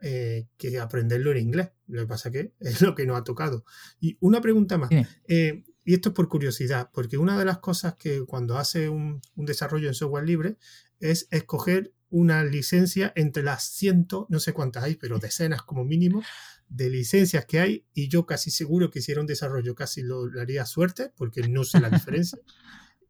eh, 0.00 0.46
que 0.58 0.78
aprenderlo 0.78 1.32
en 1.32 1.38
inglés. 1.38 1.70
Lo 1.88 2.02
que 2.02 2.06
pasa 2.06 2.30
que 2.30 2.52
es 2.60 2.82
lo 2.82 2.94
que 2.94 3.04
nos 3.04 3.18
ha 3.18 3.24
tocado. 3.24 3.64
Y 3.98 4.16
una 4.20 4.40
pregunta 4.40 4.78
más. 4.78 4.90
Eh, 5.26 5.64
y 5.84 5.94
esto 5.94 6.10
es 6.10 6.14
por 6.14 6.28
curiosidad, 6.28 6.88
porque 6.92 7.18
una 7.18 7.36
de 7.36 7.46
las 7.46 7.58
cosas 7.58 7.96
que 7.96 8.24
cuando 8.26 8.58
hace 8.58 8.88
un, 8.88 9.20
un 9.34 9.44
desarrollo 9.44 9.88
en 9.88 9.94
software 9.94 10.24
libre 10.24 10.56
es 11.00 11.26
escoger 11.30 11.92
una 12.10 12.44
licencia 12.44 13.12
entre 13.16 13.42
las 13.42 13.64
cientos, 13.64 14.26
no 14.28 14.40
sé 14.40 14.52
cuántas 14.52 14.84
hay, 14.84 14.96
pero 14.96 15.18
decenas 15.18 15.62
como 15.62 15.84
mínimo, 15.84 16.22
de 16.68 16.88
licencias 16.88 17.44
que 17.46 17.60
hay 17.60 17.84
y 17.94 18.08
yo 18.08 18.26
casi 18.26 18.50
seguro 18.50 18.90
que 18.90 19.00
un 19.18 19.26
desarrollo 19.26 19.74
casi 19.74 20.02
lo, 20.02 20.28
haría 20.40 20.64
suerte 20.66 21.10
porque 21.16 21.48
no 21.48 21.64
sé 21.64 21.80
la 21.80 21.90
diferencia. 21.90 22.38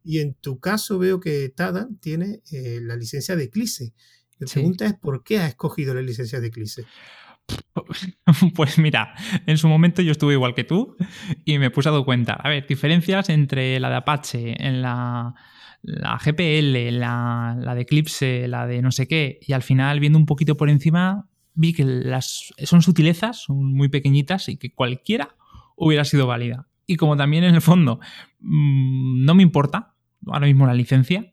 y 0.03 0.19
en 0.19 0.33
tu 0.33 0.59
caso 0.59 0.97
veo 0.97 1.19
que 1.19 1.49
Tadan 1.49 1.97
tiene 1.97 2.41
eh, 2.51 2.79
la 2.81 2.95
licencia 2.95 3.35
de 3.35 3.45
Eclipse. 3.45 3.93
La 4.39 4.47
pregunta 4.47 4.87
es 4.87 4.95
¿por 4.95 5.23
qué 5.23 5.39
ha 5.39 5.47
escogido 5.47 5.93
la 5.93 6.01
licencia 6.01 6.39
de 6.39 6.47
Eclipse? 6.47 6.85
Pues 8.55 8.77
mira, 8.77 9.13
en 9.45 9.57
su 9.57 9.67
momento 9.67 10.01
yo 10.01 10.11
estuve 10.11 10.33
igual 10.33 10.55
que 10.55 10.63
tú 10.63 10.95
y 11.43 11.57
me 11.59 11.69
puse 11.69 11.89
a 11.89 11.91
dar 11.91 12.05
cuenta. 12.05 12.33
A 12.33 12.49
ver, 12.49 12.65
diferencias 12.65 13.29
entre 13.29 13.79
la 13.79 13.89
de 13.89 13.95
Apache, 13.95 14.65
en 14.65 14.81
la, 14.81 15.35
la 15.81 16.17
GPL, 16.17 16.99
la, 16.99 17.73
de 17.75 17.81
Eclipse, 17.81 18.47
la 18.47 18.67
de 18.67 18.81
no 18.81 18.91
sé 18.91 19.07
qué, 19.07 19.39
y 19.41 19.53
al 19.53 19.63
final 19.63 19.99
viendo 19.99 20.19
un 20.19 20.25
poquito 20.25 20.57
por 20.57 20.69
encima 20.69 21.27
vi 21.53 21.73
que 21.73 21.83
las 21.83 22.53
son 22.63 22.81
sutilezas, 22.81 23.43
son 23.43 23.73
muy 23.73 23.89
pequeñitas 23.89 24.47
y 24.49 24.57
que 24.57 24.73
cualquiera 24.73 25.35
hubiera 25.75 26.05
sido 26.05 26.27
válida. 26.27 26.67
Y 26.85 26.97
como 26.97 27.17
también 27.17 27.43
en 27.43 27.55
el 27.55 27.61
fondo 27.61 27.99
mm, 28.39 29.25
no 29.25 29.35
me 29.35 29.43
importa 29.43 29.95
ahora 30.27 30.45
mismo 30.45 30.67
la 30.67 30.73
licencia, 30.73 31.31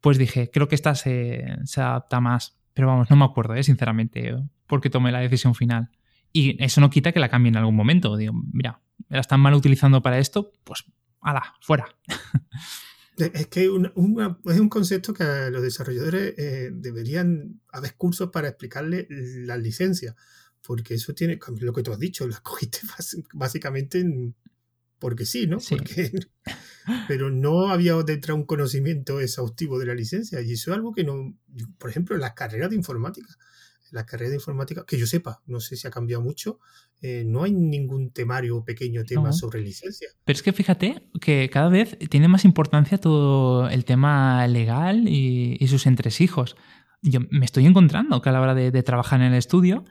pues 0.00 0.18
dije, 0.18 0.50
creo 0.50 0.68
que 0.68 0.74
esta 0.74 0.94
se, 0.94 1.46
se 1.64 1.80
adapta 1.80 2.20
más. 2.20 2.58
Pero 2.74 2.88
vamos, 2.88 3.08
no 3.08 3.16
me 3.16 3.24
acuerdo, 3.24 3.54
¿eh? 3.54 3.62
sinceramente, 3.62 4.36
porque 4.66 4.90
tomé 4.90 5.10
la 5.10 5.20
decisión 5.20 5.54
final. 5.54 5.90
Y 6.32 6.62
eso 6.62 6.82
no 6.82 6.90
quita 6.90 7.12
que 7.12 7.20
la 7.20 7.30
cambie 7.30 7.48
en 7.48 7.56
algún 7.56 7.74
momento. 7.74 8.16
Digo, 8.16 8.34
mira, 8.52 8.80
la 9.08 9.20
están 9.20 9.40
mal 9.40 9.54
utilizando 9.54 10.02
para 10.02 10.18
esto, 10.18 10.52
pues, 10.64 10.84
ala, 11.22 11.54
fuera. 11.60 11.86
Es 13.16 13.46
que 13.46 13.64
es 13.64 13.70
un 14.60 14.68
concepto 14.68 15.14
que 15.14 15.24
los 15.50 15.62
desarrolladores 15.62 16.34
eh, 16.36 16.70
deberían 16.72 17.60
haber 17.68 17.94
cursos 17.94 18.30
para 18.30 18.48
explicarle 18.48 19.06
las 19.08 19.58
licencias, 19.58 20.14
porque 20.60 20.94
eso 20.94 21.14
tiene, 21.14 21.38
lo 21.60 21.72
que 21.72 21.82
tú 21.82 21.92
has 21.92 21.98
dicho, 21.98 22.26
las 22.28 22.40
cogiste 22.42 22.80
básicamente 23.32 24.04
porque 24.98 25.26
sí, 25.26 25.46
¿no? 25.46 25.58
Porque, 25.68 26.12
pero 27.08 27.30
no 27.30 27.68
había 27.68 27.94
detrás 28.02 28.36
un 28.36 28.44
conocimiento 28.44 29.20
exhaustivo 29.20 29.78
de 29.78 29.86
la 29.86 29.94
licencia 29.94 30.40
y 30.40 30.52
eso 30.52 30.70
es 30.70 30.76
algo 30.76 30.92
que 30.92 31.04
no, 31.04 31.36
por 31.78 31.90
ejemplo, 31.90 32.14
en 32.14 32.22
las 32.22 32.34
carreras 32.34 32.70
de 32.70 32.76
informática 32.76 33.28
la 33.90 34.06
carrera 34.06 34.30
de 34.30 34.36
informática, 34.36 34.84
que 34.86 34.98
yo 34.98 35.06
sepa, 35.06 35.42
no 35.46 35.60
sé 35.60 35.76
si 35.76 35.86
ha 35.86 35.90
cambiado 35.90 36.22
mucho, 36.22 36.58
eh, 37.02 37.24
no 37.26 37.44
hay 37.44 37.52
ningún 37.52 38.10
temario 38.10 38.56
o 38.56 38.64
pequeño 38.64 39.04
tema 39.04 39.32
sobre 39.32 39.60
licencia. 39.60 40.08
Pero 40.24 40.36
es 40.36 40.42
que 40.42 40.52
fíjate 40.52 41.08
que 41.20 41.50
cada 41.52 41.68
vez 41.68 41.98
tiene 42.10 42.28
más 42.28 42.44
importancia 42.44 42.98
todo 42.98 43.68
el 43.68 43.84
tema 43.84 44.46
legal 44.48 45.06
y, 45.08 45.66
sus 45.68 45.86
entresijos. 45.86 46.56
Yo 47.02 47.20
me 47.30 47.44
estoy 47.44 47.66
encontrando 47.66 48.22
que 48.22 48.28
a 48.28 48.32
la 48.32 48.40
hora 48.40 48.54
de, 48.54 48.82
trabajar 48.82 49.20
en 49.20 49.32
el 49.32 49.34
estudio 49.34 49.84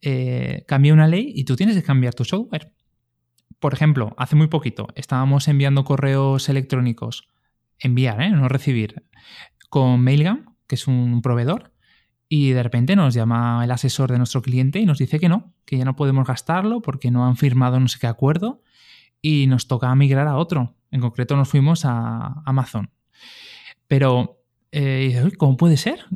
eh, 0.00 0.64
cambia 0.68 0.92
una 0.92 1.08
ley 1.08 1.32
y 1.34 1.44
tú 1.44 1.56
tienes 1.56 1.74
que 1.74 1.82
cambiar 1.82 2.14
tu 2.14 2.24
software. 2.24 2.72
Por 3.58 3.74
ejemplo, 3.74 4.14
hace 4.16 4.36
muy 4.36 4.48
poquito 4.48 4.88
estábamos 4.94 5.48
enviando 5.48 5.84
correos 5.84 6.48
electrónicos, 6.48 7.28
enviar, 7.78 8.20
¿eh? 8.22 8.30
no 8.30 8.48
recibir, 8.48 9.04
con 9.68 10.02
Mailgun, 10.02 10.46
que 10.66 10.76
es 10.76 10.86
un 10.86 11.22
proveedor, 11.22 11.71
y 12.34 12.52
de 12.52 12.62
repente 12.62 12.96
nos 12.96 13.12
llama 13.12 13.62
el 13.62 13.70
asesor 13.70 14.10
de 14.10 14.16
nuestro 14.16 14.40
cliente 14.40 14.78
y 14.78 14.86
nos 14.86 14.96
dice 14.96 15.20
que 15.20 15.28
no, 15.28 15.52
que 15.66 15.76
ya 15.76 15.84
no 15.84 15.96
podemos 15.96 16.26
gastarlo 16.26 16.80
porque 16.80 17.10
no 17.10 17.26
han 17.26 17.36
firmado 17.36 17.78
no 17.78 17.88
sé 17.88 17.98
qué 18.00 18.06
acuerdo 18.06 18.62
y 19.20 19.46
nos 19.48 19.68
toca 19.68 19.94
migrar 19.94 20.26
a 20.26 20.38
otro. 20.38 20.74
En 20.90 21.02
concreto 21.02 21.36
nos 21.36 21.50
fuimos 21.50 21.84
a 21.84 22.42
Amazon. 22.46 22.90
Pero, 23.86 24.42
eh, 24.70 25.30
¿cómo 25.36 25.58
puede 25.58 25.76
ser 25.76 26.06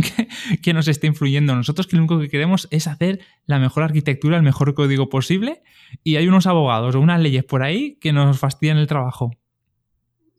que, 0.62 0.74
nos 0.74 0.88
esté 0.88 1.06
influyendo? 1.06 1.56
Nosotros 1.56 1.86
que 1.86 1.96
lo 1.96 2.02
único 2.02 2.20
que 2.20 2.28
queremos 2.28 2.68
es 2.70 2.86
hacer 2.86 3.20
la 3.46 3.58
mejor 3.58 3.84
arquitectura, 3.84 4.36
el 4.36 4.42
mejor 4.42 4.74
código 4.74 5.08
posible 5.08 5.62
y 6.04 6.16
hay 6.16 6.28
unos 6.28 6.46
abogados 6.46 6.94
o 6.96 7.00
unas 7.00 7.22
leyes 7.22 7.44
por 7.44 7.62
ahí 7.62 7.96
que 7.98 8.12
nos 8.12 8.38
fastidian 8.38 8.76
el 8.76 8.88
trabajo. 8.88 9.30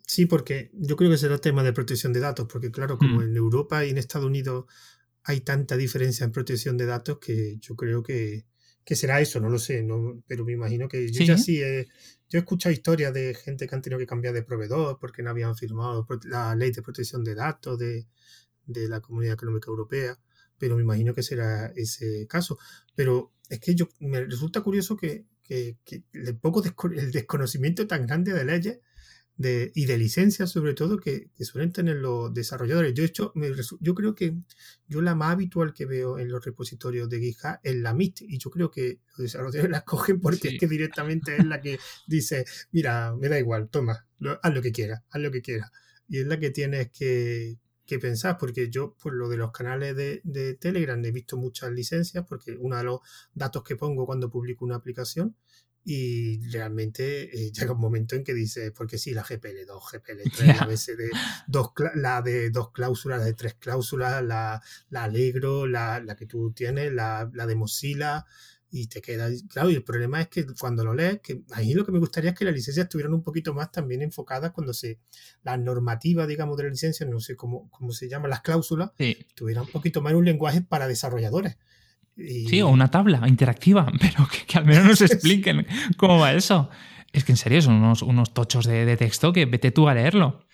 Sí, 0.06 0.28
porque 0.28 0.70
yo 0.76 0.96
creo 0.96 1.10
que 1.10 1.18
será 1.18 1.40
tema 1.40 1.64
de 1.64 1.74
protección 1.74 2.14
de 2.14 2.20
datos, 2.20 2.46
porque 2.48 2.70
claro, 2.70 3.00
como 3.00 3.22
mm. 3.22 3.24
en 3.24 3.36
Europa 3.36 3.84
y 3.84 3.90
en 3.90 3.98
Estados 3.98 4.28
Unidos 4.28 4.66
hay 5.24 5.42
tanta 5.42 5.78
diferencia 5.78 6.24
en 6.24 6.32
protección 6.32 6.78
de 6.78 6.86
datos 6.86 7.20
que 7.20 7.58
yo 7.60 7.76
creo 7.76 8.04
que, 8.04 8.46
será 8.86 9.22
eso, 9.22 9.40
no 9.40 9.50
lo 9.50 9.60
sé, 9.60 9.82
no, 9.82 10.22
pero 10.28 10.46
me 10.46 10.52
imagino 10.52 10.88
que 10.88 11.12
yo 11.12 11.24
ya 11.24 11.38
sí 11.38 11.62
he, 11.62 11.88
yo 12.34 12.40
he 12.40 12.42
escuchado 12.42 12.74
historias 12.74 13.14
de 13.14 13.36
gente 13.36 13.68
que 13.68 13.76
han 13.76 13.82
tenido 13.84 14.00
que 14.00 14.08
cambiar 14.08 14.34
de 14.34 14.42
proveedor 14.42 14.98
porque 15.00 15.22
no 15.22 15.30
habían 15.30 15.56
firmado 15.56 16.08
la 16.24 16.56
ley 16.56 16.72
de 16.72 16.82
protección 16.82 17.24
de 17.24 17.36
datos 17.36 17.78
de, 17.78 18.08
la 18.66 19.02
Comunidad 19.02 19.36
Económica 19.36 19.70
Europea, 19.70 20.18
pero 20.58 20.76
me 20.76 20.82
imagino 20.82 21.14
que 21.14 21.22
será 21.22 21.68
ese 21.76 22.26
caso. 22.28 22.58
Pero 22.96 23.32
es 23.50 23.60
que 23.60 23.76
yo 23.76 23.88
me 24.00 24.24
resulta 24.26 24.62
curioso 24.62 24.98
que, 24.98 25.26
que, 25.44 25.78
el 26.14 26.36
poco 26.38 26.64
el 26.96 27.12
desconocimiento 27.12 27.86
tan 27.86 28.08
grande 28.08 28.34
de 28.34 28.46
leyes 28.46 28.80
de, 29.38 29.72
y 29.74 29.86
de 29.86 29.98
licencias 29.98 30.52
sobre 30.52 30.74
todo 30.74 31.00
que, 31.00 31.30
suelen 31.40 31.72
tener 31.72 31.98
los 31.98 32.34
desarrolladores. 32.34 32.94
Yo, 32.94 33.04
hecho, 33.04 33.34
yo 33.80 33.96
creo 33.96 34.16
que 34.16 34.36
yo 34.88 35.02
la 35.02 35.16
más 35.16 35.34
habitual 35.34 35.74
que 35.74 35.86
veo 35.86 36.20
en 36.20 36.30
los 36.30 36.44
repositorios 36.44 37.10
de 37.10 37.20
GitHub 37.20 37.60
es 37.64 37.76
la 37.76 37.94
MIT 37.94 38.22
y 38.22 38.38
yo 38.38 38.50
creo 38.50 38.70
que 38.72 39.00
los 39.10 39.18
desarrolladores 39.20 39.72
la 39.72 39.82
cogen 39.84 40.20
porque 40.20 40.50
es 40.50 40.60
que 40.60 40.68
directamente 40.68 41.36
es 41.38 41.46
la 41.46 41.62
que 41.62 41.80
dice, 42.08 42.46
mira, 42.72 43.16
me 43.16 43.30
da 43.30 43.40
igual, 43.40 43.70
toma, 43.70 44.08
haz 44.42 44.54
lo 44.54 44.62
que 44.62 44.72
quieras, 44.72 45.02
haz 45.10 45.22
lo 45.22 45.32
que 45.32 45.42
quieras. 45.42 45.72
Y 46.08 46.20
es 46.20 46.28
la 46.28 46.40
que 46.40 46.52
tienes 46.52 46.92
que, 46.92 47.58
que 47.86 48.00
pensar, 48.00 48.38
porque 48.38 48.70
yo 48.70 48.96
por 49.02 49.14
lo 49.14 49.30
de 49.30 49.38
los 49.38 49.52
canales 49.52 49.96
de, 49.96 50.22
de, 50.24 50.54
Telegram 50.56 51.04
he 51.04 51.12
visto 51.12 51.38
muchas 51.38 51.72
licencias, 51.72 52.26
porque 52.28 52.56
uno 52.60 52.78
de 52.78 52.84
los 52.84 53.00
datos 53.34 53.64
que 53.64 53.76
pongo 53.76 54.06
cuando 54.06 54.30
publico 54.30 54.66
una 54.66 54.76
aplicación 54.76 55.36
y 55.86 56.40
realmente 56.50 57.24
eh, 57.24 57.52
llega 57.54 57.74
un 57.74 57.80
momento 57.80 58.16
en 58.16 58.24
que 58.24 58.34
dice, 58.34 58.72
porque 58.72 58.98
sí, 58.98 59.14
la 59.14 59.24
GPL2, 59.24 59.68
GPL3, 59.68 60.60
la 60.60 60.66
BSD, 60.66 61.12
dos, 61.48 61.72
la 61.96 62.22
de 62.22 62.50
dos 62.50 62.72
cláusulas, 62.72 63.20
la 63.20 63.26
de 63.26 63.34
tres 63.34 63.56
cláusulas, 63.56 64.24
la, 64.24 64.62
la 64.90 65.04
Allegro, 65.04 65.68
la, 65.68 66.00
la, 66.00 66.16
que 66.16 66.26
tú 66.26 66.52
tienes, 66.52 66.92
la, 66.94 67.30
la, 67.34 67.46
de 67.46 67.56
Mozilla, 67.56 68.26
y 68.76 68.88
te 68.88 69.02
queda, 69.02 69.30
claro, 69.50 69.70
y 69.70 69.76
el 69.76 69.84
problema 69.84 70.20
es 70.20 70.30
que 70.30 70.48
cuando 70.60 70.84
lo 70.84 70.96
lees, 70.96 71.20
que 71.22 71.44
a 71.52 71.60
mí 71.60 71.76
lo 71.76 71.86
que 71.86 71.92
me 71.92 72.00
gustaría 72.00 72.32
es 72.32 72.38
que 72.38 72.46
las 72.46 72.56
licencias 72.56 72.86
estuvieran 72.86 73.14
un 73.14 73.22
poquito 73.22 73.54
más 73.54 73.72
también 73.72 74.02
enfocadas 74.02 74.52
cuando 74.52 74.74
se, 74.74 75.00
la 75.44 75.58
normativa, 75.58 76.26
digamos, 76.26 76.58
de 76.58 76.64
la 76.64 76.70
licencia, 76.70 77.06
no 77.06 77.20
sé 77.20 77.36
cómo, 77.36 77.70
cómo 77.70 77.92
se 77.92 78.10
llaman 78.10 78.32
las 78.32 78.42
cláusulas, 78.42 78.90
sí. 78.98 79.16
tuvieran 79.36 79.66
un 79.66 79.72
poquito 79.72 80.02
más 80.02 80.14
un 80.14 80.26
lenguaje 80.26 80.62
para 80.62 80.88
desarrolladores 80.88 81.58
Sí, 82.16 82.62
o 82.62 82.68
una 82.68 82.90
tabla 82.90 83.28
interactiva, 83.28 83.92
pero 84.00 84.28
que, 84.48 84.58
al 84.58 84.66
menos 84.66 84.86
nos 84.86 85.02
expliquen 85.12 85.66
cómo 85.98 86.20
va 86.20 86.34
eso. 86.34 86.70
Es 87.12 87.24
que 87.24 87.32
en 87.32 87.38
serio 87.38 87.62
son 87.62 87.76
unos, 87.76 88.02
unos 88.02 88.34
tochos 88.34 88.66
de, 88.66 88.98
texto 88.98 89.34
que 89.34 89.46
vete 89.46 89.72
tú 89.72 89.88
a 89.88 89.94
leerlo. 89.94 90.46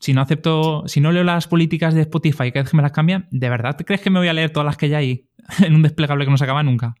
Si 0.00 0.12
no 0.12 0.20
acepto, 0.20 0.82
si 0.88 1.00
no 1.00 1.12
leo 1.12 1.22
las 1.22 1.46
políticas 1.46 1.94
de 1.94 2.00
Spotify 2.02 2.50
cada 2.50 2.64
vez 2.64 2.70
que 2.70 2.76
me 2.76 2.82
las 2.82 2.90
cambian, 2.90 3.28
¿de 3.30 3.48
verdad 3.48 3.76
crees 3.86 4.00
que 4.00 4.10
me 4.10 4.18
voy 4.18 4.26
a 4.26 4.32
leer 4.32 4.50
todas 4.50 4.66
las 4.66 4.76
que 4.76 4.86
hay 4.86 4.94
ahí 4.94 5.28
en 5.64 5.74
un 5.74 5.82
desplegable 5.82 6.24
que 6.24 6.30
no 6.30 6.36
se 6.36 6.44
acaba 6.44 6.62
nunca? 6.62 6.94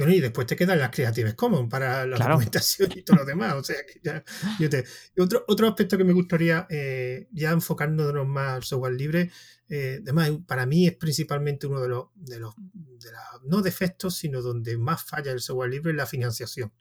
Bueno, 0.00 0.14
y 0.14 0.20
después 0.20 0.46
te 0.46 0.56
quedan 0.56 0.78
las 0.78 0.88
Creative 0.88 1.36
Commons 1.36 1.68
para 1.68 2.06
la 2.06 2.16
documentación 2.16 2.90
y 2.96 3.02
todo 3.02 3.18
lo 3.18 3.26
demás. 3.26 3.52
O 3.52 3.62
sea, 3.62 3.76
que 3.84 4.00
ya, 4.02 4.24
otro, 5.18 5.44
otro 5.46 5.68
aspecto 5.68 5.98
que 5.98 6.04
me 6.04 6.14
gustaría 6.14 6.66
eh, 6.70 7.28
ya 7.32 7.50
enfocándonos 7.50 8.26
más 8.26 8.54
al 8.54 8.62
software 8.62 8.94
libre, 8.94 9.30
eh, 9.68 9.98
además, 10.00 10.30
para 10.46 10.64
mí 10.64 10.86
es 10.86 10.96
principalmente 10.96 11.66
uno 11.66 11.82
de 11.82 11.88
los, 11.90 12.06
de 12.14 12.40
los 12.40 12.54
no 13.44 13.60
defectos, 13.60 14.16
sino 14.16 14.40
donde 14.40 14.78
más 14.78 15.04
falla 15.04 15.32
el 15.32 15.40
software 15.40 15.68
libre 15.68 15.90
es 15.90 15.98
la 15.98 16.06
financiación. 16.06 16.72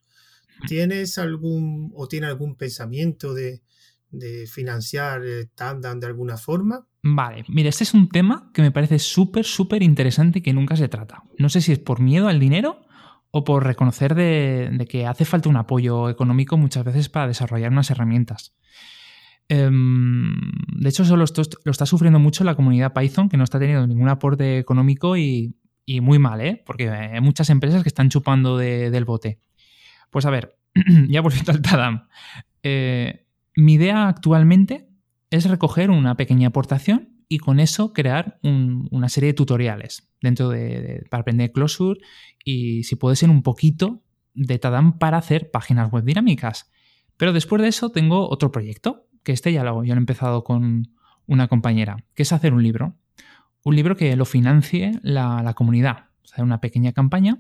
¿Tienes 0.66 1.18
algún 1.18 1.92
o 1.96 2.08
tiene 2.08 2.28
algún 2.28 2.56
pensamiento 2.56 3.34
de, 3.34 3.62
de 4.12 4.48
financiar 4.48 5.24
Tandan 5.56 6.00
de 6.00 6.08
alguna 6.08 6.38
forma? 6.38 6.88
Vale, 7.02 7.44
mira, 7.50 7.68
este 7.68 7.84
es 7.84 7.94
un 7.94 8.08
tema 8.08 8.50
que 8.54 8.62
me 8.62 8.72
parece 8.72 8.98
súper, 8.98 9.44
súper 9.44 9.84
interesante 9.84 10.40
y 10.40 10.42
que 10.42 10.54
nunca 10.54 10.78
se 10.78 10.88
trata. 10.88 11.24
No 11.38 11.50
sé 11.50 11.60
si 11.60 11.74
es 11.74 11.80
por 11.80 12.00
miedo 12.00 12.30
al 12.30 12.40
dinero 12.40 12.86
o 13.32 13.44
por 13.44 13.64
reconocer 13.64 14.16
de, 14.16 14.88
que 14.90 15.06
hace 15.06 15.26
falta 15.26 15.50
un 15.50 15.58
apoyo 15.58 16.10
económico 16.10 16.58
muchas 16.58 16.84
veces 16.84 17.10
para 17.10 17.28
desarrollar 17.28 17.72
unas 17.72 17.92
herramientas. 17.92 18.56
Em, 19.48 20.36
de 20.76 20.90
hecho, 20.90 21.04
eso 21.04 21.16
lo, 21.16 21.26
está 21.26 21.86
sufriendo 21.86 22.20
mucho 22.20 22.44
la 22.44 22.56
comunidad 22.56 22.94
Python, 22.94 23.30
que 23.30 23.38
no 23.38 23.44
está 23.44 23.60
teniendo 23.60 23.86
ningún 23.88 24.10
aporte 24.10 24.58
económico 24.58 25.18
y, 25.18 25.56
y 25.86 26.02
muy 26.02 26.20
mal, 26.20 26.42
¿eh? 26.42 26.64
Porque 26.66 26.90
hay 26.90 27.22
muchas 27.22 27.50
empresas 27.50 27.84
que 27.84 27.90
están 27.90 28.10
chupando 28.10 28.58
del 28.58 29.06
bote. 29.06 29.40
Pues 30.10 30.26
a 30.26 30.30
ver, 30.30 30.58
ya 31.10 31.22
volviendo 31.22 31.52
al 31.52 31.62
Tadam. 31.62 32.08
Eh, 32.64 33.26
mi 33.56 33.74
idea 33.74 34.08
actualmente 34.08 34.88
es 35.30 35.50
recoger 35.50 35.92
una 35.92 36.16
pequeña 36.16 36.50
aportación 36.50 37.10
y 37.28 37.38
con 37.38 37.60
eso 37.60 37.94
crear 37.94 38.40
una 38.42 39.10
serie 39.10 39.28
de 39.28 39.34
tutoriales 39.34 40.10
dentro 40.22 40.50
de, 40.50 41.06
para 41.10 41.22
aprender 41.22 41.52
Closure 41.52 42.00
y 42.44 42.84
si 42.84 42.96
puede 42.96 43.16
ser 43.16 43.30
un 43.30 43.44
poquito 43.44 44.02
de 44.34 44.60
Tadam 44.60 44.98
para 44.98 45.18
hacer 45.18 45.52
páginas 45.52 45.92
web 45.92 46.04
dinámicas. 46.04 46.72
Pero 47.18 47.34
después 47.34 47.62
de 47.62 47.68
eso 47.68 47.90
tengo 47.90 48.30
otro 48.30 48.52
proyecto, 48.52 49.08
que 49.24 49.32
este 49.32 49.52
ya 49.52 49.64
lo, 49.64 49.84
ya 49.84 49.94
lo 49.94 50.00
he 50.00 50.04
empezado 50.04 50.44
con 50.44 50.90
una 51.26 51.48
compañera, 51.48 52.06
que 52.16 52.24
es 52.24 52.32
hacer 52.32 52.54
un 52.54 52.64
libro 52.64 52.96
un 53.64 53.76
libro 53.76 53.96
que 53.96 54.16
lo 54.16 54.26
financie 54.26 55.00
la, 55.02 55.54
comunidad. 55.56 56.06
O 56.24 56.28
sea, 56.28 56.44
una 56.44 56.62
pequeña 56.62 56.94
campaña 56.94 57.40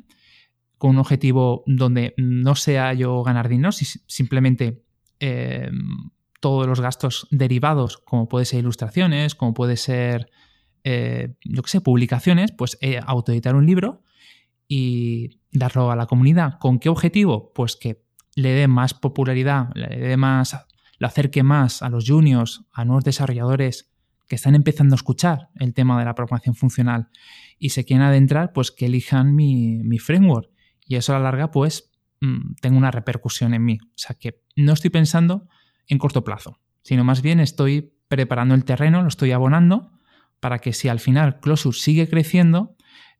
con 0.78 0.92
un 0.92 0.98
objetivo 0.98 1.64
donde 1.66 2.14
no 2.18 2.56
sea 2.56 2.94
yo 2.94 3.22
ganar 3.24 3.50
dinero, 3.50 3.72
simplemente 3.72 4.82
eh, 5.20 5.70
todos 6.40 6.68
los 6.68 6.80
gastos 6.80 7.28
derivados, 7.32 7.98
como 7.98 8.30
puede 8.30 8.46
ser 8.46 8.60
ilustraciones, 8.60 9.36
como 9.36 9.54
puede 9.54 9.76
ser, 9.76 10.30
eh, 10.86 11.36
yo 11.44 11.64
qué 11.64 11.70
sé, 11.70 11.82
publicaciones, 11.82 12.54
pues 12.54 12.78
eh, 12.80 13.00
autoeditar 13.06 13.56
un 13.56 13.66
libro 13.66 14.04
y 14.70 15.42
darlo 15.52 15.92
a 15.92 15.98
la 15.98 16.06
comunidad. 16.06 16.60
¿Con 16.60 16.80
qué 16.80 16.88
objetivo? 16.88 17.52
Pues 17.54 17.76
que 17.76 18.06
le 18.36 18.52
dé 18.52 18.70
más 18.70 18.94
popularidad, 18.94 19.70
le 19.74 19.98
dé 19.98 20.16
más, 20.16 20.56
lo 21.00 21.08
acerque 21.08 21.44
más 21.44 21.82
a 21.82 21.90
los 21.90 22.08
juniors, 22.08 22.64
a 22.72 22.86
nuevos 22.86 23.04
desarrolladores 23.04 23.92
que 24.28 24.36
están 24.36 24.54
empezando 24.54 24.94
a 24.94 24.98
escuchar 24.98 25.50
el 25.56 25.74
tema 25.74 25.98
de 25.98 26.06
la 26.06 26.14
programación 26.14 26.54
funcional 26.54 27.10
y 27.58 27.70
se 27.70 27.84
quieren 27.84 28.06
adentrar, 28.06 28.54
pues 28.54 28.72
que 28.72 28.86
elijan 28.86 29.36
mi, 29.36 29.80
mi 29.84 29.98
framework 29.98 30.50
y 30.86 30.96
eso 30.96 31.14
a 31.14 31.18
la 31.18 31.24
larga 31.26 31.50
pues 31.52 31.92
mm, 32.22 32.54
tengo 32.62 32.78
una 32.78 32.92
repercusión 32.92 33.56
en 33.56 33.66
mí. 33.66 33.80
O 33.82 33.98
sea 33.98 34.16
que 34.16 34.44
no 34.56 34.74
estoy 34.74 34.92
pensando 34.92 35.48
en 35.88 35.98
corto 35.98 36.24
plazo, 36.24 36.60
sino 36.84 37.04
más 37.04 37.24
bien 37.24 37.40
estoy 37.40 37.96
preparando 38.08 38.54
el 38.54 38.66
terreno, 38.66 39.02
lo 39.02 39.08
estoy 39.08 39.32
abonando 39.32 39.92
para 40.40 40.60
que 40.60 40.74
si 40.74 40.88
al 40.90 41.00
final 41.00 41.40
Closure 41.40 41.76
sigue 41.76 42.08
creciendo, 42.08 42.76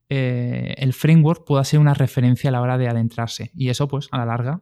eh, 0.10 0.76
el 0.78 0.94
framework 0.94 1.46
pueda 1.46 1.64
ser 1.64 1.80
una 1.80 1.94
referencia 1.94 2.50
a 2.50 2.52
la 2.52 2.62
hora 2.62 2.78
de 2.78 2.88
adentrarse. 2.88 3.52
Y 3.54 3.70
eso 3.70 3.88
pues 3.88 4.08
a 4.12 4.18
la 4.18 4.26
larga 4.26 4.62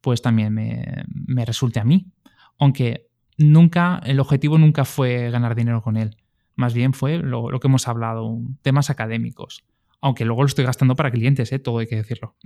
pues 0.00 0.20
también 0.20 0.52
me, 0.52 1.44
resulte 1.46 1.80
a 1.80 1.84
mí. 1.84 2.12
Aunque 2.58 3.08
nunca, 3.38 4.00
el 4.04 4.20
objetivo 4.20 4.58
nunca 4.58 4.84
fue 4.84 5.30
ganar 5.30 5.54
dinero 5.54 5.82
con 5.82 5.96
él. 5.96 6.16
Más 6.56 6.74
bien 6.74 6.92
fue 6.92 7.16
lo, 7.18 7.50
lo 7.50 7.58
que 7.58 7.68
hemos 7.68 7.88
hablado, 7.88 8.38
temas 8.60 8.90
académicos. 8.90 9.64
Aunque 10.02 10.26
luego 10.26 10.42
lo 10.42 10.46
estoy 10.46 10.66
gastando 10.66 10.94
para 10.94 11.10
clientes, 11.10 11.50
¿eh? 11.52 11.58
todo 11.58 11.78
hay 11.78 11.86
que 11.86 11.96
decirlo. 11.96 12.36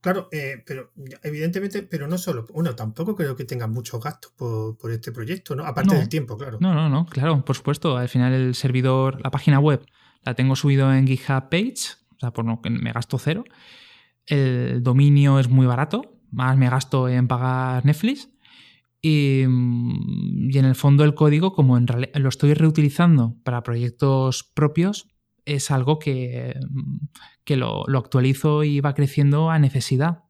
Claro, 0.00 0.28
eh, 0.32 0.62
pero 0.64 0.92
evidentemente, 1.22 1.82
pero 1.82 2.08
no 2.08 2.16
solo, 2.16 2.46
bueno, 2.52 2.74
tampoco 2.74 3.14
creo 3.14 3.36
que 3.36 3.44
tengan 3.44 3.70
muchos 3.70 4.02
gastos 4.02 4.32
por, 4.32 4.90
este 4.90 5.12
proyecto, 5.12 5.54
¿no? 5.54 5.64
Aparte 5.66 5.94
del 5.94 6.08
tiempo, 6.08 6.38
claro. 6.38 6.56
No, 6.60 6.72
no, 6.72 6.88
no, 6.88 7.04
claro, 7.04 7.44
por 7.44 7.54
supuesto. 7.54 7.98
Al 7.98 8.08
final 8.08 8.32
el 8.32 8.54
servidor, 8.54 9.20
la 9.22 9.30
página 9.30 9.58
web, 9.60 9.84
la 10.22 10.34
tengo 10.34 10.56
subido 10.56 10.92
en 10.92 11.06
GitHub 11.06 11.48
Page, 11.50 11.74
o 12.16 12.18
sea, 12.18 12.32
por 12.32 12.44
lo 12.44 12.60
que 12.60 12.70
me 12.70 12.92
gasto 12.92 13.18
cero. 13.18 13.44
El 14.26 14.82
dominio 14.82 15.38
es 15.38 15.48
muy 15.48 15.66
barato, 15.66 16.20
más 16.30 16.56
me 16.56 16.68
gasto 16.70 17.08
en 17.08 17.28
pagar 17.28 17.84
Netflix. 17.84 18.28
Y, 19.02 19.40
y 19.42 20.58
en 20.58 20.64
el 20.64 20.74
fondo 20.74 21.04
el 21.04 21.14
código, 21.14 21.52
como 21.52 21.78
en 21.78 21.86
lo 22.14 22.28
estoy 22.28 22.52
reutilizando 22.52 23.36
para 23.44 23.62
proyectos 23.62 24.44
propios, 24.44 25.08
es 25.44 25.70
algo 25.70 25.98
que, 25.98 26.54
que 27.44 27.56
lo, 27.56 27.84
actualizo 27.98 28.64
y 28.64 28.80
va 28.80 28.94
creciendo 28.94 29.50
a 29.50 29.58
necesidad. 29.58 30.24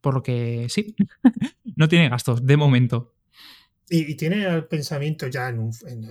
Por 0.00 0.14
lo 0.14 0.22
que 0.22 0.66
sí, 0.68 0.96
no 1.76 1.88
tiene 1.88 2.08
gastos 2.08 2.44
de 2.44 2.56
momento. 2.56 3.14
Y, 3.88 4.16
tiene 4.16 4.46
el 4.46 4.66
pensamiento 4.66 5.26
ya 5.28 5.48
en 5.48 5.70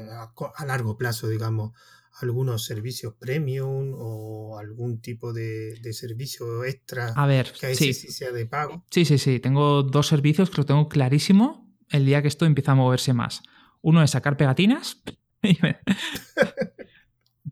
a, 0.10 0.66
largo 0.66 0.98
plazo, 0.98 1.28
digamos, 1.28 1.74
algunos 2.20 2.66
servicios 2.66 3.14
premium 3.20 3.94
o 3.96 4.58
algún 4.60 5.02
tipo 5.02 5.34
de, 5.34 5.78
servicio 5.94 6.64
extra 6.66 7.14
a 7.16 7.26
ver, 7.26 7.54
que 7.60 7.76
sí. 7.76 7.94
sea 7.94 8.32
de 8.32 8.46
pago. 8.46 8.86
Sí, 8.92 9.06
sí, 9.06 9.18
sí. 9.18 9.40
Tengo 9.40 9.84
dos 9.84 10.08
servicios 10.08 10.50
que 10.50 10.58
lo 10.58 10.66
tengo 10.66 10.90
clarísimo 10.90 11.72
el 11.90 12.06
día 12.06 12.22
que 12.22 12.28
esto 12.28 12.46
empieza 12.46 12.74
a 12.74 12.76
moverse 12.76 13.14
más. 13.14 13.42
Uno 13.82 14.04
es 14.04 14.12
sacar 14.12 14.38
pegatinas. 14.38 15.02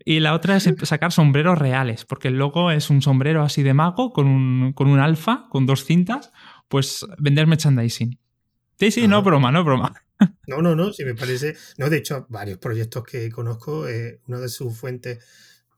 Y 0.05 0.19
la 0.21 0.33
otra 0.33 0.55
es 0.57 0.67
sacar 0.83 1.11
sombreros 1.11 1.57
reales, 1.57 2.05
porque 2.05 2.29
el 2.29 2.37
logo 2.37 2.71
es 2.71 2.89
un 2.89 3.01
sombrero 3.01 3.43
así 3.43 3.63
de 3.63 3.73
mago 3.73 4.13
con 4.13 4.27
un, 4.27 4.73
con 4.73 4.87
un 4.87 4.99
alfa, 4.99 5.47
con 5.49 5.65
dos 5.65 5.85
cintas, 5.85 6.31
pues 6.67 7.05
vender 7.17 7.47
merchandising. 7.47 8.19
Sí, 8.79 8.91
sí, 8.91 9.07
no 9.07 9.21
broma, 9.21 9.51
no 9.51 9.63
broma. 9.63 9.93
No, 10.47 10.61
no, 10.61 10.75
no, 10.75 10.91
sí 10.93 11.05
me 11.05 11.15
parece. 11.15 11.55
No, 11.77 11.89
de 11.89 11.97
hecho, 11.97 12.25
varios 12.29 12.59
proyectos 12.59 13.03
que 13.03 13.29
conozco, 13.31 13.87
eh, 13.87 14.19
una 14.27 14.39
de 14.39 14.49
sus 14.49 14.77
fuentes 14.77 15.19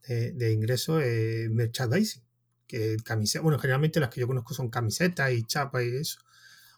de, 0.08 0.52
ingresos 0.52 1.02
es 1.02 1.50
merchandising. 1.50 2.22
Que 2.66 2.96
camiseta, 3.04 3.42
bueno, 3.42 3.58
generalmente 3.58 4.00
las 4.00 4.08
que 4.08 4.20
yo 4.20 4.26
conozco 4.26 4.54
son 4.54 4.70
camisetas 4.70 5.32
y 5.32 5.44
chapas 5.44 5.84
y 5.84 5.96
eso. 5.96 6.20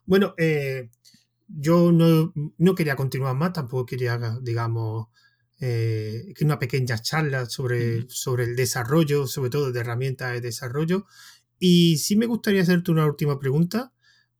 Bueno, 0.06 0.34
eh, 0.36 0.90
yo 1.46 1.92
no, 1.92 2.32
no, 2.58 2.74
quería 2.74 2.96
continuar 2.96 3.34
más, 3.36 3.52
tampoco 3.52 3.86
quería, 3.86 4.18
digamos, 4.42 5.08
eh, 5.60 6.32
que 6.36 6.44
una 6.44 6.58
pequeña 6.58 6.98
charla 6.98 7.46
sobre, 7.46 8.08
sobre 8.08 8.44
el 8.44 8.56
desarrollo, 8.56 9.26
sobre 9.26 9.50
todo 9.50 9.72
de 9.72 9.80
herramientas 9.80 10.32
de 10.32 10.40
desarrollo. 10.40 11.06
Y 11.58 11.98
sí 11.98 12.16
me 12.16 12.26
gustaría 12.26 12.62
hacerte 12.62 12.90
una 12.90 13.06
última 13.06 13.38
pregunta 13.38 13.93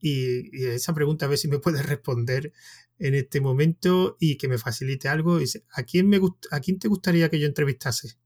y, 0.05 0.66
esa 0.66 0.92
pregunta 0.92 1.24
a 1.24 1.28
ver 1.28 1.38
si 1.38 1.48
me 1.48 1.59
puedes 1.59 1.86
responder 1.86 2.52
en 2.98 3.14
este 3.14 3.40
momento 3.40 4.16
y 4.20 4.36
que 4.36 4.48
me 4.48 4.59
facilite 4.59 5.09
algo. 5.09 5.38
¿A 5.72 5.82
quién, 5.82 6.09
me 6.09 6.20
¿A 6.50 6.61
quién 6.61 6.78
te 6.78 6.88
gustaría 6.88 7.30
que 7.30 7.40
yo 7.40 7.46
entrevistase? 7.46 8.16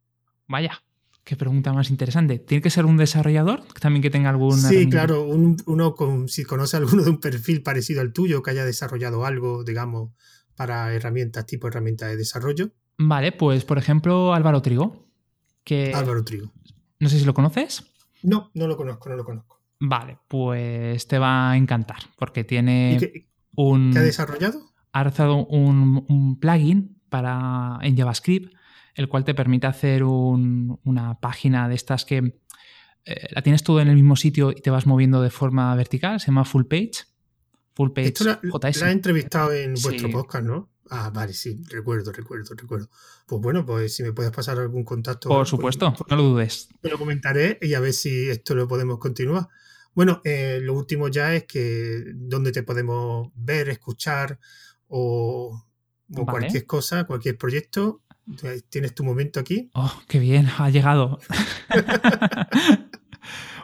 Vaya, 0.49 0.83
qué 1.24 1.37
pregunta 1.37 1.72
más 1.72 1.91
interesante. 1.91 2.41
¿Tiene 2.41 2.62
que 2.62 2.70
ser 2.70 2.85
un 2.85 2.97
desarrollador 2.97 3.62
también 3.81 4.03
que 4.03 4.11
tenga 4.11 4.31
algún... 4.31 4.59
Sí, 4.59 4.89
claro, 4.89 5.24
uno 5.24 5.95
con, 5.95 6.29
si 6.29 6.45
conoce 6.45 6.76
alguno 6.76 7.05
de 7.05 7.11
un 7.11 7.20
perfil 7.20 7.62
parecido 7.62 8.01
al 8.01 8.12
tuyo, 8.12 8.43
que 8.43 8.51
haya 8.51 8.64
desarrollado 8.64 9.24
algo, 9.24 9.62
digamos, 9.62 10.11
para 10.57 10.93
herramientas 10.93 11.47
tipo 11.47 11.68
herramientas 11.68 12.11
de 12.11 12.16
desarrollo. 12.16 12.72
Vale, 12.99 13.31
pues 13.31 13.64
por 13.64 13.79
ejemplo 13.79 14.35
Álvaro 14.35 14.61
Trigo. 14.61 15.07
Que 15.62 15.93
Álvaro 15.95 16.24
Trigo. 16.24 16.53
No 16.99 17.09
sé 17.09 17.20
si 17.20 17.24
lo 17.24 17.35
conoces. 17.35 17.85
No, 18.22 18.51
no 18.55 18.66
lo 18.66 18.76
conozco, 18.76 19.09
no 19.09 19.16
lo 19.16 19.24
conozco. 19.24 19.58
Vale, 19.81 20.18
pues 20.29 21.07
te 21.07 21.18
va 21.18 21.53
a 21.53 21.57
encantar 21.57 21.99
porque 22.16 22.45
tiene 22.45 22.97
qué, 22.99 23.29
un... 23.55 23.93
¿Qué 23.93 23.99
ha 24.01 24.03
desarrollado? 24.03 24.72
Ha 24.93 25.05
desarrollado 25.05 25.47
un, 25.47 26.39
plugin 26.41 27.01
para, 27.09 27.79
en 27.83 27.97
JavaScript, 27.97 28.55
el 28.95 29.09
cual 29.09 29.24
te 29.24 29.35
permite 29.35 29.66
hacer 29.66 30.03
una 30.03 31.20
página 31.20 31.68
de 31.68 31.74
estas 31.74 32.05
que 32.05 32.41
eh, 33.05 33.29
la 33.31 33.43
tienes 33.43 33.62
todo 33.62 33.81
en 33.81 33.89
el 33.89 33.95
mismo 33.95 34.16
sitio 34.16 34.51
y 34.51 34.57
te 34.57 34.70
vas 34.70 34.87
moviendo 34.87 35.22
de 35.22 35.31
forma 35.31 35.74
vertical, 35.76 36.18
se 36.20 36.26
llama 36.26 36.45
Full 36.45 36.64
Page. 36.64 36.93
Full 37.74 37.91
Page 37.93 38.09
Esto 38.09 38.24
la, 38.24 38.41
la 38.43 38.89
he 38.89 38.93
entrevistado 38.93 39.53
en 39.53 39.74
vuestro 39.74 40.11
podcast, 40.11 40.45
¿no? 40.45 40.70
Ah, 40.91 41.11
vale, 41.11 41.33
sí, 41.33 41.61
recuerdo, 41.68 42.12
recuerdo, 42.12 42.55
recuerdo. 42.55 42.89
Pues 43.26 43.41
bueno, 43.41 43.64
pues 43.64 43.95
si 43.95 44.03
me 44.03 44.12
puedes 44.12 44.33
pasar 44.33 44.59
algún 44.59 44.85
contacto. 44.85 45.29
Por 45.29 45.47
supuesto, 45.47 45.95
no 46.09 46.16
lo 46.16 46.22
dudes. 46.22 46.68
Te 46.81 46.89
lo 46.89 46.99
comentaré 46.99 47.59
y 47.61 47.74
a 47.74 47.81
ver 47.81 47.93
si 47.93 48.31
esto 48.31 48.55
lo 48.55 48.66
podemos 48.66 48.99
continuar. 48.99 49.49
Bueno, 49.99 50.20
eh, 50.22 50.61
lo 50.62 50.74
último 50.74 51.09
ya 51.09 51.34
es 51.34 51.42
que 51.42 52.05
dónde 52.14 52.53
te 52.53 52.62
podemos 52.62 53.30
ver, 53.34 53.68
escuchar 53.68 54.38
o, 54.86 55.64
cualquier 56.24 56.66
cosa, 56.66 57.03
cualquier 57.03 57.36
proyecto. 57.36 58.03
Tienes 58.68 58.94
tu 58.94 59.03
momento 59.03 59.40
aquí. 59.40 59.68
Oh, 59.74 59.92
qué 60.07 60.20
bien, 60.20 60.46
ha 60.57 60.70
llegado. 60.70 61.18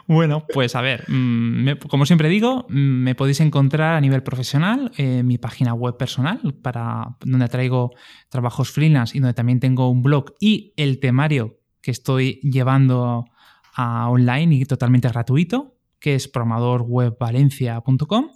Bueno, 0.07 0.45
pues 0.53 0.75
a 0.75 0.81
ver, 0.81 1.03
mm, 1.07 1.87
como 1.89 2.05
siempre 2.05 2.29
digo, 2.29 2.67
mm, 2.69 2.75
me 2.75 3.15
podéis 3.15 3.39
encontrar 3.39 3.95
a 3.95 4.01
nivel 4.01 4.21
profesional 4.21 4.91
en 4.97 5.25
mi 5.25 5.39
página 5.39 5.73
web 5.73 5.97
personal, 5.97 6.53
para 6.61 7.17
donde 7.21 7.47
traigo 7.47 7.89
trabajos 8.29 8.69
freelance 8.69 9.17
y 9.17 9.19
donde 9.19 9.33
también 9.33 9.59
tengo 9.59 9.89
un 9.89 10.03
blog 10.03 10.35
y 10.39 10.73
el 10.77 10.99
temario 10.99 11.59
que 11.81 11.89
estoy 11.89 12.39
llevando 12.43 13.25
a 13.73 14.09
online 14.09 14.57
y 14.57 14.65
totalmente 14.65 15.09
gratuito, 15.09 15.74
que 16.05 16.13
es 16.13 16.27
programadorwebvalencia.com. 16.27 18.29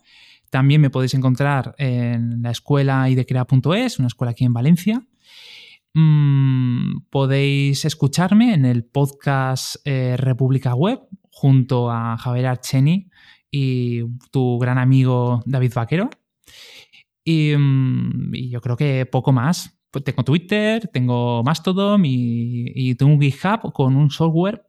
También 0.49 0.81
me 0.81 0.89
podéis 0.89 1.13
encontrar 1.13 1.75
en 1.77 2.41
la 2.41 2.49
escuela 2.49 3.07
idecrea.es, 3.07 3.99
una 3.99 4.07
escuela 4.07 4.31
aquí 4.31 4.43
en 4.43 4.53
Valencia. 4.53 5.05
Mm, 5.93 7.01
podéis 7.11 7.85
escucharme 7.85 8.55
en 8.55 8.65
el 8.65 8.85
podcast 8.85 9.75
eh, 9.85 10.17
República 10.17 10.73
Web, 10.73 11.01
junto 11.29 11.91
a 11.91 12.17
Javier 12.17 12.47
Archeni 12.47 13.11
y 13.51 14.01
tu 14.31 14.57
gran 14.57 14.79
amigo 14.79 15.43
David 15.45 15.73
Vaquero. 15.75 16.09
Mm, 17.23 18.33
y, 18.33 18.49
yo 18.49 18.61
creo 18.61 18.77
que 18.77 19.05
poco 19.05 19.31
más. 19.31 19.78
Pues 19.91 20.03
tengo 20.03 20.23
Twitter, 20.23 20.87
tengo 20.93 21.43
Mastodon 21.43 22.05
y, 22.05 22.65
y 22.75 22.95
tengo 22.95 23.11
un 23.11 23.21
GitHub 23.21 23.73
con 23.73 23.95
un 23.95 24.11
software 24.11 24.63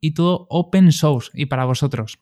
y 0.00 0.12
todo 0.12 0.46
open 0.48 0.92
source 0.92 1.30
y 1.34 1.46
para 1.46 1.64
vosotros. 1.64 2.18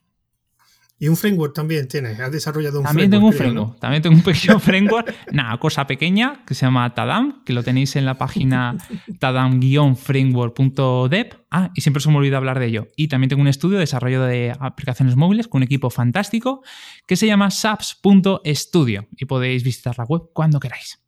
Y 0.99 1.09
un 1.09 1.15
framework 1.15 1.53
también 1.53 1.87
tienes, 1.87 2.19
has 2.19 2.31
desarrollado 2.31 2.79
un 2.79 2.85
también 2.85 3.11
Tengo 3.11 3.27
un 3.27 3.33
framework 3.33 3.79
También 3.79 4.01
tengo 4.01 4.15
un 4.15 4.23
pequeño 4.23 4.59
framework, 4.67 5.13
nada, 5.31 5.55
cosa 5.59 5.85
pequeña, 5.85 6.43
que 6.45 6.55
se 6.55 6.65
llama 6.65 6.95
Tadam, 6.95 7.43
que 7.45 7.53
lo 7.53 7.61
tenéis 7.61 7.95
en 7.95 8.05
la 8.05 8.17
página 8.17 8.75
tadam-framework.dev. 9.19 11.27
Ah, 11.51 11.69
y 11.75 11.81
siempre 11.81 12.01
se 12.01 12.09
me 12.09 12.17
olvida 12.17 12.37
hablar 12.37 12.57
de 12.59 12.65
ello. 12.65 12.87
Y 12.95 13.09
también 13.09 13.29
tengo 13.29 13.43
un 13.43 13.47
estudio 13.47 13.75
de 13.75 13.81
desarrollo 13.81 14.23
de 14.23 14.55
aplicaciones 14.59 15.15
móviles 15.15 15.47
con 15.47 15.59
un 15.59 15.63
equipo 15.63 15.91
fantástico 15.91 16.63
que 17.05 17.15
se 17.15 17.27
llama 17.27 17.51
saps.studio 17.51 19.07
y 19.15 19.25
podéis 19.25 19.63
visitar 19.63 19.95
la 19.99 20.05
web 20.05 20.23
cuando 20.33 20.59
queráis. 20.59 20.99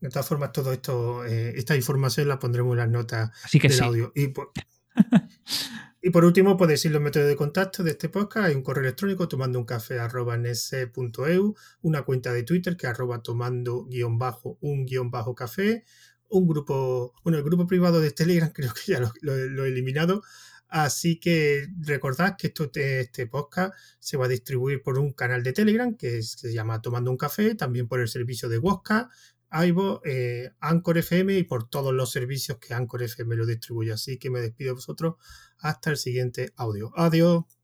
De 0.00 0.08
todas 0.10 0.28
formas, 0.28 0.52
todo 0.52 0.72
esto, 0.72 1.24
eh, 1.24 1.54
esta 1.56 1.74
información 1.74 2.28
la 2.28 2.38
pondremos 2.38 2.72
en 2.72 2.78
las 2.78 2.88
notas 2.90 3.30
Así 3.44 3.58
que 3.58 3.68
del 3.68 3.78
sí. 3.78 3.84
audio. 3.84 4.12
Y 4.14 4.28
por, 4.28 4.52
y 6.02 6.10
por 6.10 6.24
último, 6.24 6.56
podéis 6.56 6.84
ir 6.84 6.92
los 6.92 7.02
métodos 7.02 7.26
de 7.28 7.36
contacto 7.36 7.82
de 7.82 7.92
este 7.92 8.08
podcast. 8.08 8.46
Hay 8.48 8.54
un 8.54 8.62
correo 8.62 8.82
electrónico 8.84 9.26
tomando 9.28 9.58
un 9.58 9.64
café 9.64 9.98
arroba 9.98 10.36
nese.eu, 10.36 11.54
una 11.82 12.02
cuenta 12.02 12.32
de 12.32 12.42
Twitter 12.42 12.76
que 12.76 12.86
arroba 12.86 13.22
tomando 13.22 13.84
guion 13.86 14.18
bajo 14.18 14.58
un 14.60 14.84
guion 14.86 15.10
bajo 15.10 15.34
café, 15.34 15.84
un 16.28 16.46
grupo, 16.46 17.14
bueno, 17.24 17.38
el 17.38 17.44
grupo 17.44 17.66
privado 17.66 18.00
de 18.00 18.10
Telegram 18.10 18.50
creo 18.54 18.72
que 18.74 18.92
ya 18.92 19.00
lo, 19.00 19.12
lo- 19.22 19.36
lo 19.36 19.64
he 19.64 19.68
eliminado. 19.68 20.22
Así 20.68 21.20
que 21.20 21.68
recordad 21.80 22.36
que 22.36 22.48
esto, 22.48 22.68
este 22.74 23.26
podcast 23.28 23.72
se 24.00 24.16
va 24.16 24.24
a 24.24 24.28
distribuir 24.28 24.82
por 24.82 24.98
un 24.98 25.12
canal 25.12 25.44
de 25.44 25.52
Telegram 25.52 25.96
que 25.96 26.18
es- 26.18 26.34
que 26.36 26.48
se 26.48 26.54
llama 26.54 26.82
Tomando 26.82 27.10
un 27.10 27.16
Café, 27.16 27.54
también 27.54 27.86
por 27.88 28.00
el 28.00 28.08
servicio 28.08 28.48
de 28.48 28.58
Wosca, 28.58 29.08
Aibo, 29.50 30.00
eh, 30.04 30.50
Anchor 30.60 30.98
FM 30.98 31.38
y 31.38 31.44
por 31.44 31.68
todos 31.68 31.94
los 31.94 32.10
servicios 32.10 32.58
que 32.58 32.74
Anchor 32.74 33.02
FM 33.02 33.36
lo 33.36 33.46
distribuye. 33.46 33.92
Así 33.92 34.18
que 34.18 34.30
me 34.30 34.40
despido 34.40 34.70
de 34.70 34.74
vosotros 34.74 35.14
hasta 35.58 35.90
el 35.90 35.96
siguiente 35.96 36.52
audio. 36.56 36.92
Adiós. 36.96 37.55